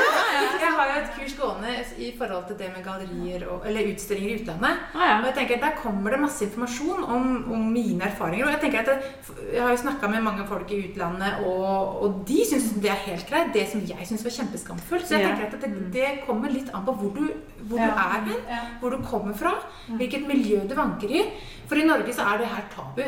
Jeg 0.60 0.72
har 0.76 0.90
jo 0.90 0.98
et 1.00 1.14
kurs 1.16 1.34
gående 1.38 1.72
i 1.96 2.10
forhold 2.18 2.44
til 2.48 2.58
det 2.58 2.68
med 2.74 2.84
gallerier 2.84 3.46
og, 3.48 3.64
eller 3.68 3.88
utstillinger 3.92 4.30
i 4.30 4.36
utlandet. 4.40 4.82
Ah, 4.94 5.06
ja. 5.08 5.14
Og 5.20 5.26
jeg 5.28 5.34
tenker 5.38 5.56
at 5.56 5.64
Der 5.64 5.78
kommer 5.80 6.12
det 6.14 6.20
masse 6.20 6.44
informasjon 6.44 7.04
om, 7.04 7.24
om 7.52 7.64
mine 7.72 8.04
erfaringer. 8.04 8.46
Og 8.46 8.52
Jeg 8.52 8.60
tenker 8.64 8.80
at 8.80 8.90
jeg, 8.92 9.34
jeg 9.54 9.62
har 9.62 9.72
jo 9.74 9.82
snakka 9.82 10.10
med 10.12 10.24
mange 10.24 10.46
folk 10.48 10.72
i 10.72 10.80
utlandet, 10.88 11.40
og, 11.46 12.02
og 12.04 12.22
de 12.28 12.38
syns 12.50 12.70
det 12.84 12.92
er 12.92 13.02
helt 13.06 13.26
greit. 13.28 13.52
Det 13.56 13.66
som 13.72 13.84
jeg 13.88 14.08
syns 14.08 14.24
var 14.24 14.36
kjempeskamfullt. 14.36 15.08
Så 15.08 15.16
jeg 15.16 15.28
tenker 15.28 15.48
at 15.48 15.64
det, 15.64 15.72
det 15.96 16.10
kommer 16.26 16.52
litt 16.52 16.70
an 16.76 16.86
på 16.86 16.96
hvor 17.00 17.16
du, 17.16 17.24
hvor 17.70 17.78
du 17.78 17.86
er 17.86 18.12
hen 18.26 18.28
Ja. 18.50 18.58
hvor 18.82 18.90
du 18.92 18.98
kommer 19.06 19.32
fra, 19.38 19.54
hvilket 20.00 20.26
miljø 20.28 20.60
du 20.68 20.74
vanker 20.74 21.08
i. 21.20 21.22
For 21.70 21.78
i 21.78 21.86
Norge 21.86 22.12
så 22.12 22.26
er 22.26 22.38
det 22.42 22.50
her 22.50 22.66
tabu. 22.74 23.02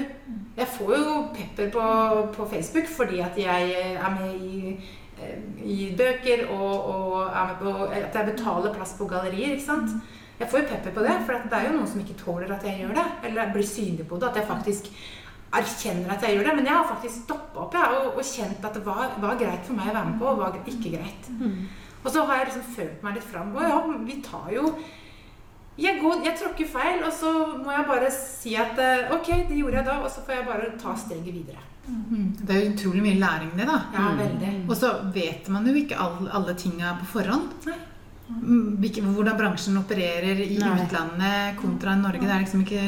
Jeg 0.57 0.69
får 0.79 0.93
jo 0.97 1.15
pepper 1.35 1.71
på, 1.75 1.87
på 2.37 2.49
Facebook 2.55 2.87
fordi 2.97 3.19
at 3.27 3.39
jeg 3.43 3.73
er 3.99 4.11
med 4.21 4.35
i, 4.41 4.77
eh, 5.19 5.39
i 5.67 5.95
bøker 5.99 6.45
og, 6.55 6.87
og 6.95 7.33
på 7.61 7.75
at 7.91 8.15
jeg 8.15 8.29
betaler 8.33 8.75
plass 8.75 8.95
på 8.99 9.09
gallerier. 9.11 9.57
ikke 9.57 9.67
sant? 9.67 9.91
Jeg 10.39 10.49
får 10.51 10.59
jo 10.63 10.69
pepper 10.71 10.95
på 10.95 11.03
det, 11.07 11.17
for 11.27 11.33
det 11.51 11.59
er 11.59 11.67
jo 11.69 11.75
noen 11.77 11.87
som 11.91 12.01
ikke 12.01 12.17
tåler 12.19 12.51
at 12.55 12.65
jeg 12.67 12.81
gjør 12.85 12.95
det. 13.01 13.05
Eller 13.29 13.53
blir 13.53 13.67
synlig 13.67 14.07
på 14.09 14.17
det. 14.19 14.31
At 14.31 14.37
jeg 14.41 14.49
faktisk 14.49 14.89
erkjenner 15.53 16.15
at 16.15 16.23
jeg 16.25 16.37
gjør 16.39 16.49
det. 16.49 16.55
Men 16.57 16.67
jeg 16.71 16.75
har 16.79 16.89
faktisk 16.89 17.25
stoppa 17.27 17.61
opp 17.67 17.75
jeg, 17.77 17.99
og, 17.99 18.17
og 18.17 18.25
kjent 18.27 18.65
at 18.65 18.75
det 18.79 18.85
var, 18.87 19.13
var 19.23 19.39
greit 19.39 19.67
for 19.69 19.77
meg 19.79 19.91
å 19.91 19.95
være 19.99 20.09
med 20.11 20.19
på, 20.23 20.31
og 20.33 20.39
var 20.41 20.57
ikke 20.65 20.95
greit. 20.97 21.31
Og 22.03 22.11
så 22.11 22.25
har 22.27 22.41
jeg 22.41 22.51
liksom 22.51 22.75
følt 22.77 23.05
meg 23.07 23.19
litt 23.19 23.29
fram. 23.29 23.55
Og 23.57 23.63
ja, 23.63 23.79
vi 24.07 24.19
tar 24.25 24.51
jo 24.55 24.67
jeg, 25.81 25.99
går, 26.03 26.19
jeg 26.27 26.37
tråkker 26.37 26.69
feil, 26.69 26.99
og 27.07 27.13
så 27.17 27.31
må 27.57 27.73
jeg 27.73 27.85
bare 27.89 28.09
si 28.13 28.57
at 28.61 28.77
eh, 28.83 29.13
ok, 29.15 29.29
det 29.49 29.57
gjorde 29.57 29.79
jeg 29.79 29.87
da, 29.87 29.95
og 30.05 30.11
så 30.13 30.25
får 30.27 30.37
jeg 30.37 30.49
bare 30.51 30.73
ta 30.81 30.93
steget 31.01 31.33
videre. 31.33 31.63
Mm. 31.87 32.27
Det 32.39 32.53
er 32.55 32.61
jo 32.61 32.73
utrolig 32.75 33.05
mye 33.07 33.21
læring, 33.23 33.55
det, 33.57 33.69
da. 33.71 33.79
Ja, 33.95 34.11
veldig. 34.19 34.51
Og 34.69 34.77
så 34.79 34.93
vet 35.15 35.49
man 35.51 35.67
jo 35.67 35.73
ikke 35.81 35.97
alle, 35.99 36.29
alle 36.37 36.55
tinga 36.61 36.93
på 37.01 37.09
forhånd. 37.15 37.57
Nei. 37.71 37.79
Mm, 38.31 38.79
hvordan 39.15 39.37
bransjen 39.37 39.77
opererer 39.77 40.39
i 40.41 40.57
Nei. 40.59 40.69
utlandet 40.87 41.57
kontra 41.61 41.95
Norge. 41.99 42.21
Det 42.23 42.31
er 42.31 42.41
liksom 42.45 42.63
ikke 42.65 42.83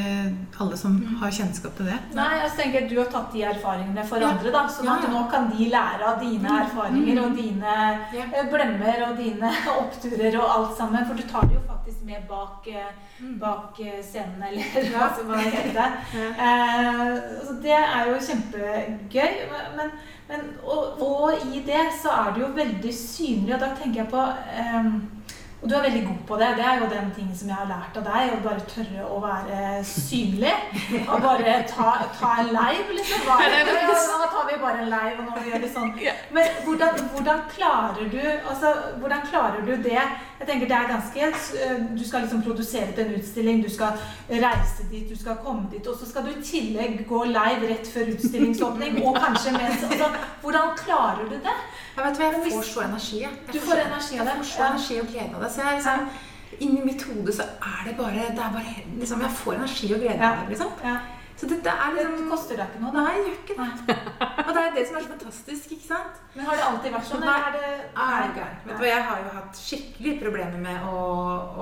alle 0.63 0.77
som 0.79 0.95
har 1.21 1.29
kjennskap 1.31 1.75
til 1.77 1.85
det. 1.91 1.97
Nei, 2.17 2.29
jeg 2.41 2.51
tenker 2.57 2.83
at 2.83 2.89
Du 2.89 2.95
har 2.97 3.05
tatt 3.13 3.31
de 3.33 3.43
erfaringene 3.43 4.05
for 4.07 4.17
Ja. 4.19 4.29
andre, 4.31 4.51
da, 4.51 4.63
sånn 4.67 4.85
Ja, 4.85 4.95
at 4.95 5.03
ja. 5.03 5.09
nå 5.13 5.29
kan 5.29 5.49
de 5.51 5.69
lære 5.69 6.03
av 6.07 6.19
dine 6.23 6.49
erfaringer 6.49 7.21
og 7.25 7.35
dine 7.35 7.75
Ja. 8.15 8.23
eh, 8.33 8.49
blemmer 8.49 9.09
og 9.09 9.17
dine 9.17 9.51
oppturer 9.81 10.35
og 10.39 10.49
alt 10.55 10.77
sammen. 10.77 11.05
For 11.05 11.13
du 11.13 11.23
tar 11.23 11.41
det 11.45 11.53
jo 11.59 11.61
faktisk 11.67 12.03
med 12.05 12.27
bak, 12.27 12.67
eh, 12.67 12.89
bak 13.39 13.79
eh, 13.79 14.01
scenen, 14.03 14.43
eller 14.43 14.89
hva 14.91 15.07
som 15.15 15.29
hva 15.31 15.43
det. 15.77 15.87
Eh, 16.47 17.13
så 17.47 17.57
det 17.63 17.77
er 17.77 18.11
jo 18.11 18.19
kjempegøy. 18.27 19.37
Men, 19.77 19.93
men, 20.29 20.47
og, 20.63 21.01
og 21.01 21.47
i 21.53 21.63
det 21.65 21.85
så 22.01 22.11
er 22.11 22.33
det 22.35 22.43
jo 22.43 22.53
veldig 22.55 22.95
synlig, 22.95 23.55
og 23.55 23.61
da 23.63 23.71
tenker 23.79 24.03
jeg 24.03 24.11
på 24.11 24.25
eh, 24.59 24.89
og 25.65 25.71
du 25.71 25.75
er 25.75 25.81
veldig 25.81 26.01
god 26.07 26.17
på 26.29 26.35
det. 26.37 26.47
Det 26.57 26.65
er 26.69 26.75
jo 26.79 26.87
den 26.89 27.07
tingen 27.15 27.37
som 27.37 27.47
jeg 27.49 27.57
har 27.57 27.69
lært 27.69 27.95
av 27.97 28.03
deg. 28.05 28.33
Å 28.35 28.41
bare 28.43 28.65
tørre 28.69 29.05
å 29.15 29.15
være 29.23 29.61
synlig. 29.89 30.51
Og 31.09 31.23
bare 31.23 31.55
ta, 31.71 31.87
ta 32.19 32.33
en 32.43 32.51
live, 32.53 32.97
liksom. 32.99 33.23
Bare, 33.25 33.63
ja, 33.65 33.95
nå 33.95 34.27
tar 34.35 34.45
vi 34.51 34.59
bare 34.61 34.83
en 34.83 34.91
live, 34.93 35.23
og 35.23 35.31
nå 35.31 35.47
gjør 35.49 35.63
vi 35.63 35.71
sånn. 35.73 35.89
Men 36.37 36.61
hvordan, 36.67 37.01
hvordan 37.15 37.41
klarer 37.55 38.13
du 38.13 38.21
altså, 38.27 38.75
hvordan 39.01 39.25
klarer 39.31 39.65
du 39.65 39.73
det? 39.87 40.03
Jeg 40.35 40.47
tenker 40.49 40.67
det 40.67 40.75
er 40.75 40.89
ganske 40.89 41.27
øh, 41.63 41.83
Du 41.95 42.03
skal 42.07 42.25
liksom 42.25 42.41
produsere 42.43 42.91
til 42.91 43.05
en 43.05 43.13
utstilling, 43.15 43.63
du 43.63 43.69
skal 43.71 43.95
reise 44.29 44.85
dit, 44.91 45.09
du 45.09 45.17
skal 45.17 45.39
komme 45.45 45.69
dit, 45.71 45.87
og 45.87 45.95
så 45.97 46.09
skal 46.09 46.27
du 46.27 46.33
i 46.33 46.43
tillegg 46.43 47.05
gå 47.07 47.23
live 47.31 47.71
rett 47.71 47.89
før 47.93 48.11
utstillingsåpning. 48.13 48.99
Og 49.05 49.17
kanskje 49.17 49.55
mens 49.55 49.87
altså, 49.89 50.11
Hvordan 50.43 50.75
klarer 50.77 51.25
du 51.31 51.39
det? 51.39 51.57
Jeg 51.95 52.03
vet 52.03 52.17
hva, 52.19 52.25
jeg 52.27 52.53
får 52.53 52.65
så 52.67 52.81
energi. 52.83 53.21
jeg. 53.21 53.31
får, 53.45 53.53
Du 53.53 53.59
får 53.69 53.81
energi 53.85 54.17
av 54.19 54.25
det. 54.25 54.33
Jeg 54.33 54.41
får 54.43 54.49
så 54.51 54.63
energi 54.69 54.99
og 54.99 55.11
glede 55.13 55.35
av 55.35 55.43
det. 55.45 55.51
Så 55.55 55.63
jeg 55.65 55.79
liksom, 55.79 56.07
inni 56.59 56.85
mitt 56.85 57.03
hode 57.09 57.33
så 57.35 57.45
er 57.57 57.83
det 57.89 57.97
bare, 57.97 58.29
det 58.35 58.43
er 58.45 58.55
bare 58.55 58.73
liksom, 58.99 59.21
Jeg 59.25 59.37
får 59.41 59.59
energi 59.59 59.91
og 59.95 60.01
glede 60.03 60.29
av 60.29 60.41
det, 60.41 60.49
liksom. 60.53 60.73
Ja. 60.83 60.95
Så 61.35 61.49
dette 61.51 61.67
er 61.69 61.95
Det 61.95 62.03
liksom 62.07 62.29
koster 62.31 62.59
deg 62.59 62.69
ikke 62.71 62.81
noe. 62.83 62.93
Nei, 62.95 63.15
det 63.19 63.25
gjør 63.25 63.39
ikke 63.41 63.55
det. 63.59 63.95
Og 64.45 64.51
det 64.55 64.61
er 64.61 64.75
det 64.77 64.85
som 64.87 64.97
er 64.97 65.03
så 65.03 65.11
fantastisk, 65.11 65.73
ikke 65.75 65.87
sant? 65.89 66.21
Men 66.35 66.47
har 66.47 66.59
det 66.59 66.65
alltid 66.69 66.95
vært 66.95 67.09
sånn? 67.09 67.25
Nei, 67.27 67.35
er 67.49 67.55
det 67.57 67.71
Er 68.05 68.21
det 68.21 68.39
gærent. 68.39 68.65
Vet 68.69 68.79
du 68.79 68.87
jeg 68.87 69.03
har 69.09 69.21
jo 69.23 69.33
hatt 69.35 69.59
skikkelig 69.59 70.13
problemer 70.21 70.63
med 70.63 70.87
å, 70.87 71.03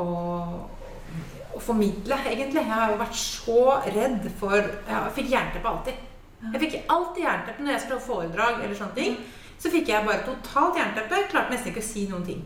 å, 0.03 0.06
å 1.58 1.62
formidle, 1.63 2.19
egentlig. 2.29 2.62
Jeg 2.62 2.73
har 2.73 2.93
jo 2.93 2.99
vært 3.01 3.17
så 3.23 3.60
redd 3.97 4.29
for 4.39 4.58
Jeg 4.60 5.15
fikk 5.17 5.32
jernteppe 5.34 5.73
alltid. 5.73 6.10
Jeg 6.43 6.62
fikk 6.65 6.77
alltid 6.91 7.23
jernteppe 7.23 7.63
når 7.63 7.73
jeg 7.73 7.82
skulle 7.86 7.99
ha 8.01 8.06
foredrag 8.12 8.62
eller 8.62 8.77
sånne 8.77 8.97
ting. 8.99 9.17
Så 9.63 9.71
fikk 9.73 9.89
jeg 9.89 10.06
bare 10.06 10.25
totalt 10.27 10.77
jernteppe. 10.77 11.25
Klarte 11.32 11.56
nesten 11.56 11.71
ikke 11.71 11.82
å 11.82 11.89
si 11.89 12.06
noen 12.12 12.25
ting. 12.27 12.41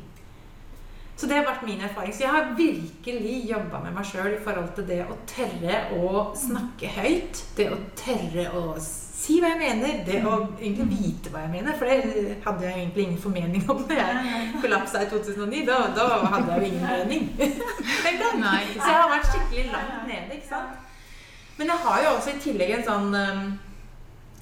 Så 1.17 1.25
det 1.25 1.39
har 1.39 1.47
vært 1.47 1.65
min 1.65 1.81
erfaring. 1.81 2.13
Så 2.13 2.27
jeg 2.27 2.33
har 2.33 2.51
virkelig 2.57 3.35
jobba 3.49 3.79
med 3.81 3.95
meg 3.95 4.05
sjøl 4.05 4.35
i 4.35 4.41
forhold 4.45 4.69
til 4.77 4.85
det 4.85 4.99
å 5.09 5.17
tørre 5.29 5.79
å 5.97 6.23
snakke 6.37 6.91
høyt. 6.93 7.41
Det 7.57 7.65
å 7.73 7.79
tørre 7.97 8.43
å 8.53 8.63
si 8.77 9.39
hva 9.41 9.49
jeg 9.55 9.61
mener. 9.63 10.03
Det 10.05 10.19
å 10.21 10.35
egentlig 10.59 10.85
vite 10.91 11.33
hva 11.33 11.47
jeg 11.47 11.53
mener. 11.55 11.77
For 11.79 11.89
det 11.89 12.37
hadde 12.45 12.67
jeg 12.67 12.83
egentlig 12.83 13.07
ingen 13.07 13.23
formening 13.25 13.65
om 13.65 13.81
når 13.89 14.03
jeg 14.03 14.47
kollapsa 14.61 15.01
i 15.07 15.09
2009. 15.15 15.65
Da, 15.65 15.79
da 15.97 16.07
hadde 16.35 16.53
jeg 16.53 16.61
jo 16.61 16.69
ingen 16.69 16.87
mening. 16.93 17.29
Så 18.77 18.85
jeg 18.85 18.99
har 19.01 19.13
vært 19.15 19.31
skikkelig 19.33 19.67
langt 19.73 20.07
nede. 20.07 20.37
ikke 20.37 20.51
sant? 20.53 20.83
Men 21.57 21.73
jeg 21.73 21.85
har 21.87 22.03
jo 22.03 22.09
også 22.13 22.35
i 22.35 22.41
tillegg 22.43 22.75
en 22.75 22.83
sånn 22.85 23.15
um, 23.17 23.45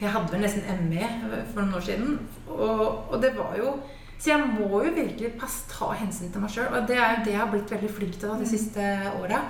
Jeg 0.01 0.11
hadde 0.11 0.33
vel 0.33 0.41
nesten 0.43 0.89
ME 0.89 1.07
for 1.53 1.61
noen 1.61 1.77
år 1.79 1.85
siden. 1.87 2.17
Og, 2.51 2.81
og 3.07 3.21
det 3.23 3.31
var 3.39 3.55
jo 3.63 3.77
Så 4.17 4.31
jeg 4.31 4.47
må 4.47 4.81
jo 4.81 4.91
virkelig 4.95 5.35
pass, 5.39 5.63
ta 5.69 5.91
hensyn 5.99 6.31
til 6.33 6.43
meg 6.43 6.53
sjøl. 6.53 6.71
Og 6.73 6.87
det 6.89 6.97
er 6.97 7.17
jo 7.17 7.23
det 7.25 7.33
jeg 7.35 7.41
har 7.41 7.51
blitt 7.51 7.71
veldig 7.75 7.93
flink 7.97 8.19
til 8.19 8.31
da, 8.31 8.37
de 8.39 8.49
siste 8.49 8.91
åra. 9.19 9.41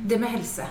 Det 0.00 0.16
med 0.20 0.30
helse. 0.32 0.64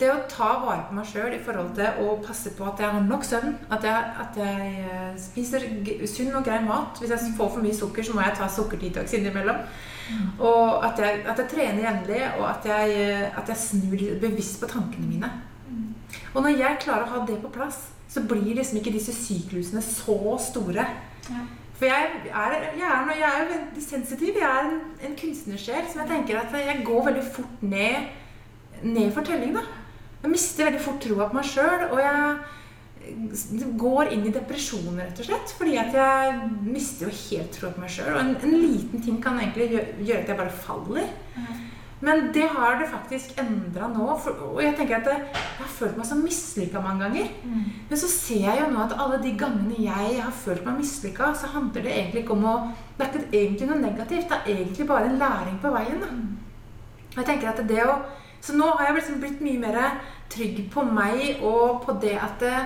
Det 0.00 0.08
å 0.10 0.22
ta 0.30 0.48
vare 0.62 0.86
på 0.88 0.96
meg 0.96 1.06
sjøl 1.06 1.34
i 1.36 1.42
forhold 1.44 1.74
til 1.76 2.00
å 2.02 2.16
passe 2.24 2.50
på 2.56 2.64
at 2.66 2.80
jeg 2.82 2.94
har 2.94 3.04
nok 3.04 3.26
søvn. 3.26 3.52
At 3.70 3.84
jeg, 3.86 4.14
at 4.22 4.38
jeg 4.40 4.70
eh, 4.86 5.18
spiser 5.20 5.66
sunn 6.10 6.34
og 6.34 6.46
grei 6.46 6.58
mat. 6.64 6.98
Hvis 6.98 7.12
jeg 7.14 7.34
får 7.38 7.52
for 7.52 7.66
mye 7.66 7.76
sukker, 7.76 8.06
så 8.06 8.16
må 8.16 8.24
jeg 8.24 8.38
ta 8.38 8.48
sukkerdetox 8.50 9.18
innimellom. 9.18 9.60
Og 10.38 10.86
at 10.86 11.02
jeg, 11.02 11.20
at 11.26 11.42
jeg 11.42 11.50
trener 11.52 11.82
jevnlig, 11.84 12.22
og 12.38 12.46
at 12.48 12.66
jeg, 12.70 12.96
eh, 13.02 13.38
at 13.38 13.52
jeg 13.52 13.62
snur 13.62 14.06
bevisst 14.22 14.58
på 14.62 14.70
tankene 14.70 15.10
mine. 15.10 15.30
Og 16.34 16.42
når 16.42 16.58
jeg 16.58 16.80
klarer 16.82 17.06
å 17.06 17.12
ha 17.14 17.22
det 17.28 17.38
på 17.42 17.52
plass, 17.52 17.86
så 18.10 18.22
blir 18.28 18.54
liksom 18.56 18.80
ikke 18.80 18.94
disse 18.94 19.14
syklusene 19.14 19.82
så 19.84 20.36
store. 20.42 20.86
For 21.76 21.84
jeg 21.84 22.04
er, 22.32 22.52
jeg 22.78 22.88
er, 22.88 23.10
jeg 23.18 23.26
er 23.28 23.40
jo 23.42 23.48
veldig 23.52 23.82
sensitiv. 23.84 24.38
Jeg 24.40 24.48
er 24.48 24.68
en, 24.68 24.78
en 25.04 25.16
kunstnersjel 25.20 25.88
som 25.90 26.02
jeg 26.02 26.12
tenker 26.12 26.38
at 26.40 26.54
jeg 26.56 26.84
går 26.86 27.10
veldig 27.10 27.24
fort 27.34 27.64
ned, 27.64 28.06
ned 28.82 29.10
for 29.12 29.26
telling. 29.26 29.52
da. 29.58 29.64
Jeg 30.22 30.32
mister 30.32 30.70
veldig 30.70 30.84
fort 30.86 31.02
troa 31.04 31.28
på 31.28 31.36
meg 31.36 31.50
sjøl, 31.50 31.84
og 31.90 32.00
jeg 32.00 33.74
går 33.78 34.10
inn 34.16 34.24
i 34.26 34.32
depresjon, 34.34 34.96
rett 34.98 35.20
og 35.20 35.28
slett. 35.28 35.52
Fordi 35.58 35.76
at 35.82 35.94
jeg 36.00 36.50
mister 36.64 37.06
jo 37.06 37.18
helt 37.20 37.52
troa 37.58 37.74
på 37.76 37.84
meg 37.84 37.92
sjøl. 37.92 38.12
Og 38.14 38.22
en, 38.24 38.34
en 38.40 38.56
liten 38.56 39.04
ting 39.04 39.20
kan 39.22 39.36
egentlig 39.42 39.68
gjøre, 39.74 39.96
gjøre 40.00 40.24
at 40.24 40.32
jeg 40.32 40.40
bare 40.40 40.60
faller. 40.64 41.10
Men 42.00 42.32
det 42.32 42.44
har 42.52 42.76
det 42.76 42.90
faktisk 42.90 43.38
endra 43.40 43.88
nå. 43.88 44.06
For, 44.20 44.36
og 44.50 44.60
jeg 44.60 44.74
tenker 44.76 44.98
at 44.98 45.06
det, 45.08 45.14
jeg 45.32 45.62
har 45.62 45.70
følt 45.78 45.96
meg 45.96 46.08
så 46.08 46.18
mislykka 46.20 46.82
mange 46.84 47.06
ganger. 47.06 47.30
Men 47.88 48.00
så 48.02 48.10
ser 48.12 48.42
jeg 48.44 48.60
jo 48.60 48.66
nå 48.72 48.82
at 48.84 48.96
alle 49.00 49.20
de 49.22 49.32
gangene 49.40 49.78
jeg 49.80 50.20
har 50.20 50.34
følt 50.44 50.66
meg 50.66 50.82
mislykka, 50.82 51.32
så 51.34 51.48
handler 51.54 51.86
det 51.86 51.94
egentlig 51.94 52.24
ikke 52.24 52.36
om 52.36 52.44
å 52.44 52.56
Det 52.96 53.04
er 53.04 53.12
ikke 53.12 53.38
egentlig 53.38 53.68
noe 53.68 53.80
negativt. 53.80 54.28
Det 54.28 54.36
er 54.44 54.60
egentlig 54.60 54.86
bare 54.88 55.08
en 55.08 55.18
læring 55.18 55.58
på 55.60 55.72
veien. 55.72 56.00
Da. 56.00 56.12
Og 57.14 57.18
jeg 57.22 57.26
tenker 57.26 57.48
at 57.48 57.68
det 57.68 57.82
å 57.84 57.98
Så 58.40 58.52
nå 58.54 58.66
har 58.76 58.86
jeg 58.86 58.94
liksom 58.94 59.20
blitt 59.20 59.40
mye 59.42 59.58
mer 59.58 59.76
trygg 60.30 60.70
på 60.70 60.82
meg 60.84 61.40
og 61.42 61.82
på 61.82 61.96
det 62.02 62.14
at 62.14 62.38
det, 62.38 62.56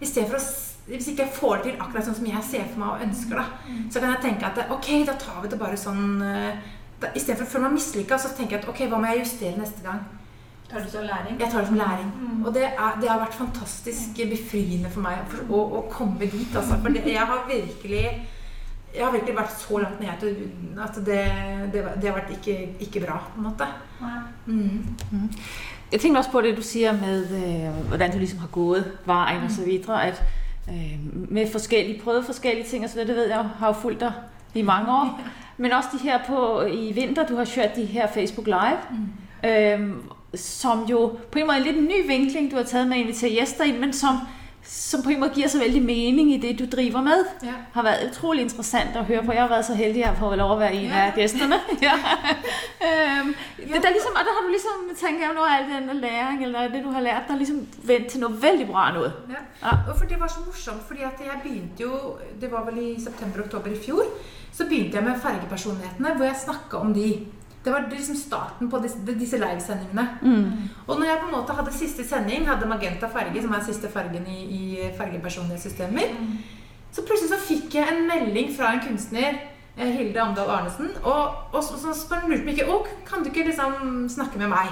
i 0.00 0.06
stedet 0.06 0.30
for 0.30 0.40
å 0.40 0.44
hvis 0.86 1.12
ikke 1.12 1.22
jeg 1.22 1.34
får 1.36 1.56
det 1.56 1.64
til 1.64 1.82
akkurat 1.84 2.04
sånn 2.04 2.16
som 2.16 2.26
jeg 2.26 2.42
ser 2.42 2.64
for 2.66 2.80
meg 2.82 2.88
og 2.90 3.02
ønsker, 3.04 3.38
da, 3.38 3.44
så 3.86 4.00
kan 4.00 4.10
jeg 4.10 4.22
tenke 4.24 4.48
at 4.48 4.72
ok, 4.74 4.88
da 5.06 5.14
tar 5.14 5.36
vi 5.44 5.50
det 5.52 5.58
bare 5.60 5.78
sånn 5.78 6.18
eh, 7.02 7.08
da, 7.08 7.12
I 7.14 7.20
stedet 7.20 7.38
for 7.38 7.46
å 7.46 7.50
føle 7.52 7.64
meg 7.68 7.72
mislykka, 7.78 8.18
så 8.18 8.28
tenker 8.36 8.56
jeg 8.56 8.62
at 8.64 8.68
ok, 8.68 8.82
hva 8.88 8.98
må 8.98 9.06
jeg 9.12 9.18
justere 9.24 9.58
neste 9.58 9.82
gang? 9.84 10.00
Tar 10.70 10.80
du 10.80 10.90
som 10.90 11.02
læring? 11.04 11.40
Jeg 11.40 11.50
tar 11.52 11.58
det 11.60 11.66
som 11.68 11.76
læring. 11.76 12.12
Og 12.46 12.54
det, 12.54 12.62
er, 12.64 12.94
det 13.00 13.08
har 13.10 13.18
vært 13.20 13.34
fantastisk 13.34 14.16
befriende 14.30 14.90
for 14.90 15.00
meg 15.04 15.18
for, 15.28 15.42
å, 15.52 15.58
å 15.78 15.82
komme 15.90 16.18
dit. 16.32 16.54
Altså. 16.56 16.78
For 16.82 16.88
det, 16.88 17.02
jeg 17.12 17.26
har 17.26 17.42
virkelig 17.48 18.04
jeg 18.94 19.04
har 19.06 19.12
virkelig 19.12 19.34
vært 19.36 19.52
så 19.56 19.78
langt 19.80 20.00
nede 20.00 20.12
at- 20.12 20.88
at 20.88 20.96
det, 21.06 21.20
det, 21.72 21.84
det 22.02 22.08
har 22.10 22.16
vært 22.18 22.30
ikke, 22.30 22.56
ikke 22.80 23.00
bra, 23.06 23.18
på 23.34 23.40
en 23.40 23.44
måte. 23.46 23.66
Mm. 24.46 25.30
Jeg 25.92 26.00
tænker 26.00 26.18
også 26.18 26.30
på 26.30 26.40
det, 26.40 26.56
du 26.56 26.62
sier 26.62 26.92
med, 26.92 27.30
øh, 27.30 27.88
hvordan 27.88 28.12
du 28.12 28.18
ligesom 28.18 28.38
har 28.38 28.48
gået 28.48 28.92
vejen 29.06 29.42
og 29.44 29.50
så 29.50 29.64
videre, 29.64 30.04
at 30.06 30.22
øh, 30.68 30.98
med 31.32 31.52
forskellige, 31.52 32.00
prøvet 32.04 32.24
forskellige 32.24 32.66
ting 32.68 32.84
og 32.84 32.90
så 32.90 32.96
videre, 32.96 33.08
det 33.08 33.16
ved 33.16 33.28
jeg 33.28 33.44
har 33.58 33.66
jo 33.66 33.72
fulgt 33.72 34.00
dig 34.00 34.12
i 34.54 34.62
mange 34.62 34.92
år. 34.92 35.20
Men 35.56 35.72
også 35.72 35.88
de 35.92 35.98
her 35.98 36.18
på, 36.26 36.62
i 36.62 36.92
vinter, 36.92 37.26
du 37.26 37.36
har 37.36 37.44
kjørt 37.44 37.76
de 37.76 37.84
her 37.84 38.06
Facebook 38.06 38.46
Live, 38.46 38.80
øh, 39.44 39.90
som 40.34 40.84
jo 40.90 41.18
på 41.30 41.38
en 41.38 41.46
måte 41.46 41.58
er 41.58 41.64
litt 41.64 41.78
en 41.78 41.84
ny 41.84 42.06
vinkling, 42.06 42.50
du 42.50 42.56
har 42.56 42.62
taget 42.62 42.88
med 42.88 42.96
at 42.96 43.02
invitere 43.02 43.30
gjester 43.30 43.64
i, 43.64 43.72
men 43.78 43.92
som, 43.92 44.22
som 44.64 45.02
på 45.02 45.10
en 45.10 45.20
måde 45.20 45.30
giver 45.34 45.48
så 45.48 45.58
vældig 45.58 45.82
mening 45.82 46.32
i 46.34 46.36
det, 46.38 46.58
du 46.58 46.76
driver 46.76 47.00
med. 47.02 47.24
Ja. 47.44 47.52
Har 47.72 47.82
været 47.82 48.10
utrolig 48.10 48.42
interessant 48.42 48.96
at 48.96 49.04
høre 49.04 49.22
på. 49.24 49.32
Jeg 49.32 49.42
har 49.42 49.48
været 49.48 49.64
så 49.64 49.74
heldig, 49.74 50.04
at 50.04 50.08
jeg 50.10 50.16
får 50.18 50.34
lov 50.34 50.52
at 50.52 50.58
være 50.58 50.74
en 50.74 50.90
Ja. 50.90 51.06
af 51.06 51.12
gæsterne. 51.14 51.54
ja. 51.86 51.92
øhm, 52.88 53.34
det, 53.56 53.82
der 53.82 53.88
er 53.88 53.94
ligesom, 53.98 54.12
og 54.18 54.22
der 54.26 54.32
har 54.36 54.42
du 54.46 54.48
ligesom, 54.56 55.06
tænker 55.06 55.20
jeg, 55.26 55.34
nu 55.34 55.40
al 55.54 55.80
den 55.80 55.88
der 55.88 55.94
læring, 55.94 56.42
eller 56.44 56.68
det 56.68 56.84
du 56.84 56.90
har 56.90 57.00
lært, 57.00 57.22
der 57.26 57.32
har 57.32 57.38
ligesom 57.38 57.66
vendt 57.84 58.06
til 58.06 58.20
noget 58.20 58.42
vældig 58.42 58.66
bra 58.66 58.92
noget. 58.92 59.12
Ja. 59.28 59.66
Ja. 59.68 59.72
Og 59.88 59.98
for 59.98 60.04
det 60.04 60.20
var 60.20 60.26
så 60.26 60.38
morsomt, 60.46 60.82
fordi 60.86 61.00
at 61.00 61.20
jeg 61.20 61.40
begynte 61.42 61.82
jo 61.82 61.92
Det 62.40 62.52
var 62.52 62.64
vel 62.70 62.78
i 62.88 63.00
september-oktober 63.04 63.70
i 63.70 63.76
fjor. 63.86 64.02
Så 64.52 64.64
begynte 64.64 64.96
jeg 64.96 65.04
med 65.04 65.20
fargepersonlighetene, 65.22 66.14
hvor 66.16 66.24
jeg 66.24 66.36
snakka 66.44 66.76
om 66.76 66.94
de. 66.94 67.26
Det 67.64 67.70
var 67.70 67.86
liksom 67.90 68.16
starten 68.18 68.70
på 68.70 68.78
disse, 68.82 68.98
disse 69.06 69.38
livesendingene. 69.38 70.08
Mm. 70.22 70.68
Og 70.86 70.98
når 70.98 71.06
jeg 71.06 71.20
på 71.20 71.28
en 71.28 71.36
måte 71.36 71.54
hadde 71.54 71.74
siste 71.76 72.04
sending, 72.06 72.48
hadde 72.48 72.66
magenta 72.66 73.10
farge, 73.12 73.42
som 73.42 73.54
er 73.54 73.62
siste 73.66 73.90
fargen 73.92 74.26
i, 74.26 74.40
i 74.42 74.90
fargepersonlighetssystemer, 74.98 76.16
så 76.92 77.04
plutselig 77.06 77.30
så 77.30 77.40
fikk 77.40 77.78
jeg 77.78 77.88
en 77.88 78.06
melding 78.08 78.50
fra 78.56 78.74
en 78.74 78.82
kunstner, 78.82 79.38
eh, 79.76 79.92
Hilde 79.94 80.20
Amdal 80.20 80.50
Arnesen, 80.50 80.90
og, 81.04 81.54
og 81.54 81.70
han 81.86 82.28
lurte 82.28 82.44
meg 82.44 82.58
ikke 82.58 82.82
kan 83.08 83.22
du 83.22 83.30
ikke 83.30 83.46
liksom 83.46 84.08
snakke 84.10 84.40
med 84.42 84.50
meg? 84.52 84.68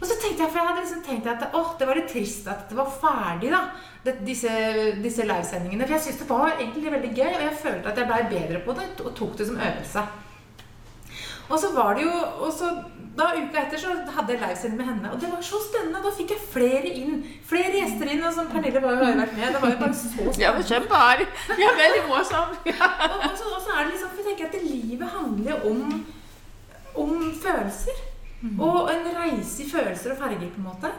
Og 0.00 0.08
så 0.08 0.16
tenkte 0.22 0.44
jeg, 0.44 0.50
for 0.50 0.60
jeg 0.60 0.68
hadde 0.70 0.84
liksom 0.84 1.04
tenkt 1.06 1.30
at 1.30 1.48
åh, 1.52 1.72
det 1.78 1.88
var 1.88 2.00
litt 2.00 2.10
trist 2.10 2.48
at 2.50 2.68
det 2.70 2.78
var 2.80 2.92
ferdig, 3.02 3.52
da. 3.52 3.66
Det, 4.06 4.20
disse, 4.26 4.52
disse 5.02 5.24
livesendingene. 5.26 5.84
For 5.84 5.98
jeg 5.98 6.04
syntes 6.04 6.20
det 6.22 6.30
var 6.30 6.52
egentlig 6.54 6.92
veldig 6.94 7.10
gøy, 7.12 7.32
og 7.32 7.42
jeg 7.44 7.58
følte 7.64 7.90
at 7.90 7.98
jeg 8.00 8.08
blei 8.08 8.22
bedre 8.30 8.62
på 8.64 8.76
det 8.78 8.86
og 9.02 9.16
tok 9.18 9.36
det 9.36 9.48
som 9.50 9.58
øvelse. 9.58 10.04
Og 11.48 11.58
så 11.62 11.72
var 11.74 11.94
det 11.94 12.06
jo 12.06 12.12
og 12.46 12.52
så 12.52 12.70
da 13.16 13.30
Uka 13.32 13.62
etter 13.62 13.80
så 13.80 13.92
hadde 14.12 14.34
jeg 14.34 14.40
livesending 14.42 14.76
med 14.76 14.88
henne, 14.90 15.10
og 15.12 15.20
det 15.20 15.28
var 15.32 15.44
så 15.44 15.56
spennende. 15.64 16.02
Da 16.04 16.10
fikk 16.12 16.34
jeg 16.34 16.42
flere 16.52 16.90
inn. 17.00 17.22
Flere 17.48 17.72
gjester 17.78 18.10
inn. 18.12 18.20
Og 18.28 18.34
som 18.36 18.50
Pernille 18.52 18.82
var 18.84 18.92
jo 18.92 19.06
har 19.06 19.16
vært 19.22 19.32
med. 19.38 19.54
Det 19.54 19.62
var 19.62 19.72
jo 19.72 19.78
bare 19.80 19.96
så 19.96 20.10
spennende. 20.10 20.42
Jeg 20.42 20.56
var 20.58 20.66
kjempeartig. 20.70 21.28
Er 21.56 21.78
veldig 21.80 22.02
morsom. 22.10 22.52
Ja. 22.76 22.90
Og, 23.06 23.16
og, 23.30 23.38
så, 23.38 23.48
og 23.54 23.62
så 23.64 23.72
er 23.72 23.86
det 23.86 23.94
liksom, 23.94 24.10
for 24.12 24.20
jeg 24.20 24.26
tenker 24.28 24.50
at 24.50 24.66
livet 24.68 25.14
handler 25.14 25.50
jo 25.54 25.70
om, 25.70 26.04
om 27.06 27.14
følelser. 27.40 28.02
Og 28.52 28.90
en 28.92 29.08
reise 29.16 29.62
i 29.64 29.68
følelser 29.70 30.12
og 30.12 30.20
farger, 30.20 30.50
på 30.52 30.60
en 30.60 30.66
måte. 30.68 30.90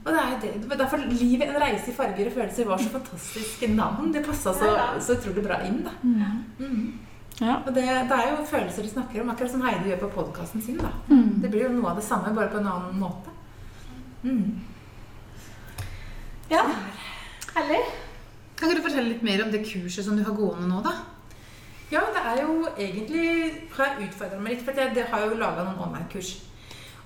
Og 0.00 0.10
det 0.10 0.24
er 0.24 0.34
det, 0.42 0.50
det 0.64 0.78
derfor 0.80 1.04
livet, 1.06 1.44
en 1.46 1.60
reise 1.62 1.92
i 1.92 1.94
farger 1.94 2.32
og 2.32 2.34
følelser 2.34 2.66
var 2.66 2.82
så 2.82 2.90
fantastisk 2.96 3.62
navn. 3.76 4.10
Det 4.14 4.24
passa 4.26 4.56
så, 4.58 4.72
så 4.98 5.20
utrolig 5.20 5.46
bra 5.46 5.60
inn, 5.68 5.84
da. 5.86 5.94
Mm. 6.02 7.09
Ja. 7.40 7.56
Og 7.66 7.72
det, 7.74 7.84
det 8.10 8.16
er 8.16 8.30
jo 8.30 8.44
følelser 8.44 8.84
du 8.84 8.90
snakker 8.92 9.22
om, 9.22 9.30
akkurat 9.32 9.52
som 9.52 9.62
Heidi 9.64 9.88
gjør 9.88 10.02
på 10.04 10.10
podkasten 10.18 10.62
sin. 10.62 10.80
da. 10.80 10.90
Det 11.40 11.50
blir 11.50 11.66
jo 11.66 11.72
noe 11.78 11.92
av 11.94 12.00
det 12.00 12.04
samme, 12.04 12.34
bare 12.36 12.52
på 12.52 12.60
en 12.60 12.68
annen 12.68 12.98
måte. 13.00 13.32
Mm. 14.22 14.60
Ja. 16.50 16.66
Herlig. 17.54 17.80
Kan 18.58 18.68
ikke 18.68 18.82
du 18.82 18.84
fortelle 18.84 19.08
litt 19.08 19.24
mer 19.24 19.40
om 19.44 19.50
det 19.54 19.64
kurset 19.64 20.04
som 20.04 20.18
du 20.18 20.24
har 20.26 20.36
gående 20.36 20.68
nå, 20.68 20.82
da? 20.84 20.92
Ja, 21.90 22.04
det 22.14 22.20
er 22.22 22.42
jo 22.44 22.68
egentlig 22.76 23.24
har 23.74 23.96
jeg 23.96 24.10
utfordra 24.10 24.38
meg 24.38 24.54
litt, 24.54 24.64
for 24.66 24.76
jeg, 24.76 24.92
det 24.94 25.08
har 25.10 25.24
jo 25.24 25.40
laga 25.40 25.64
noen 25.64 25.80
online-kurs. 25.88 26.34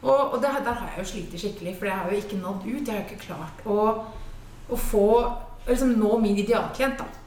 Og, 0.03 0.35
og 0.35 0.41
det, 0.43 0.51
der 0.67 0.77
har 0.81 0.91
jeg 0.91 0.99
jo 1.01 1.11
slitt 1.13 1.37
skikkelig, 1.41 1.77
for 1.79 1.89
jeg 1.89 1.97
har 1.97 2.11
jo 2.11 2.19
ikke 2.21 2.41
nådd 2.43 2.67
ut. 2.67 2.83
Jeg 2.83 2.91
har 2.91 2.99
jo 3.01 3.07
ikke 3.07 3.23
klart 3.23 3.63
å, 3.65 3.79
å 4.69 4.81
få 4.91 5.07
liksom 5.69 5.95
nå 6.01 6.19
min 6.21 6.43
idealklient, 6.43 7.01
da. 7.01 7.24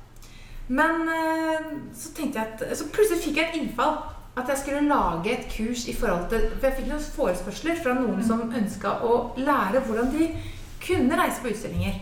Men 0.67 1.07
eh, 1.09 1.71
så 1.95 2.11
tenkte 2.15 2.41
jeg 2.41 2.53
at 2.53 2.77
Så 2.77 2.89
plutselig 2.91 3.23
fikk 3.23 3.37
jeg 3.39 3.49
et 3.49 3.59
innfall. 3.61 3.97
At 4.37 4.51
jeg 4.51 4.57
skulle 4.61 4.83
lage 4.89 5.31
et 5.33 5.47
kurs 5.49 5.87
i 5.87 5.95
forhold 5.95 6.27
til 6.29 6.43
For 6.59 6.67
jeg 6.67 6.77
fikk 6.81 6.89
noen 6.91 7.07
forespørsler 7.15 7.79
fra 7.81 7.95
noen 7.97 8.19
som 8.25 8.43
ønska 8.51 8.99
å 9.07 9.13
lære 9.39 9.81
hvordan 9.87 10.11
de 10.13 10.27
kunne 10.87 11.17
reise 11.17 11.41
på 11.41 11.49
utstillinger. 11.49 11.95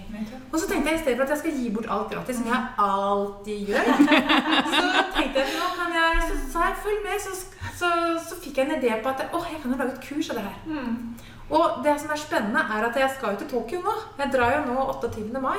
Og 0.52 0.58
så 0.60 0.68
tenkte 0.68 0.92
jeg 0.92 1.00
i 1.00 1.04
stedet 1.04 1.18
for 1.18 1.24
at 1.24 1.32
jeg 1.32 1.42
skal 1.44 1.60
gi 1.62 1.70
bort 1.74 1.88
alt 1.96 2.10
gratis, 2.12 2.42
som 2.42 2.50
jeg 2.52 2.66
alltid 2.84 3.70
gjør, 3.70 3.88
så 4.76 4.90
tenkte 5.16 5.40
jeg 5.40 5.54
nå 5.56 5.70
kan 5.78 5.96
jeg, 5.96 6.26
så 6.28 6.36
sa 6.52 6.66
jeg 6.68 6.76
følg 6.84 7.00
med, 7.06 7.24
så, 7.24 7.38
så, 7.80 7.92
så 8.28 8.38
fikk 8.44 8.60
jeg 8.60 8.68
en 8.68 8.76
idé 8.76 8.98
på 9.00 9.14
at 9.14 9.24
åh, 9.32 9.48
jeg 9.54 9.62
kan 9.64 9.72
jo 9.72 9.80
lage 9.80 9.96
et 9.96 10.04
kurs 10.10 10.30
av 10.34 10.42
det 10.42 10.44
her. 10.50 10.60
Og 11.56 11.80
det 11.88 11.96
som 12.04 12.12
er 12.12 12.20
spennende, 12.20 12.66
er 12.76 12.90
at 12.90 13.00
jeg 13.00 13.16
skal 13.16 13.34
jo 13.34 13.42
til 13.42 13.52
Tokyo 13.56 13.82
nå. 13.88 13.96
Jeg 14.20 14.32
drar 14.36 14.58
jo 14.58 14.62
nå 14.74 14.86
28. 14.98 15.42
mai. 15.48 15.58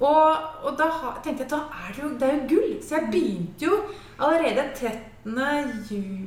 Og, 0.00 0.46
og 0.66 0.78
da 0.78 0.88
tenkte 1.22 1.44
jeg 1.44 1.50
da 1.52 1.60
er 1.84 1.92
det 1.94 2.02
jo, 2.02 2.10
det 2.18 2.28
er 2.28 2.38
jo 2.38 2.48
gull. 2.50 2.72
Så 2.82 2.96
jeg 2.96 3.10
begynte 3.12 3.68
jo 3.68 3.80
allerede 4.18 4.68
13. 4.74 4.98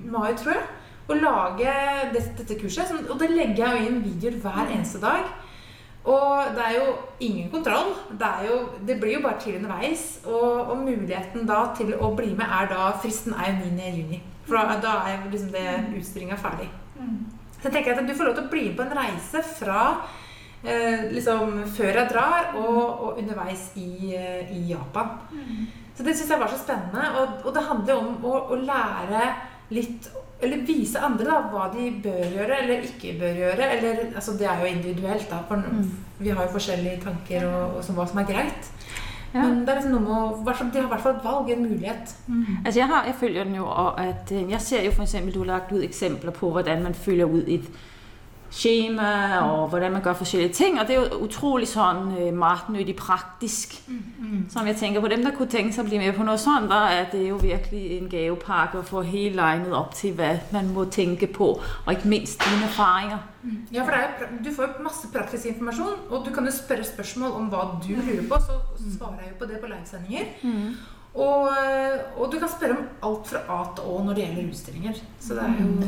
Mai, 0.09 0.31
tror 0.39 0.55
jeg, 0.55 0.63
å 1.07 1.17
lage 1.19 1.73
det, 2.13 2.23
dette 2.39 2.57
kurset. 2.61 2.93
Og 3.07 3.19
det 3.19 3.29
legger 3.33 3.65
jeg 3.65 3.75
jo 3.75 3.89
inn 3.89 3.99
videoer 4.05 4.39
hver 4.45 4.71
eneste 4.71 5.01
dag. 5.03 5.27
Og 6.07 6.55
det 6.55 6.63
er 6.63 6.73
jo 6.77 6.87
ingen 7.19 7.51
kontroll. 7.51 7.91
Det, 8.19 8.31
jo, 8.47 8.57
det 8.87 8.95
blir 9.01 9.17
jo 9.17 9.23
bare 9.25 9.39
til 9.43 9.59
underveis. 9.59 10.05
Og, 10.25 10.71
og 10.71 10.83
muligheten 10.85 11.47
da 11.49 11.65
til 11.77 11.93
å 11.99 12.13
bli 12.15 12.31
med 12.37 12.47
er 12.47 12.71
da 12.71 12.91
Fristen 13.03 13.35
er 13.35 13.51
jo 13.51 13.71
9. 13.75 13.89
juni. 13.99 14.21
For 14.47 14.55
da, 14.55 14.77
da 14.79 14.93
er 15.11 15.27
liksom 15.27 15.51
det 15.51 15.67
utstillinga 15.99 16.39
ferdig. 16.39 16.69
Så 17.57 17.67
jeg 17.67 17.73
tenker 17.73 17.97
at 17.97 18.07
du 18.07 18.15
får 18.15 18.29
lov 18.29 18.37
til 18.37 18.47
å 18.47 18.51
bli 18.53 18.63
med 18.69 18.77
på 18.77 18.85
en 18.85 18.95
reise 18.95 19.43
fra 19.57 19.81
eh, 20.67 21.07
liksom 21.13 21.57
før 21.77 22.01
jeg 22.01 22.11
drar, 22.11 22.53
og, 22.59 22.77
og 22.77 23.19
underveis 23.21 23.69
i, 23.79 24.13
eh, 24.17 24.53
i 24.53 24.63
Japan. 24.71 25.17
Så 25.97 26.05
det 26.05 26.13
syns 26.17 26.29
jeg 26.29 26.39
var 26.39 26.51
så 26.53 26.61
spennende. 26.61 27.09
Og, 27.21 27.45
og 27.47 27.53
det 27.55 27.67
handler 27.67 27.93
jo 27.93 27.99
om 28.05 28.25
å, 28.29 28.39
å 28.53 28.61
lære 28.61 29.27
litt 29.73 30.09
Eller 30.39 30.61
vise 30.67 31.01
andre 31.01 31.25
da, 31.25 31.37
hva 31.49 31.63
de 31.73 31.87
bør 32.03 32.35
gjøre 32.35 32.57
eller 32.61 32.83
ikke 32.85 33.15
bør 33.17 33.39
gjøre. 33.41 33.69
Eller, 33.77 34.01
altså, 34.13 34.35
det 34.37 34.45
er 34.45 34.59
jo 34.61 34.69
individuelt, 34.69 35.25
da. 35.31 35.39
For 35.49 35.63
vi 36.19 36.29
har 36.29 36.45
jo 36.45 36.53
forskjellige 36.53 37.01
tanker 37.07 37.47
og, 37.49 37.79
og 37.79 37.85
som, 37.85 37.97
hva 37.97 38.05
som 38.05 38.21
er 38.21 38.27
greit. 38.29 38.69
Ja. 39.33 39.41
Men 39.41 39.65
det 39.65 39.73
er 39.73 39.79
liksom 39.79 39.95
noe 39.97 40.03
med 40.05 40.13
å, 40.13 40.53
de 40.71 40.79
har 40.79 40.85
i 40.85 40.91
hvert 40.91 41.03
fall 41.03 41.17
et 41.17 41.25
valg, 41.25 41.49
en 41.51 41.65
mulighet. 41.65 42.13
Altså 42.63 42.79
jeg, 42.79 42.87
har, 42.93 43.09
jeg 43.09 43.17
følger 43.19 43.43
den 43.49 43.57
jo, 43.59 43.65
og 43.65 43.99
at 44.01 44.31
øh, 44.31 44.45
jeg 44.53 44.61
ser 44.61 44.85
jo 44.85 44.93
for 44.95 45.03
eksempel, 45.03 45.33
du 45.33 45.39
har 45.43 45.51
lagt 45.51 45.73
ut 45.73 45.83
eksempler 45.83 46.31
på, 46.37 46.51
hvordan 46.53 46.85
man 46.85 46.95
følger 46.95 47.33
ut 47.33 47.51
et 47.57 47.67
schema, 48.51 49.39
og 49.41 49.69
hvordan 49.69 49.91
man 49.91 50.01
gør 50.01 50.13
forskellige 50.13 50.53
ting, 50.53 50.79
og 50.79 50.87
det 50.87 50.95
er 50.95 51.01
jo 51.01 51.19
utrolig 51.25 51.67
sånn 51.67 52.33
matnyttig 52.37 52.95
praktisk, 52.95 53.75
som 54.49 54.67
jeg 54.67 54.77
tenker 54.79 55.03
på 55.03 55.11
dem, 55.11 55.23
der 55.25 55.35
kunne 55.35 55.51
tenke 55.51 55.75
seg 55.75 55.85
å 55.85 55.89
bli 55.89 55.99
med 56.01 56.15
på 56.15 56.25
noe 56.27 56.39
sånt, 56.41 56.69
da 56.71 56.87
er 56.95 57.09
det 57.11 57.25
jo 57.27 57.39
virkelig 57.41 57.83
en 57.97 58.09
gavepakke 58.11 58.81
å 58.81 58.87
få 58.87 59.03
hele 59.07 59.35
legnet 59.41 59.75
opp 59.75 59.95
til, 59.99 60.15
hva 60.17 60.33
man 60.55 60.73
må 60.73 60.87
tenke 60.91 61.27
på, 61.27 61.53
og 61.59 61.89
ikke 61.93 62.11
minst 62.11 62.43
dine 62.43 62.69
erfaringer. 62.69 63.25
Ja, 63.71 63.85
for 63.85 63.95
det 63.95 64.01
er 64.03 64.31
Du 64.43 64.51
får 64.51 64.79
masse 64.83 65.07
praktisk 65.13 65.45
informasjon, 65.45 66.07
og 66.09 66.25
du 66.25 66.33
kan 66.35 66.45
jo 66.45 66.51
spørre 66.51 66.83
spørsmål 66.83 67.31
om 67.37 67.49
hva 67.51 67.65
du 67.83 67.93
lurer 67.95 68.25
på, 68.27 68.39
så 68.43 68.59
svarer 68.97 69.23
jeg 69.23 69.33
jo 69.33 69.39
på 69.39 69.51
det 69.51 69.59
på 69.61 69.71
livesendinger. 69.71 70.25
Og, 71.17 71.49
og 72.17 72.31
du 72.31 72.37
kan 72.39 72.49
spørre 72.51 72.75
om 72.77 72.87
alt 73.07 73.29
fra 73.31 73.39
A 73.49 73.61
til 73.73 73.87
Å 73.89 74.01
når 74.05 74.17
det 74.17 74.25
gjelder 74.25 74.49
utstillinger. 74.51 74.99
Så 75.23 75.37
det 75.37 75.45
er 75.47 75.55
jo 75.63 75.87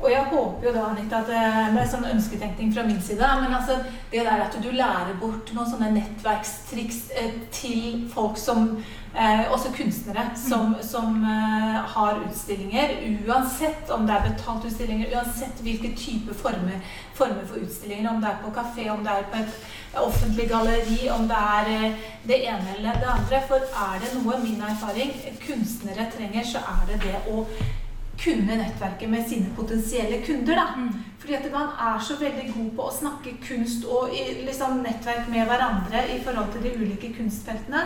Og 0.00 0.08
jeg 0.10 0.24
håper 0.30 0.66
jo 0.66 0.72
da, 0.72 0.84
Anita, 0.90 1.18
at 1.20 1.28
det, 1.28 1.40
det 1.74 1.80
er 1.82 1.88
sånn 1.92 2.06
ønsketenkning 2.08 2.70
fra 2.72 2.86
min 2.88 3.02
side. 3.04 3.26
Men 3.42 3.52
altså, 3.52 3.76
det 4.12 4.24
der 4.24 4.46
at 4.46 4.56
du 4.56 4.70
lærer 4.72 5.12
bort 5.20 5.52
noen 5.52 5.68
sånne 5.68 5.90
nettverkstriks 5.92 7.02
eh, 7.20 7.34
til 7.52 8.06
folk 8.14 8.40
som 8.40 8.78
eh, 9.12 9.42
Også 9.52 9.74
kunstnere 9.76 10.30
som, 10.40 10.72
som 10.80 11.20
eh, 11.20 11.76
har 11.94 12.22
utstillinger. 12.24 12.96
Uansett 13.28 13.92
om 13.92 14.06
det 14.08 14.16
er 14.16 14.30
betalt 14.30 14.64
utstillinger, 14.70 15.12
uansett 15.18 15.60
hvilke 15.66 15.92
type 15.98 16.36
former, 16.38 16.80
former 17.18 17.44
for 17.44 17.60
utstillinger. 17.60 18.08
Om 18.14 18.24
det 18.24 18.30
er 18.30 18.40
på 18.40 18.54
kafé, 18.56 18.88
om 18.94 19.04
det 19.04 19.18
er 19.18 19.28
på 19.28 19.42
et 19.42 20.00
offentlig 20.00 20.48
galleri, 20.48 21.10
om 21.12 21.28
det 21.28 21.42
er 21.58 21.70
eh, 21.74 22.08
det 22.24 22.40
ene 22.46 22.78
eller 22.78 23.04
det 23.04 23.12
andre. 23.18 23.42
For 23.52 23.68
er 23.84 24.00
det 24.00 24.14
noe, 24.16 24.40
min 24.40 24.64
erfaring, 24.64 25.12
kunstnere 25.44 26.08
trenger, 26.16 26.48
så 26.54 26.64
er 26.64 26.88
det 26.88 27.02
det 27.04 27.20
å 27.28 27.44
kunne 28.20 28.56
nettverke 28.60 29.08
med 29.08 29.28
sine 29.28 29.52
potensielle 29.56 30.22
kunder. 30.26 30.54
da. 30.54 30.66
Fordi 31.20 31.34
at 31.34 31.52
man 31.52 31.68
er 31.86 31.98
så 32.00 32.14
veldig 32.20 32.46
god 32.54 32.68
på 32.76 32.84
å 32.88 32.92
snakke 32.96 33.34
kunst 33.44 33.84
og 33.84 34.14
liksom, 34.46 34.78
nettverk 34.86 35.28
med 35.28 35.44
hverandre 35.50 36.00
i 36.14 36.16
forhold 36.24 36.48
til 36.54 36.64
de 36.64 36.72
ulike 36.80 37.10
kunstfeltene. 37.16 37.82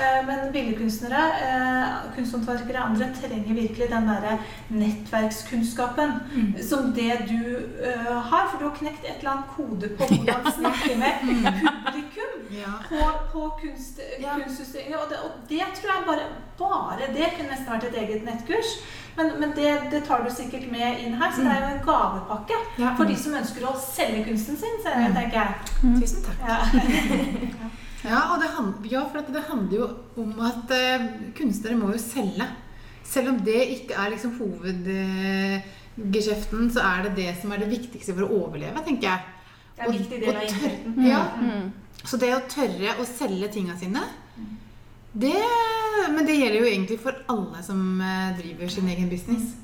Eh, 0.00 0.20
men 0.28 0.48
billedkunstnere, 0.54 1.24
eh, 1.48 1.98
kunsthåndverkere 2.16 2.80
og 2.80 2.90
andre 2.90 3.10
trenger 3.20 3.60
virkelig 3.60 3.90
den 3.92 4.08
derre 4.08 4.38
nettverkskunnskapen 4.72 6.16
som 6.70 6.92
det 6.96 7.12
du 7.28 7.42
eh, 7.84 8.16
har. 8.30 8.48
For 8.48 8.56
du 8.58 8.68
har 8.70 8.76
knekt 8.80 9.04
et 9.04 9.20
eller 9.20 9.34
annet 9.36 9.52
kode 9.56 9.92
på 9.98 10.08
hvordan 10.14 10.52
snakke 10.56 10.96
med 11.04 11.28
publikum 11.28 12.27
Ja. 12.50 12.72
på, 12.88 13.10
på 13.32 13.50
kunst, 13.62 14.00
Ja. 14.20 14.34
kunstutstillinger. 14.38 14.98
Og 14.98 15.08
det, 15.10 15.16
og 15.24 15.30
det 15.48 15.62
tror 15.76 15.90
jeg 15.94 16.04
bare, 16.06 16.26
bare 16.58 17.12
det 17.14 17.26
kunne 17.36 17.50
nesten 17.52 17.72
vært 17.72 17.84
et 17.90 17.98
eget 18.02 18.22
nettkurs. 18.24 18.70
Men, 19.18 19.26
men 19.40 19.50
det, 19.56 19.70
det 19.90 20.04
tar 20.06 20.22
du 20.24 20.30
sikkert 20.30 20.70
med 20.70 20.98
inn 21.02 21.14
her, 21.18 21.30
så 21.34 21.40
det 21.42 21.50
er 21.52 21.60
jo 21.64 21.70
en 21.74 21.86
gavepakke 21.86 22.56
Ja. 22.78 22.94
for 22.96 23.04
de 23.04 23.16
som 23.18 23.34
ønsker 23.34 23.64
å 23.66 23.74
selge 23.82 24.24
kunsten 24.28 24.56
sin, 24.56 24.78
så 24.84 24.88
Mm. 24.94 25.14
tenker 25.14 25.36
jeg. 25.42 25.48
Tusen 26.00 26.22
takk. 26.22 26.38
Ja. 26.48 26.58
Ja, 28.04 28.20
og 28.32 28.38
det, 28.40 28.48
hand- 28.54 28.86
ja, 28.86 29.00
for 29.10 29.18
det 29.34 29.42
handler 29.48 29.78
jo 29.78 29.86
om 30.22 30.30
at 30.46 30.70
eh, 30.70 31.00
kunstnere 31.34 31.74
må 31.76 31.88
jo 31.92 31.98
selge. 31.98 32.46
Selv 33.04 33.28
om 33.32 33.38
det 33.44 33.64
ikke 33.74 33.94
er 33.98 34.10
liksom 34.14 34.38
hovedgeskjeften, 34.38 36.70
så 36.70 36.80
er 36.86 37.02
det 37.08 37.12
det 37.16 37.34
som 37.42 37.50
er 37.52 37.58
det 37.64 37.70
viktigste 37.72 38.14
for 38.14 38.22
å 38.28 38.32
overleve, 38.44 38.78
tenker 38.86 39.06
jeg. 39.10 39.20
Det 39.74 39.80
er 39.82 39.86
en 39.90 39.98
viktig 39.98 40.18
del 40.22 40.36
av 40.36 40.42
inntekten. 40.46 40.92
Ja, 41.08 41.22
Mm. 41.42 41.72
Så 42.04 42.16
det 42.20 42.30
å 42.36 42.42
tørre 42.48 42.94
å 43.02 43.04
selge 43.08 43.48
tinga 43.52 43.74
sine 43.80 44.04
det, 45.18 45.34
Men 46.14 46.26
det 46.28 46.34
gjelder 46.38 46.60
jo 46.62 46.66
egentlig 46.68 46.98
for 47.02 47.16
alle 47.32 47.62
som 47.66 48.00
eh, 48.00 48.36
driver 48.38 48.68
sin 48.70 48.86
egen 48.88 49.08
business. 49.10 49.54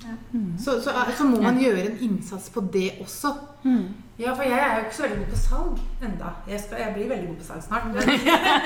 Så, 0.58 0.80
så, 0.82 0.90
er- 0.90 1.12
så 1.14 1.24
må 1.28 1.38
man 1.40 1.60
gjøre 1.62 1.84
en 1.92 1.98
innsats 2.02 2.48
på 2.50 2.60
det 2.74 2.96
også. 3.04 3.30
Mm. 3.62 3.84
Ja, 4.18 4.32
for 4.34 4.42
jeg 4.46 4.58
er 4.58 4.74
jo 4.78 4.82
ikke 4.84 4.96
så 4.96 5.02
veldig 5.04 5.18
god 5.20 5.30
på 5.30 5.38
salg 5.40 5.78
enda. 6.08 6.32
Jeg, 6.50 6.60
skal, 6.62 6.78
jeg 6.82 6.94
blir 6.96 7.08
veldig 7.10 7.28
god 7.28 7.36
på 7.40 7.46
salg 7.48 7.62
snart. 7.64 7.86
Men, 7.94 8.02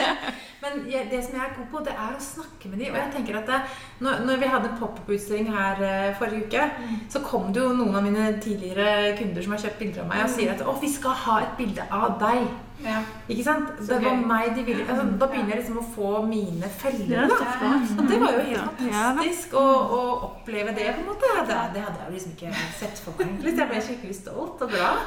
men 0.65 0.79
jeg, 0.93 1.09
det 1.13 1.21
som 1.27 1.37
jeg 1.39 1.45
er 1.45 1.55
god 1.59 1.69
på, 1.75 1.83
det 1.87 1.95
er 1.95 2.17
å 2.17 2.25
snakke 2.25 2.71
med 2.73 2.83
dem. 2.83 2.93
Og 2.95 2.99
jeg 3.03 3.13
tenker 3.19 3.39
at 3.43 3.53
det, 3.53 3.61
når, 4.05 4.25
når 4.29 4.43
vi 4.43 4.51
hadde 4.55 4.73
pop-up-utstilling 4.81 5.51
her 5.55 5.83
eh, 5.89 6.09
forrige 6.21 6.47
uke, 6.49 6.65
så 7.13 7.23
kom 7.25 7.53
det 7.53 7.63
jo 7.65 7.75
noen 7.79 7.97
av 8.01 8.05
mine 8.09 8.31
tidligere 8.45 9.13
kunder 9.21 9.45
som 9.45 9.55
har 9.57 9.65
kjøpt 9.67 9.81
bilder 9.85 10.05
av 10.07 10.11
meg, 10.15 10.25
og 10.25 10.35
sier 10.35 10.55
at 10.57 10.65
å, 10.65 10.77
vi 10.83 10.91
skal 10.93 11.17
ha 11.27 11.39
et 11.45 11.55
bilde 11.61 11.85
av 11.93 12.17
deg. 12.25 12.49
Ja. 12.85 12.99
Ikke 13.29 13.45
sant? 13.45 13.71
Så 13.81 13.87
Det 13.95 14.05
var 14.05 14.15
gøy. 14.17 14.27
meg 14.31 14.53
de 14.57 14.63
ville 14.65 14.85
altså, 14.89 15.05
Da 15.21 15.27
begynner 15.27 15.55
jeg 15.55 15.59
liksom 15.63 15.79
å 15.81 15.87
få 15.95 16.11
mine 16.27 16.69
feller. 16.79 17.29
Da. 17.29 17.71
Og 17.99 18.05
det 18.09 18.21
var 18.23 18.37
jo 18.37 18.45
helt 18.47 18.83
fantastisk 18.83 19.57
å, 19.59 19.65
å 19.99 20.01
oppleve 20.29 20.75
det. 20.77 20.87
på 20.95 21.01
en 21.03 21.11
måte. 21.11 21.33
Det, 21.49 21.59
det 21.75 21.83
hadde 21.87 22.05
jeg 22.05 22.13
liksom 22.13 22.37
ikke 22.37 22.55
sett 22.79 23.03
for 23.03 23.19
meg 23.19 23.59
jeg 23.59 23.69
ble 23.73 23.83
skikkelig 23.89 24.17
stolt 24.21 24.63
og 24.63 24.71
glad. 24.71 25.03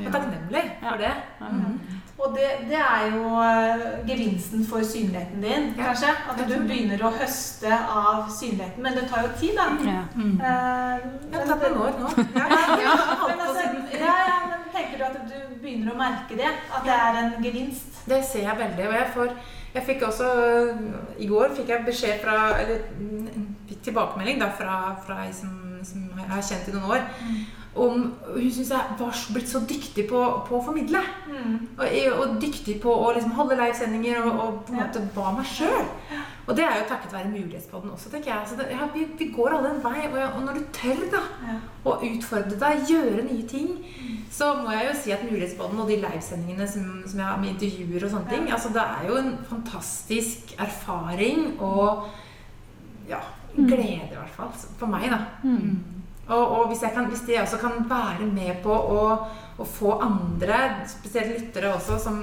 Og 0.00 0.10
takknemlig 0.10 0.64
for 0.80 0.98
det. 1.04 1.14
Og 2.18 2.30
det, 2.36 2.48
det 2.70 2.78
er 2.78 3.08
jo 3.10 3.22
eh, 3.42 3.80
gevinsten 4.08 4.62
for 4.66 4.84
synligheten 4.86 5.42
din, 5.42 5.64
Ja. 5.76 5.88
kanskje. 5.88 6.12
At 6.30 6.38
du 6.48 6.54
begynner 6.68 7.02
å 7.02 7.10
høste 7.18 7.72
av 7.74 8.28
synligheten. 8.30 8.82
Men 8.82 8.94
det 8.94 9.08
tar 9.10 9.26
jo 9.26 9.32
tid, 9.40 9.56
da. 9.58 9.66
Ja. 9.82 10.04
Eh, 10.14 11.08
Det 11.32 11.42
tar 11.48 11.58
noen 11.64 11.80
år 11.88 11.98
nå. 12.00 12.12
Ja. 12.38 12.46
Ja, 12.84 12.94
men, 13.28 13.40
altså, 13.40 13.66
ja, 13.98 14.14
ja, 14.28 14.38
men 14.52 14.62
tenker 14.72 14.98
du 14.98 15.04
at 15.04 15.18
du 15.26 15.58
begynner 15.64 15.92
å 15.92 15.98
merke 15.98 16.38
det? 16.38 16.52
At 16.76 16.86
det 16.86 16.94
er 16.94 17.18
en 17.24 17.34
gevinst? 17.44 18.00
Det 18.06 18.22
ser 18.24 18.46
jeg 18.46 18.58
veldig. 18.62 18.86
Og 18.88 18.94
jeg 19.00 19.10
får 19.14 19.34
jeg 19.74 19.82
fikk 19.88 20.02
også 20.06 20.26
I 21.18 21.26
går 21.26 21.50
fikk 21.56 21.68
jeg 21.72 21.82
beskjed 21.86 22.20
fra 22.22 22.34
Eller 22.60 22.84
mm, 22.94 23.46
fikk 23.66 23.80
tilbakemelding 23.88 24.38
da, 24.38 24.46
fra, 24.54 24.76
fra 25.02 25.16
ei 25.24 25.32
som, 25.34 25.50
som 25.82 26.04
jeg 26.14 26.28
har 26.30 26.44
kjent 26.46 26.68
i 26.70 26.74
noen 26.76 26.92
år. 26.94 27.08
Om, 27.74 28.04
hun 28.36 28.50
syns 28.54 28.68
jeg 28.70 28.96
var 29.00 29.16
blitt 29.34 29.48
så 29.50 29.58
dyktig 29.66 30.04
på, 30.06 30.20
på 30.46 30.58
å 30.58 30.62
formidle. 30.62 31.00
Mm. 31.26 31.56
Og, 31.74 31.96
og 32.20 32.36
dyktig 32.42 32.76
på 32.84 32.92
å 32.94 33.08
liksom 33.16 33.32
holde 33.34 33.56
livesendinger 33.58 34.20
og, 34.22 34.36
og 34.44 34.60
på 34.68 34.74
en 34.74 34.78
måte 34.78 35.02
ba 35.16 35.32
meg 35.34 35.48
sjøl. 35.50 35.88
Og 36.44 36.52
det 36.54 36.66
er 36.68 36.76
jo 36.78 36.86
takket 36.90 37.14
være 37.16 37.32
Mulighetspodden 37.32 37.90
også, 37.94 38.10
tenker 38.12 38.30
jeg. 38.30 38.48
Så 38.50 38.58
det, 38.58 38.66
ja, 38.70 38.86
vi, 38.94 39.06
vi 39.18 39.30
går 39.32 39.56
alle 39.56 39.72
en 39.74 39.80
vei. 39.82 40.04
Og, 40.10 40.18
og 40.22 40.42
når 40.44 40.58
du 40.60 40.66
tør 40.76 41.02
da, 41.16 41.22
Ja. 41.48 41.54
å 41.88 41.96
utfordre 42.04 42.58
deg, 42.60 42.84
gjøre 42.90 43.24
nye 43.26 43.46
ting, 43.48 43.70
så 44.32 44.52
må 44.60 44.70
jeg 44.76 44.86
jo 44.90 44.92
si 45.00 45.14
at 45.16 45.24
Mulighetspodden 45.26 45.80
og 45.82 45.88
de 45.90 45.96
livesendingene 46.04 46.68
som, 46.68 46.86
som 47.08 47.22
jeg 47.22 47.26
har 47.30 47.40
med 47.40 47.54
intervjuer 47.56 48.04
og 48.06 48.12
sånne 48.14 48.30
ting, 48.30 48.46
altså 48.54 48.70
det 48.76 48.84
er 48.84 49.08
jo 49.08 49.18
en 49.20 49.32
fantastisk 49.50 50.54
erfaring 50.60 51.56
og 51.64 52.06
ja, 53.08 53.20
glede 53.56 54.12
i 54.12 54.16
hvert 54.20 54.36
fall. 54.36 54.54
For 54.78 54.90
meg, 54.90 55.10
da. 55.12 55.20
Mm. 55.42 55.93
Og, 56.28 56.42
og 56.56 56.68
hvis, 56.70 56.84
kan, 56.94 57.08
hvis 57.12 57.24
de 57.26 57.40
også 57.40 57.58
kan 57.60 57.82
være 57.88 58.26
med 58.32 58.62
på 58.64 58.72
å, 58.72 59.00
å 59.60 59.66
få 59.68 59.98
andre, 60.02 60.60
spesielt 60.88 61.34
lyttere 61.34 61.74
også 61.76 61.98
som, 62.00 62.20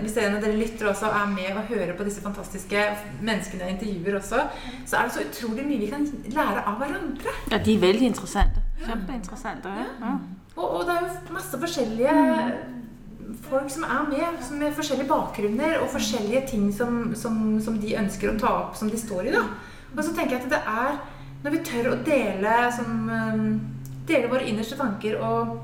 Hvis 0.00 0.16
en 0.22 0.38
av 0.38 0.44
dere 0.44 0.56
lyttere 0.56 0.94
også 0.94 1.10
er 1.12 1.26
med 1.34 1.50
og 1.52 1.68
hører 1.68 1.92
på 1.98 2.06
disse 2.08 2.24
fantastiske 2.24 2.86
menneskene 3.20 3.68
jeg 3.68 3.76
intervjuer 3.76 4.16
også, 4.20 4.46
så 4.86 5.00
er 5.00 5.10
det 5.10 5.16
så 5.16 5.26
utrolig 5.26 5.66
mye 5.68 5.82
vi 5.82 5.90
kan 5.92 6.08
lære 6.32 6.64
av 6.64 6.80
hverandre. 6.80 7.36
ja, 7.50 7.58
de 7.58 7.76
er 7.76 7.84
veldig 7.84 8.08
interessante. 8.14 8.64
Kjempeinteressante. 8.84 9.76
Ja. 9.76 9.90
Ja. 10.00 10.16
Og, 10.56 10.64
og 10.64 10.88
det 10.88 10.96
er 10.96 11.04
jo 11.04 11.36
masse 11.36 11.60
forskjellige 11.60 12.16
folk 13.44 13.70
som 13.70 13.84
er 13.84 14.08
med, 14.08 14.42
som 14.46 14.60
med 14.60 14.76
forskjellige 14.76 15.08
bakgrunner 15.10 15.78
og 15.82 15.90
forskjellige 15.92 16.46
ting 16.48 16.68
som, 16.72 17.14
som, 17.18 17.58
som 17.64 17.76
de 17.80 17.96
ønsker 18.00 18.32
å 18.32 18.38
ta 18.40 18.52
opp, 18.64 18.76
som 18.78 18.90
de 18.90 19.00
står 19.00 19.28
i. 19.28 19.34
da. 19.34 19.44
Og 19.94 20.00
så 20.02 20.14
tenker 20.14 20.36
jeg 20.36 20.46
at 20.46 20.54
det 20.54 20.62
er 20.64 20.96
når 21.44 21.52
vi 21.52 21.62
tør 21.68 21.90
å 21.90 22.00
dele, 22.06 22.56
som, 22.72 23.04
um, 23.10 23.46
dele 24.08 24.30
våre 24.32 24.46
innerste 24.48 24.78
tanker 24.80 25.18
og, 25.20 25.58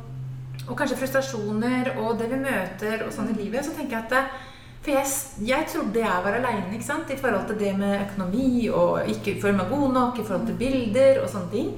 og 0.67 0.75
kanskje 0.77 0.99
frustrasjoner 1.01 1.95
og 1.97 2.19
det 2.21 2.29
vi 2.29 2.41
møter 2.43 3.07
og 3.07 3.13
sånn 3.15 3.33
i 3.33 3.39
livet, 3.39 3.65
så 3.65 3.73
tenker 3.77 3.97
jeg 3.97 4.05
at 4.05 4.15
det, 4.17 4.47
For 4.81 4.97
jeg, 4.97 5.09
jeg 5.45 5.67
trodde 5.69 6.01
jeg 6.01 6.25
var 6.25 6.37
aleine 6.39 6.77
i 6.77 7.17
forhold 7.21 7.47
til 7.49 7.59
det 7.61 7.73
med 7.77 7.99
økonomi 8.01 8.69
og 8.73 9.11
ikke 9.13 9.35
føle 9.43 9.59
meg 9.59 9.69
god 9.69 9.91
nok 9.93 10.21
i 10.21 10.25
forhold 10.25 10.47
til 10.49 10.57
bilder 10.57 11.21
og 11.21 11.29
sånne 11.29 11.51
ting. 11.53 11.75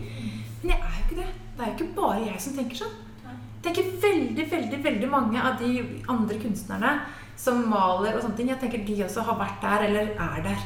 Men 0.61 0.71
jeg 0.71 0.79
er 0.79 0.93
jo 0.93 1.07
ikke 1.07 1.19
det. 1.19 1.31
Det 1.57 1.65
er 1.65 1.73
jo 1.73 1.75
ikke 1.75 1.97
bare 1.97 2.29
jeg 2.29 2.45
som 2.45 2.55
tenker 2.55 2.79
sånn. 2.79 2.95
Jeg 3.27 3.65
tenker 3.67 3.91
veldig, 4.05 4.47
veldig, 4.53 4.79
veldig 4.85 5.11
mange 5.11 5.43
av 5.43 5.59
de 5.59 5.73
andre 6.15 6.39
kunstnerne 6.43 6.93
som 7.43 7.65
maler 7.71 8.15
og 8.15 8.23
sånne 8.23 8.39
ting, 8.39 8.53
jeg 8.53 8.63
tenker 8.63 8.87
de 8.87 9.03
også 9.03 9.27
har 9.27 9.39
vært 9.41 9.59
der 9.65 9.89
eller 9.89 10.15
er 10.15 10.47
der. 10.47 10.63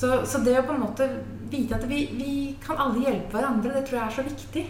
Så, 0.00 0.08
så 0.26 0.40
det 0.40 0.56
å 0.56 0.64
på 0.64 0.72
en 0.72 0.80
måte 0.80 1.06
vite 1.52 1.76
at 1.76 1.84
vi, 1.88 2.06
vi 2.16 2.34
kan 2.64 2.78
alle 2.80 3.02
hjelpe 3.04 3.36
hverandre, 3.36 3.74
det 3.74 3.82
tror 3.88 3.98
jeg 3.98 4.06
er 4.06 4.14
så 4.16 4.24
viktig. 4.24 4.62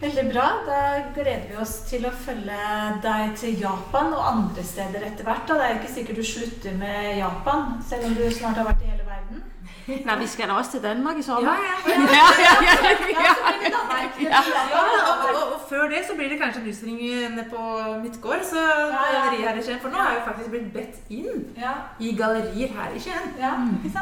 Veldig 0.00 0.24
bra. 0.32 0.46
Da 0.66 0.80
gleder 1.14 1.46
vi 1.50 1.58
oss 1.62 1.76
til 1.90 2.08
å 2.08 2.12
følge 2.24 2.58
deg 3.04 3.36
til 3.38 3.60
Japan 3.60 4.10
og 4.16 4.26
andre 4.32 4.64
steder 4.66 5.06
etter 5.10 5.28
hvert. 5.28 5.46
Og 5.46 5.60
det 5.60 5.66
er 5.66 5.74
jo 5.74 5.80
ikke 5.82 5.94
sikkert 5.94 6.18
du 6.18 6.26
slutter 6.26 6.76
med 6.80 7.18
Japan, 7.20 7.76
selv 7.86 8.08
om 8.08 8.18
du 8.18 8.24
snart 8.34 8.58
har 8.58 8.66
vært 8.72 8.82
i 8.82 8.90
hele 8.94 9.06
verden. 9.06 9.44
Nei, 10.08 10.18
vi 10.24 10.28
skal 10.30 10.50
da 10.50 10.58
også 10.58 10.78
til 10.78 10.84
Danmark 10.88 11.20
i 11.20 11.26
sommer. 11.26 11.54
ja, 11.54 11.56
ja, 11.86 12.00
ja, 12.16 12.26
ja, 12.40 12.54
Ja, 12.66 12.90
ja, 13.14 13.34
ja, 13.38 13.62
ja, 14.26 14.26
ja, 14.26 14.42
Ja, 15.06 15.19
før 15.90 15.96
det 15.96 16.06
så 16.06 16.14
blir 16.14 16.28
det 16.30 16.38
kanskje 16.38 16.60
en 16.62 16.68
utstilling 16.70 17.00
nede 17.34 17.44
på 17.50 17.60
Midtgård. 18.04 18.44
Så 18.46 18.60
ja. 18.62 19.00
galleri 19.10 19.42
her 19.42 19.56
i 19.58 19.62
Skien. 19.66 19.80
For 19.82 19.90
nå 19.90 19.98
har 19.98 20.12
jeg 20.12 20.20
jo 20.20 20.26
faktisk 20.28 20.50
blitt 20.54 20.68
bedt 20.74 21.10
inn 21.10 21.46
i 21.98 22.12
gallerier 22.18 22.74
her 22.76 22.94
i 22.94 23.00
Skien. 23.02 23.32
ja. 23.40 23.52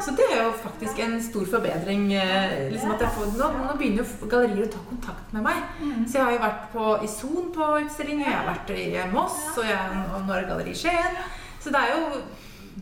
Så 0.04 0.12
det 0.18 0.26
er 0.34 0.42
jo 0.44 0.52
faktisk 0.62 1.00
en 1.04 1.16
stor 1.22 1.46
forbedring. 1.54 2.12
eh, 2.12 2.68
Liksom 2.72 2.92
at 2.92 3.00
jeg 3.06 3.14
får, 3.16 3.30
nå, 3.38 3.48
nå 3.64 3.76
begynner 3.80 4.04
jo 4.04 4.28
gallerier 4.28 4.66
å 4.66 4.72
ta 4.72 4.82
kontakt 4.90 5.32
med 5.32 5.46
meg. 5.48 5.62
Så 6.06 6.18
jeg 6.18 6.24
har 6.26 6.32
jo 6.36 6.42
vært 6.44 6.66
på, 6.74 6.88
i 7.04 7.08
Son 7.08 7.48
på 7.54 7.70
utstilling, 7.86 8.20
jeg 8.26 8.36
har 8.36 8.44
vært 8.50 8.74
i 8.76 8.86
Moss, 9.12 9.38
og, 9.56 9.64
jeg, 9.64 10.02
og 10.14 10.26
nå 10.26 10.34
er 10.36 10.44
det 10.44 10.50
Galleri 10.52 10.76
Skien. 10.76 11.16
Så 11.60 11.72
det 11.72 11.80
er 11.86 11.96
jo 11.96 12.20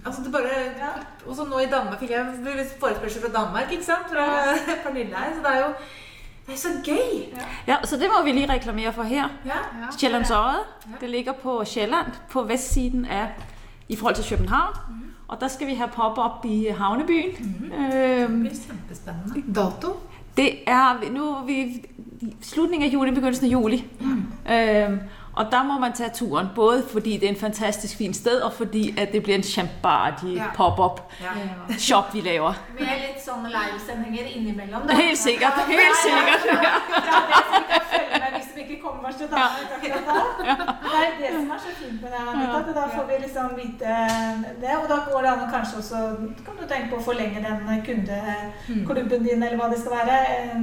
Altså 0.05 0.23
det 0.23 0.31
bare 0.33 0.57
Ja. 0.77 0.91
Og 1.27 1.37
så 1.37 1.45
nå 1.49 1.59
i 1.65 1.71
Danmark 1.73 1.99
fikk 1.99 2.11
jeg 2.13 2.67
forespørsel 2.81 3.23
fra 3.23 3.31
Danmark, 3.33 3.71
ikke 3.73 3.87
sant? 3.87 4.11
Fra 4.13 4.27
Pernille 4.85 5.17
her. 5.17 5.33
Så 5.35 5.41
det 5.43 5.55
er 5.55 5.63
jo 5.65 5.71
Det 6.47 6.55
er 6.55 6.59
så 6.59 6.69
gøy. 6.85 7.39
Ja, 7.67 7.77
så 7.85 7.97
det 7.97 8.07
må 8.19 8.25
vi 8.25 8.33
lige 8.33 8.53
reklamere 8.53 8.93
for 8.93 9.03
her. 9.03 9.29
Ja. 9.47 9.51
Sjællandsøjet. 9.99 10.59
Det 11.01 11.11
ligger 11.11 11.33
på 11.33 11.65
Sjælland, 11.65 12.07
på 12.31 12.43
vestsiden 12.43 13.05
af, 13.05 13.29
i 13.89 13.97
forhold 13.97 14.15
til 14.15 14.25
København. 14.37 14.75
Og 15.29 15.41
der 15.41 15.49
skal 15.49 15.67
vi 15.67 15.75
have 15.75 15.89
pop-up 15.89 16.45
i 16.45 16.67
Havnebyen. 16.79 17.31
Det 17.35 17.95
Øhm, 17.95 18.41
blir 18.41 18.51
kjempespennende. 18.67 19.55
Dato? 19.55 19.97
Det 20.37 20.51
er 20.67 21.11
Nå 21.13 21.31
er 21.35 21.45
vi 21.47 21.85
slutningen 22.43 22.89
av 22.89 22.93
juni, 22.93 23.11
begynnelsen 23.11 23.47
av 23.47 23.51
juli. 23.53 23.85
Øhm, 24.51 24.99
og 25.37 25.47
der 25.51 25.63
må 25.63 25.79
man 25.79 25.93
tage 25.93 26.11
turen, 26.15 26.47
både 26.55 26.85
fordi 26.93 27.13
det 27.17 27.25
er 27.25 27.29
en 27.33 27.41
fantastisk 27.41 27.97
fin 27.97 28.15
sted, 28.15 28.41
og 28.41 28.53
fordi 28.53 28.99
at 28.99 29.13
det 29.13 29.23
bliver 29.23 29.37
en 29.37 29.43
champagne 29.43 30.33
Ja. 30.35 30.45
pop-up 30.55 31.01
Ja. 31.21 31.75
shop, 31.79 32.15
vi 32.15 32.21
laver. 32.21 32.53
Med 32.79 32.87
litt 32.87 33.25
sånne 33.25 33.49
livesendinger 33.57 34.25
innimellom. 34.37 34.83
da. 34.89 34.95
Helt 34.95 35.19
sikkert, 35.19 35.53
Ja, 35.57 35.65
helt 35.67 35.79
det 35.79 35.87
er- 35.87 36.03
sikkert. 36.07 36.43
Ja, 36.63 38.27
er 38.27 38.31
hvis 38.37 38.49
de 38.55 38.61
ikke 38.61 38.83
kommer 38.83 39.11
til 39.19 39.27
Danmark 39.27 39.69
akkurat. 39.77 40.05
Det 40.83 41.01
er 41.07 41.11
det 41.21 41.31
som 41.41 41.51
er 41.51 41.59
så 41.67 41.73
fint 41.83 42.01
med 42.03 42.11
det. 42.11 42.21
At 42.59 42.75
Da 42.75 42.85
får 42.97 43.05
vi 43.11 43.15
liksom 43.27 43.47
vite 43.57 43.91
det, 44.61 44.73
og 44.83 44.89
da 44.89 44.97
går 45.11 45.21
det 45.23 45.31
an 45.33 45.39
å 45.47 45.51
kanskje 45.57 45.77
også 45.83 45.97
kan 46.47 46.55
du 46.61 46.65
tenke 46.75 46.89
på 46.91 46.97
å 47.01 47.05
forlenge 47.05 47.39
den 47.47 47.83
kundeklubben 47.89 49.25
din, 49.29 49.43
eller 49.43 49.57
hva 49.59 49.69
det 49.73 49.79
skal 49.81 49.93
være, 50.01 50.17
eh, 50.37 50.57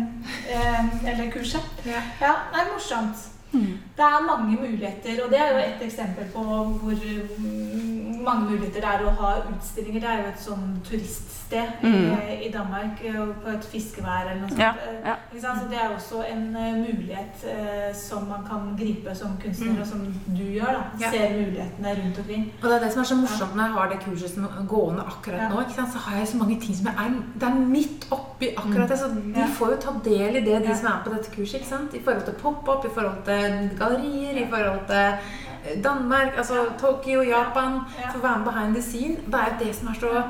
eh, 0.55 1.09
eller 1.11 1.31
kurset. 1.31 1.65
Ja. 1.85 2.01
Ja, 2.21 2.33
det 2.53 2.59
er 2.61 2.67
morsomt. 2.73 3.32
Det 3.53 4.03
er 4.05 4.25
mange 4.27 4.57
muligheter, 4.61 5.23
og 5.23 5.29
det 5.31 5.39
er 5.39 5.49
jo 5.53 5.57
et 5.57 5.81
eksempel 5.87 6.25
på 6.33 6.43
hvor 6.43 6.93
mm, 7.39 8.23
mange 8.25 8.49
muligheter 8.49 8.81
det 8.81 8.89
er 8.93 9.03
å 9.05 9.09
ha 9.19 9.33
utstillinger. 9.51 9.99
Det 10.01 10.09
er 10.09 10.17
jo 10.23 10.27
et 10.33 10.41
sånn 10.47 10.79
turiststed 10.89 11.39
Mm. 11.53 11.89
i, 12.17 12.47
i 12.47 12.51
Danmark, 12.51 12.97
eh, 13.05 13.13
på 13.43 13.49
et 13.51 13.65
fiskevær 13.69 14.23
eller 14.31 14.39
noe 14.41 14.49
sånt. 14.49 14.59
Ja, 14.59 14.71
Eh, 14.89 14.95
ja. 15.05 15.13
Ikke 15.29 15.41
sant? 15.43 15.59
Så 15.61 15.67
det 15.69 15.77
er 15.77 15.89
også 15.93 16.23
en 16.31 16.55
eh, 16.55 16.73
mulighet 16.81 17.43
eh, 17.45 17.93
som 17.95 18.25
man 18.27 18.41
kan 18.49 18.71
gripe 18.79 19.13
som 19.15 19.35
kunstner, 19.43 19.73
Mm. 19.75 19.81
og 19.81 19.87
som 19.87 19.99
du 20.37 20.43
gjør. 20.43 20.71
da. 20.73 20.83
Ja. 20.99 21.11
Ser 21.11 21.29
mulighetene 21.37 21.93
rundt 21.99 22.17
omkring. 22.19 22.51
Og 22.63 22.69
det 22.69 22.73
er 22.73 22.83
det 22.85 22.91
som 22.93 23.01
er 23.01 23.05
så 23.05 23.15
morsomt 23.15 23.55
når 23.55 23.63
jeg 23.63 23.73
har 23.73 23.89
det 23.89 23.99
kurset 24.05 24.33
som 24.33 24.67
gående 24.67 25.01
akkurat 25.05 25.41
Ja. 25.41 25.49
nå. 25.49 25.59
Ikke 25.61 25.75
sant? 25.75 25.91
Så 25.93 25.97
har 25.99 26.17
jeg 26.17 26.27
så 26.27 26.37
mange 26.37 26.59
ting 26.59 26.75
som 26.75 26.85
jeg 26.87 26.95
er, 27.05 27.09
det 27.39 27.43
er 27.49 27.53
midt 27.75 28.07
oppi 28.11 28.32
akkurat 28.57 28.89
det. 28.89 28.97
Så 28.99 29.07
de 29.35 29.47
får 29.57 29.71
jo 29.71 29.77
ta 29.85 29.93
del 30.05 30.35
i 30.35 30.43
det, 30.45 30.59
de 30.65 30.75
som 30.75 30.89
er 30.91 31.03
på 31.05 31.13
dette 31.13 31.31
kurset. 31.35 31.59
Ikke 31.59 31.69
sant? 31.69 31.93
I 31.93 32.03
forhold 32.03 32.25
til 32.27 32.37
pop-up, 32.41 32.85
i 32.85 32.93
forhold 32.93 33.23
til 33.27 33.69
gallerier, 33.79 34.41
i 34.41 34.47
forhold 34.49 34.85
til 34.87 35.05
eh, 35.05 35.83
Danmark, 35.83 36.37
altså 36.37 36.65
Tokyo, 36.79 37.21
Japan. 37.21 37.79
Ja. 37.99 38.11
Få 38.13 38.19
være 38.25 38.37
med 38.37 38.45
behind 38.51 38.75
the 38.75 38.83
scene. 38.83 39.15
Det 39.25 39.39
er 39.41 39.53
jo 39.53 39.65
det 39.65 39.75
som 39.75 39.87
er 39.87 39.99
så 39.99 40.23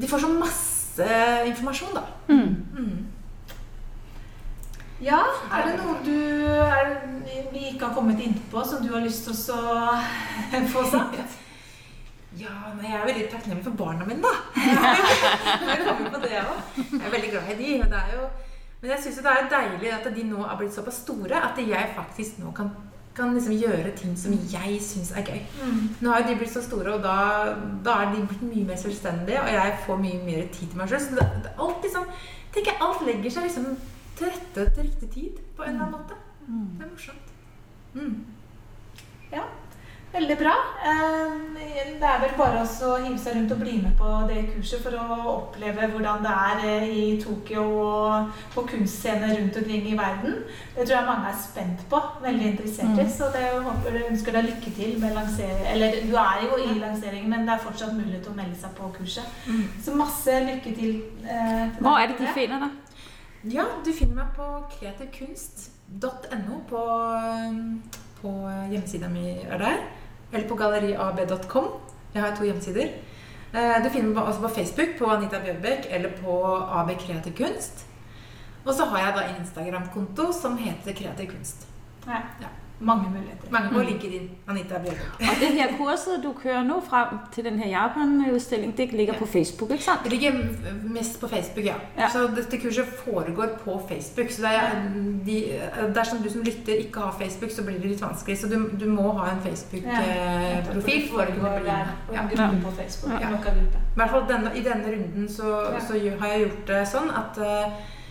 De 0.00 0.08
får 0.08 0.18
så 0.18 0.28
masse 0.28 1.04
informasjon, 1.46 1.94
da. 1.94 2.00
Mm. 2.34 2.56
Mm. 2.78 3.06
Ja, 5.00 5.20
er 5.52 5.66
det 5.66 5.74
noe 5.76 5.98
du 6.06 6.46
er, 6.56 6.94
vi 7.52 7.66
ikke 7.72 7.84
har 7.84 7.94
kommet 7.94 8.20
innpå, 8.20 8.62
som 8.64 8.86
du 8.86 8.94
har 8.94 9.04
lyst 9.04 9.28
til 9.28 9.52
å 9.52 9.90
få 10.74 10.86
sagt? 10.90 11.36
Ja, 12.40 12.56
men 12.74 12.84
jeg 12.84 12.98
er 12.98 13.06
veldig 13.06 13.28
takknemlig 13.32 13.64
for 13.64 13.78
barna 13.78 14.04
mine, 14.08 14.20
da. 14.20 14.34
jeg 15.70 15.86
kommer 15.86 16.10
på 16.12 16.20
det 16.24 16.34
også. 16.42 16.82
Jeg 16.92 17.06
er 17.06 17.14
veldig 17.14 17.30
glad 17.32 17.52
i 17.52 17.56
de. 17.60 17.70
og 17.84 17.88
Det 17.92 18.00
er 18.02 18.10
jo, 18.16 18.26
men 18.80 18.90
jeg 18.90 19.02
syns 19.04 19.22
det 19.24 19.32
er 19.32 19.48
deilig 19.52 19.92
at 19.96 20.10
de 20.16 20.26
nå 20.28 20.44
er 20.44 20.58
blitt 20.60 20.76
såpass 20.76 21.00
store 21.06 21.40
at 21.48 21.60
jeg 21.62 21.94
faktisk 21.96 22.42
nå 22.42 22.52
kan, 22.58 22.70
kan 23.16 23.32
liksom 23.34 23.56
gjøre 23.56 23.94
ting 23.96 24.12
som 24.20 24.36
jeg 24.52 24.78
syns 24.84 25.14
er 25.16 25.24
gøy. 25.24 25.40
Mm. 25.62 25.82
Nå 26.04 26.12
har 26.12 26.26
de 26.28 26.36
blitt 26.36 26.52
så 26.52 26.62
store, 26.64 26.98
og 26.98 27.04
da, 27.06 27.16
da 27.86 27.98
er 28.04 28.12
de 28.12 28.26
blitt 28.28 28.44
mye 28.44 28.68
mer 28.68 28.80
selvstendige, 28.84 29.40
og 29.42 29.52
jeg 29.56 29.76
får 29.86 30.02
mye 30.04 30.22
mer 30.28 30.48
tid 30.52 30.68
til 30.68 30.80
meg 30.82 30.92
sjøl. 30.92 31.04
Så 31.06 31.18
det, 31.20 31.28
det, 31.46 31.54
alt 31.66 31.88
liksom, 31.88 32.08
tenker 32.52 32.74
jeg, 32.74 32.82
alt 32.88 33.06
legger 33.08 33.38
seg 33.38 33.48
liksom 33.48 33.70
til 34.16 34.32
rette 34.32 34.70
til 34.74 34.90
riktig 34.90 35.10
tid 35.14 35.44
på 35.56 35.64
en 35.64 35.72
eller 35.72 35.88
annen 35.88 36.00
måte. 36.00 36.20
Det 36.46 36.84
er 36.84 36.92
morsomt. 36.92 37.32
Mm. 37.96 38.16
Ja, 39.32 39.48
veldig 40.16 40.36
bra. 40.40 40.54
Det 41.96 42.04
er 42.04 42.20
vel 42.20 42.32
bare 42.36 42.60
også 42.60 42.88
å 42.92 42.96
hive 43.02 43.18
seg 43.20 43.36
rundt 43.36 43.52
og 43.54 43.60
bli 43.62 43.74
med 43.82 43.94
på 43.98 44.08
det 44.28 44.42
kurset 44.50 44.82
for 44.84 44.96
å 45.00 45.16
oppleve 45.32 45.86
hvordan 45.92 46.22
det 46.24 46.32
er 46.32 46.62
eh, 46.70 46.86
i 46.92 47.04
Tokyo 47.22 47.62
og 47.80 48.38
på 48.54 48.64
kunstscener 48.70 49.32
rundt 49.38 49.56
omkring 49.60 49.86
i 49.90 49.96
verden. 49.98 50.34
Det 50.76 50.84
tror 50.84 50.96
jeg 50.98 51.08
mange 51.08 51.30
er 51.30 51.38
spent 51.40 51.84
på, 51.90 52.00
veldig 52.24 52.46
interessert 52.52 53.00
i. 53.00 53.06
Så 53.16 53.30
det 53.34 53.44
håper 53.64 53.96
jeg 54.00 54.10
ønsker 54.12 54.36
deg 54.38 54.48
lykke 54.50 54.72
til 54.78 54.96
med 55.02 55.16
lansering. 55.16 55.64
Eller 55.72 55.98
du 56.04 56.14
er 56.20 56.44
jo 56.46 56.60
i 56.64 56.78
lanseringen, 56.80 57.30
men 57.32 57.48
det 57.48 57.56
er 57.56 57.64
fortsatt 57.64 57.96
mulighet 57.96 58.24
til 58.26 58.34
å 58.34 58.38
melde 58.40 58.60
seg 58.60 58.74
på 58.78 58.92
kurset. 58.98 59.36
Mm. 59.48 59.64
Så 59.86 59.96
masse 59.96 60.38
lykke 60.50 60.74
til. 60.80 60.96
eh, 61.24 61.66
til 61.76 61.86
Hva 61.86 61.96
er 62.02 62.12
det, 62.12 62.18
de 62.20 62.32
finner, 62.36 62.66
da? 62.66 62.72
Ja, 63.52 63.68
du 63.84 63.92
finner 63.94 64.24
meg 64.24 64.32
på 64.36 64.46
kreativkunst.no 64.78 66.56
på, 66.70 66.82
på 68.22 68.32
hjemmesida 68.72 69.08
mi 69.12 69.28
er 69.44 69.60
der. 69.62 69.78
Eller 70.32 70.48
på 70.48 70.54
galleriab.com. 70.58 71.68
Jeg 72.14 72.22
har 72.22 72.34
to 72.36 72.44
hjemmesider. 72.44 72.88
Eh, 73.54 73.76
Du 73.84 73.90
finner 73.90 74.14
meg 74.14 74.24
også 74.24 74.40
på 74.40 74.48
Facebook 74.48 74.96
på 74.98 75.10
Anita 75.10 75.38
Bjørbekk 75.44 75.86
eller 75.90 76.10
på 76.22 76.36
AB 76.80 76.90
Kreativ 76.98 77.36
Kunst. 77.36 77.84
Og 78.64 78.74
så 78.74 78.84
har 78.90 78.98
jeg 78.98 79.14
da 79.16 79.22
en 79.28 79.40
Instagram-konto 79.42 80.32
som 80.32 80.56
heter 80.58 80.92
Kreativ 80.92 81.30
Kunst. 81.30 81.66
Ja. 82.06 82.22
Ja. 82.42 82.48
Mange 82.80 83.08
muligheter. 83.10 83.48
Mange 83.50 83.68
på 83.72 83.80
LinkedIn. 83.80 84.28
Anita 84.48 84.78
Bjørgen. 84.78 85.06
Og 85.20 85.36
det 85.40 85.48
her 85.56 85.68
kurset, 85.78 86.22
du 86.22 86.32
kører 86.42 86.62
nå 86.62 86.80
frem 86.84 87.18
til 87.32 87.44
den 87.44 87.58
her 87.58 87.68
Japan-udstilling, 87.70 88.76
det 88.76 88.92
ligger 88.92 89.14
på 89.18 89.26
Facebook, 89.26 89.70
ikke 89.70 89.84
sant? 89.84 90.04
Det 90.04 90.12
ligger 90.12 90.32
mest 90.84 91.20
på 91.20 91.28
Facebook, 91.28 91.64
ja. 91.64 91.74
Ja. 91.98 92.08
Så 92.12 92.26
dette 92.36 92.58
kurset 92.60 92.86
foregår 93.04 93.48
på 93.64 93.78
Facebook. 93.88 94.30
Så 94.30 94.42
det 94.42 94.52
er, 94.60 94.76
de, 95.26 95.60
dersom 95.94 96.18
du 96.24 96.30
som 96.30 96.42
lytter 96.42 96.74
ikke 96.84 97.00
har 97.00 97.16
Facebook, 97.20 97.50
så 97.50 97.64
blir 97.64 97.78
det 97.80 97.94
litt 97.94 98.02
vanskelig. 98.04 98.38
Så 98.38 98.46
du, 98.52 98.58
du 98.80 98.86
må 98.92 99.08
ha 99.18 99.30
en 99.32 99.40
Facebook-profil 99.46 101.08
for 101.10 101.22
å 101.22 101.26
kunne 101.32 101.56
bli 101.56 101.66
med. 101.70 101.92
Ja. 102.12 102.22
Ja. 103.20 103.30
I 103.96 103.98
hvert 104.00 104.10
fall 104.10 104.26
denne, 104.28 104.52
I 104.54 104.62
denne 104.66 104.92
runden 104.96 105.28
så, 105.28 105.48
Ja. 105.72 105.80
så 105.80 105.92
har 106.20 106.28
jeg 106.28 106.40
gjort 106.46 106.66
det 106.66 106.82
sånn 106.88 107.10
at 107.10 107.38
eh, 107.38 107.70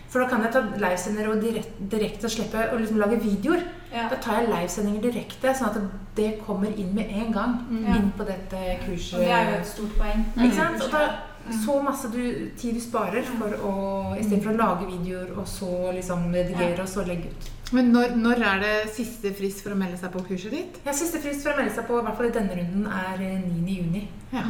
For 0.09 0.21
da 0.21 0.29
kan 0.29 0.43
jeg 0.45 0.51
ta 0.53 0.61
livesendere 0.79 1.31
og 1.33 1.41
direkte, 1.41 1.71
direkt 1.91 2.21
slippe 2.31 2.69
å 2.71 2.77
liksom 2.79 2.97
lage 3.01 3.17
videoer. 3.19 3.63
Ja. 3.95 4.09
Da 4.11 4.17
tar 4.21 4.41
jeg 4.41 4.49
livesendinger 4.51 5.01
direkte, 5.07 5.53
sånn 5.55 5.69
at 5.71 5.77
det 6.17 6.33
kommer 6.45 6.67
inn 6.75 6.91
med 6.95 7.07
en 7.15 7.31
gang. 7.33 7.53
Mm. 7.69 7.85
Inn 7.95 8.11
på 8.17 8.25
dette 8.27 8.63
kurset. 8.85 9.13
Og 9.15 9.23
det 9.23 9.31
er 9.31 9.49
jo 9.53 9.57
et 9.61 9.69
stort 9.71 9.95
poeng. 9.99 10.25
Ikke 10.35 10.55
sant? 10.59 10.83
Og 10.83 10.91
da, 10.91 11.05
Mm. 11.45 11.59
så 11.61 11.73
masse 11.85 12.07
du, 12.09 12.49
tid 12.57 12.73
du 12.73 12.79
sparer 12.81 13.21
for 13.23 13.51
å 13.69 13.73
istedenfor 14.17 14.55
å 14.55 14.57
lage 14.57 14.87
videoer 14.89 15.27
og 15.37 15.45
så 15.45 15.91
liksom 15.93 16.33
redigere 16.33 16.81
og 16.81 16.87
så 16.89 17.03
legge 17.05 17.29
ut. 17.29 17.51
Men 17.71 17.91
når, 17.93 18.15
når 18.17 18.41
er 18.41 18.59
det 18.63 18.93
siste 18.95 19.29
frist 19.37 19.61
for 19.61 19.75
å 19.75 19.77
melde 19.77 19.97
seg 20.01 20.09
på 20.11 20.23
kurset 20.25 20.51
ditt? 20.55 20.79
Ja, 20.85 20.91
Siste 20.91 21.19
frist 21.21 21.43
for 21.45 21.53
å 21.53 21.57
melde 21.59 21.75
seg 21.75 21.85
på, 21.85 21.99
i 21.99 22.03
hvert 22.07 22.17
fall 22.17 22.31
i 22.31 22.33
denne 22.33 22.57
runden, 22.57 22.87
er 22.89 23.21
eh, 23.21 23.45
9. 23.45 23.75
juni. 23.77 24.07
Ja. 24.33 24.41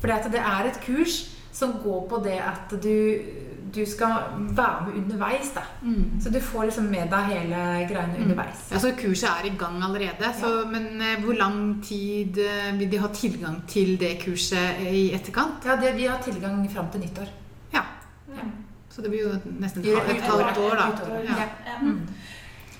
Fordi 0.00 0.12
at 0.20 0.30
det 0.36 0.40
er 0.40 0.70
et 0.70 0.80
kurs 0.86 1.16
som 1.52 1.72
går 1.82 2.06
på 2.10 2.22
det 2.22 2.38
at 2.38 2.70
du, 2.70 2.94
du 3.76 3.82
skal 3.86 4.30
være 4.56 4.86
med 4.86 4.96
underveis. 5.02 5.50
da. 5.54 5.62
Mm. 5.82 6.20
Så 6.24 6.32
du 6.34 6.40
får 6.40 6.68
liksom 6.70 6.88
med 6.90 7.10
deg 7.12 7.30
hele 7.32 7.62
greiene 7.90 8.20
underveis. 8.24 8.64
Ja, 8.72 8.80
så 8.82 8.92
kurset 8.98 9.28
er 9.30 9.48
i 9.50 9.54
gang 9.60 9.78
allerede. 9.84 10.32
Så, 10.40 10.52
Men 10.72 10.88
eh, 11.00 11.20
hvor 11.24 11.36
lang 11.38 11.58
tid 11.84 12.38
eh, 12.42 12.70
vil 12.78 12.90
de 12.92 12.98
ha 13.04 13.08
tilgang 13.14 13.60
til 13.68 13.96
det 14.00 14.16
kurset 14.24 14.80
i 14.90 15.10
etterkant? 15.16 15.64
Ja, 15.68 15.76
det, 15.80 15.94
Vi 15.96 16.06
har 16.10 16.18
tilgang 16.24 16.64
fram 16.72 16.88
til 16.92 17.04
nyttår. 17.06 17.28
Ja, 17.76 17.84
Mm. 18.26 18.50
Så 18.90 19.02
det 19.02 19.10
blir 19.12 19.22
jo 19.28 19.34
nesten 19.60 19.84
et 19.84 20.22
halvt 20.24 20.58
år, 20.58 20.74
da. 20.76 20.86
ut 20.88 21.00
året. 21.04 21.24
Ja. 21.28 21.44
Ja. 21.66 21.76
Mm. 21.82 22.06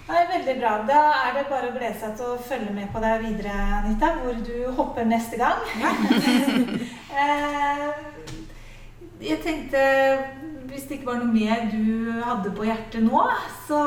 Nei, 0.08 0.20
veldig 0.30 0.54
bra. 0.60 0.70
Da 0.88 0.98
er 1.26 1.32
det 1.34 1.42
bare 1.50 1.68
å 1.70 1.74
glede 1.74 1.98
seg 2.00 2.12
til 2.16 2.28
å 2.30 2.38
følge 2.48 2.72
med 2.74 2.88
på 2.94 3.00
deg 3.02 3.24
videre, 3.24 3.54
Anita, 3.80 4.12
hvor 4.22 4.36
du 4.46 4.54
hopper 4.78 5.04
neste 5.04 5.36
gang. 5.40 5.60
Eh, 7.16 7.92
jeg 9.24 9.38
tenkte 9.40 9.80
hvis 10.70 10.86
det 10.88 10.98
ikke 10.98 11.10
var 11.10 11.20
noe 11.22 11.32
mer 11.32 11.66
du 11.72 12.10
hadde 12.24 12.52
på 12.56 12.66
hjertet 12.66 13.04
nå, 13.04 13.22
så 13.68 13.80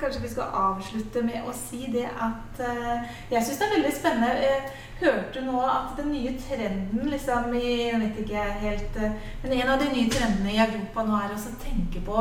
kanskje 0.00 0.22
vi 0.24 0.32
skal 0.32 0.56
avslutte 0.62 1.24
med 1.26 1.44
å 1.46 1.54
si 1.56 1.86
det 1.92 2.06
at 2.08 2.62
eh, 2.64 3.12
jeg 3.32 3.44
syns 3.44 3.60
det 3.60 3.68
er 3.68 3.76
veldig 3.76 3.92
spennende. 3.96 4.56
Hørte 5.02 5.40
nå 5.42 5.58
at 5.66 5.96
den 5.98 6.12
nye 6.14 6.32
trenden 6.38 7.08
liksom 7.10 7.54
i 7.58 7.70
Jeg 7.88 7.98
vet 7.98 8.18
ikke 8.22 8.42
helt 8.62 8.98
eh, 9.02 9.16
Men 9.42 9.54
en 9.56 9.72
av 9.72 9.80
de 9.80 9.88
nye 9.90 10.10
trendene 10.12 10.52
i 10.52 10.60
Europa 10.62 11.02
nå 11.06 11.16
er 11.18 11.32
å 11.34 11.54
tenke 11.62 12.02
på 12.06 12.18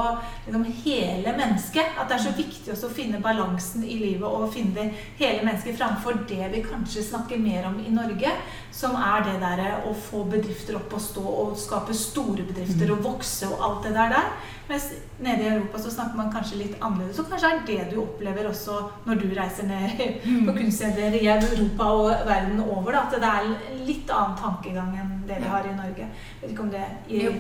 liksom, 0.48 0.64
hele 0.82 1.36
mennesket. 1.38 1.94
At 2.00 2.10
det 2.10 2.18
er 2.18 2.24
så 2.26 2.34
viktig 2.38 2.74
å 2.74 2.90
finne 2.92 3.22
balansen 3.22 3.86
i 3.86 4.00
livet 4.00 4.26
og 4.26 4.50
finne 4.56 4.74
det 4.78 5.04
hele 5.20 5.46
mennesket 5.46 5.78
framfor 5.78 6.24
det 6.30 6.50
vi 6.56 6.64
kanskje 6.66 7.06
snakker 7.12 7.42
mer 7.42 7.68
om 7.70 7.78
i 7.84 7.94
Norge, 7.94 8.34
som 8.74 8.98
er 8.98 9.28
det 9.28 9.38
derre 9.44 9.84
å 9.90 9.94
få 10.08 10.24
bedrifter 10.32 10.80
opp 10.80 10.96
og 10.98 11.06
stå 11.06 11.26
og 11.46 11.54
skape 11.60 11.96
store 11.98 12.48
bedrifter 12.50 12.96
og 12.96 13.06
vokse 13.06 13.50
og 13.52 13.62
alt 13.68 13.86
det 13.86 13.94
der 14.00 14.16
der. 14.18 14.34
Mens 14.70 14.86
nede 15.20 15.44
i 15.44 15.50
Europa 15.50 15.82
så 15.84 15.92
snakker 15.92 16.18
man 16.18 16.32
kanskje 16.32 16.62
litt 16.62 16.78
annerledes. 16.80 17.20
Og 17.20 17.28
kanskje 17.32 17.50
er 17.52 17.66
det 17.68 17.90
du 17.92 18.00
opplever 18.04 18.48
også 18.50 18.78
når 19.08 19.20
du 19.20 19.28
reiser 19.36 19.68
ned 19.68 20.00
på 20.48 20.56
kunststeder 20.56 21.18
i 21.20 21.28
Europa 21.34 21.90
og 21.98 22.10
verden 22.30 22.64
over, 22.64 22.92
da, 22.92 23.04
at 23.08 23.18
det 23.18 23.34
er 23.34 23.50
en 23.50 23.84
litt 23.90 24.16
annen 24.16 24.40
tankegang 24.40 24.96
enn 25.02 25.14
det 25.28 25.42
vi 25.44 25.52
har 25.52 25.68
i 25.68 25.76
Norge. 25.76 26.08
Jeg 26.08 26.42
vet 26.42 26.56
ikke 26.56 26.68
om 26.70 26.74
det 26.74 26.88
gir 27.10 27.38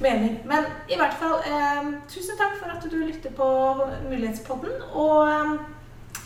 mening. 0.00 0.38
Men 0.44 0.70
i 0.88 0.96
hvert 0.96 1.18
fall, 1.20 1.36
eh, 1.46 1.92
tusen 2.08 2.38
takk 2.38 2.56
for 2.60 2.70
at 2.70 2.86
du 2.90 2.96
lytter 2.96 3.30
på 3.36 3.50
Mulighetspodden. 4.08 4.82
Og 4.92 5.28
eh, 5.28 5.60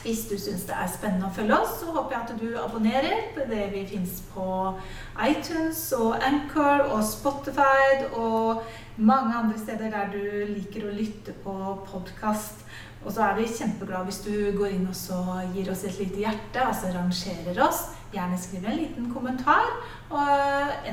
Hvis 0.04 0.26
du 0.28 0.34
syns 0.36 0.66
det 0.68 0.74
er 0.76 0.88
spennende 0.92 1.30
å 1.30 1.32
følge 1.32 1.56
oss, 1.56 1.78
så 1.80 1.86
håper 1.88 2.12
jeg 2.12 2.24
at 2.24 2.40
du 2.40 2.58
abonnerer 2.60 3.22
på 3.32 3.46
det 3.48 3.70
vi 3.72 3.86
fins 3.88 4.18
på 4.34 4.48
iTunes 5.16 5.80
og 5.96 6.18
Anchor 6.20 6.90
og 6.92 7.00
Spotify 7.08 8.04
og 8.12 8.60
mange 8.96 9.34
andre 9.34 9.58
steder 9.58 9.90
der 9.90 10.10
du 10.12 10.52
liker 10.54 10.86
å 10.86 10.94
lytte 10.94 11.34
på 11.44 11.54
podkast. 11.88 12.62
Og 13.04 13.12
så 13.12 13.26
er 13.26 13.34
vi 13.36 13.48
kjempeglade 13.50 14.08
hvis 14.08 14.22
du 14.24 14.32
går 14.56 14.76
inn 14.78 14.86
og 14.88 14.96
så 14.96 15.18
gir 15.52 15.68
oss 15.72 15.82
et 15.84 15.98
lite 16.00 16.22
hjerte, 16.22 16.62
altså 16.62 16.92
rangerer 16.94 17.60
oss. 17.66 17.82
Gjerne 18.14 18.38
skriv 18.40 18.64
en 18.64 18.78
liten 18.78 19.10
kommentar. 19.12 19.66
Og, 20.08 20.22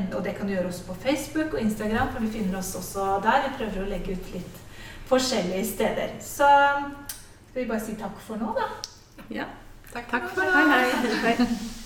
og 0.01 0.23
det 0.25 0.35
kan 0.37 0.49
du 0.49 0.55
gjøre 0.55 0.71
også 0.73 0.89
på 0.89 0.97
Facebook 1.05 1.55
og 1.55 1.61
Instagram, 1.61 2.11
for 2.11 2.25
du 2.25 2.33
finner 2.33 2.59
oss 2.59 2.73
også 2.75 3.21
der. 3.23 3.45
Vi 3.47 3.57
prøver 3.61 3.85
å 3.85 3.91
legge 3.93 4.17
ut 4.17 4.33
litt 4.35 4.63
forskjellige 5.11 5.67
steder. 5.71 6.17
Så 6.19 6.49
skal 7.51 7.61
vi 7.61 7.69
bare 7.69 7.83
si 7.85 7.99
takk 7.99 8.19
for 8.25 8.41
nå, 8.41 8.55
da. 8.57 8.71
Ja. 9.31 9.47
Takk, 9.91 10.09
Takk 10.11 10.33
for 10.33 10.43
nå. 10.43 10.65
Hei, 10.71 10.89
hei. 10.89 11.37
hej. 11.45 11.77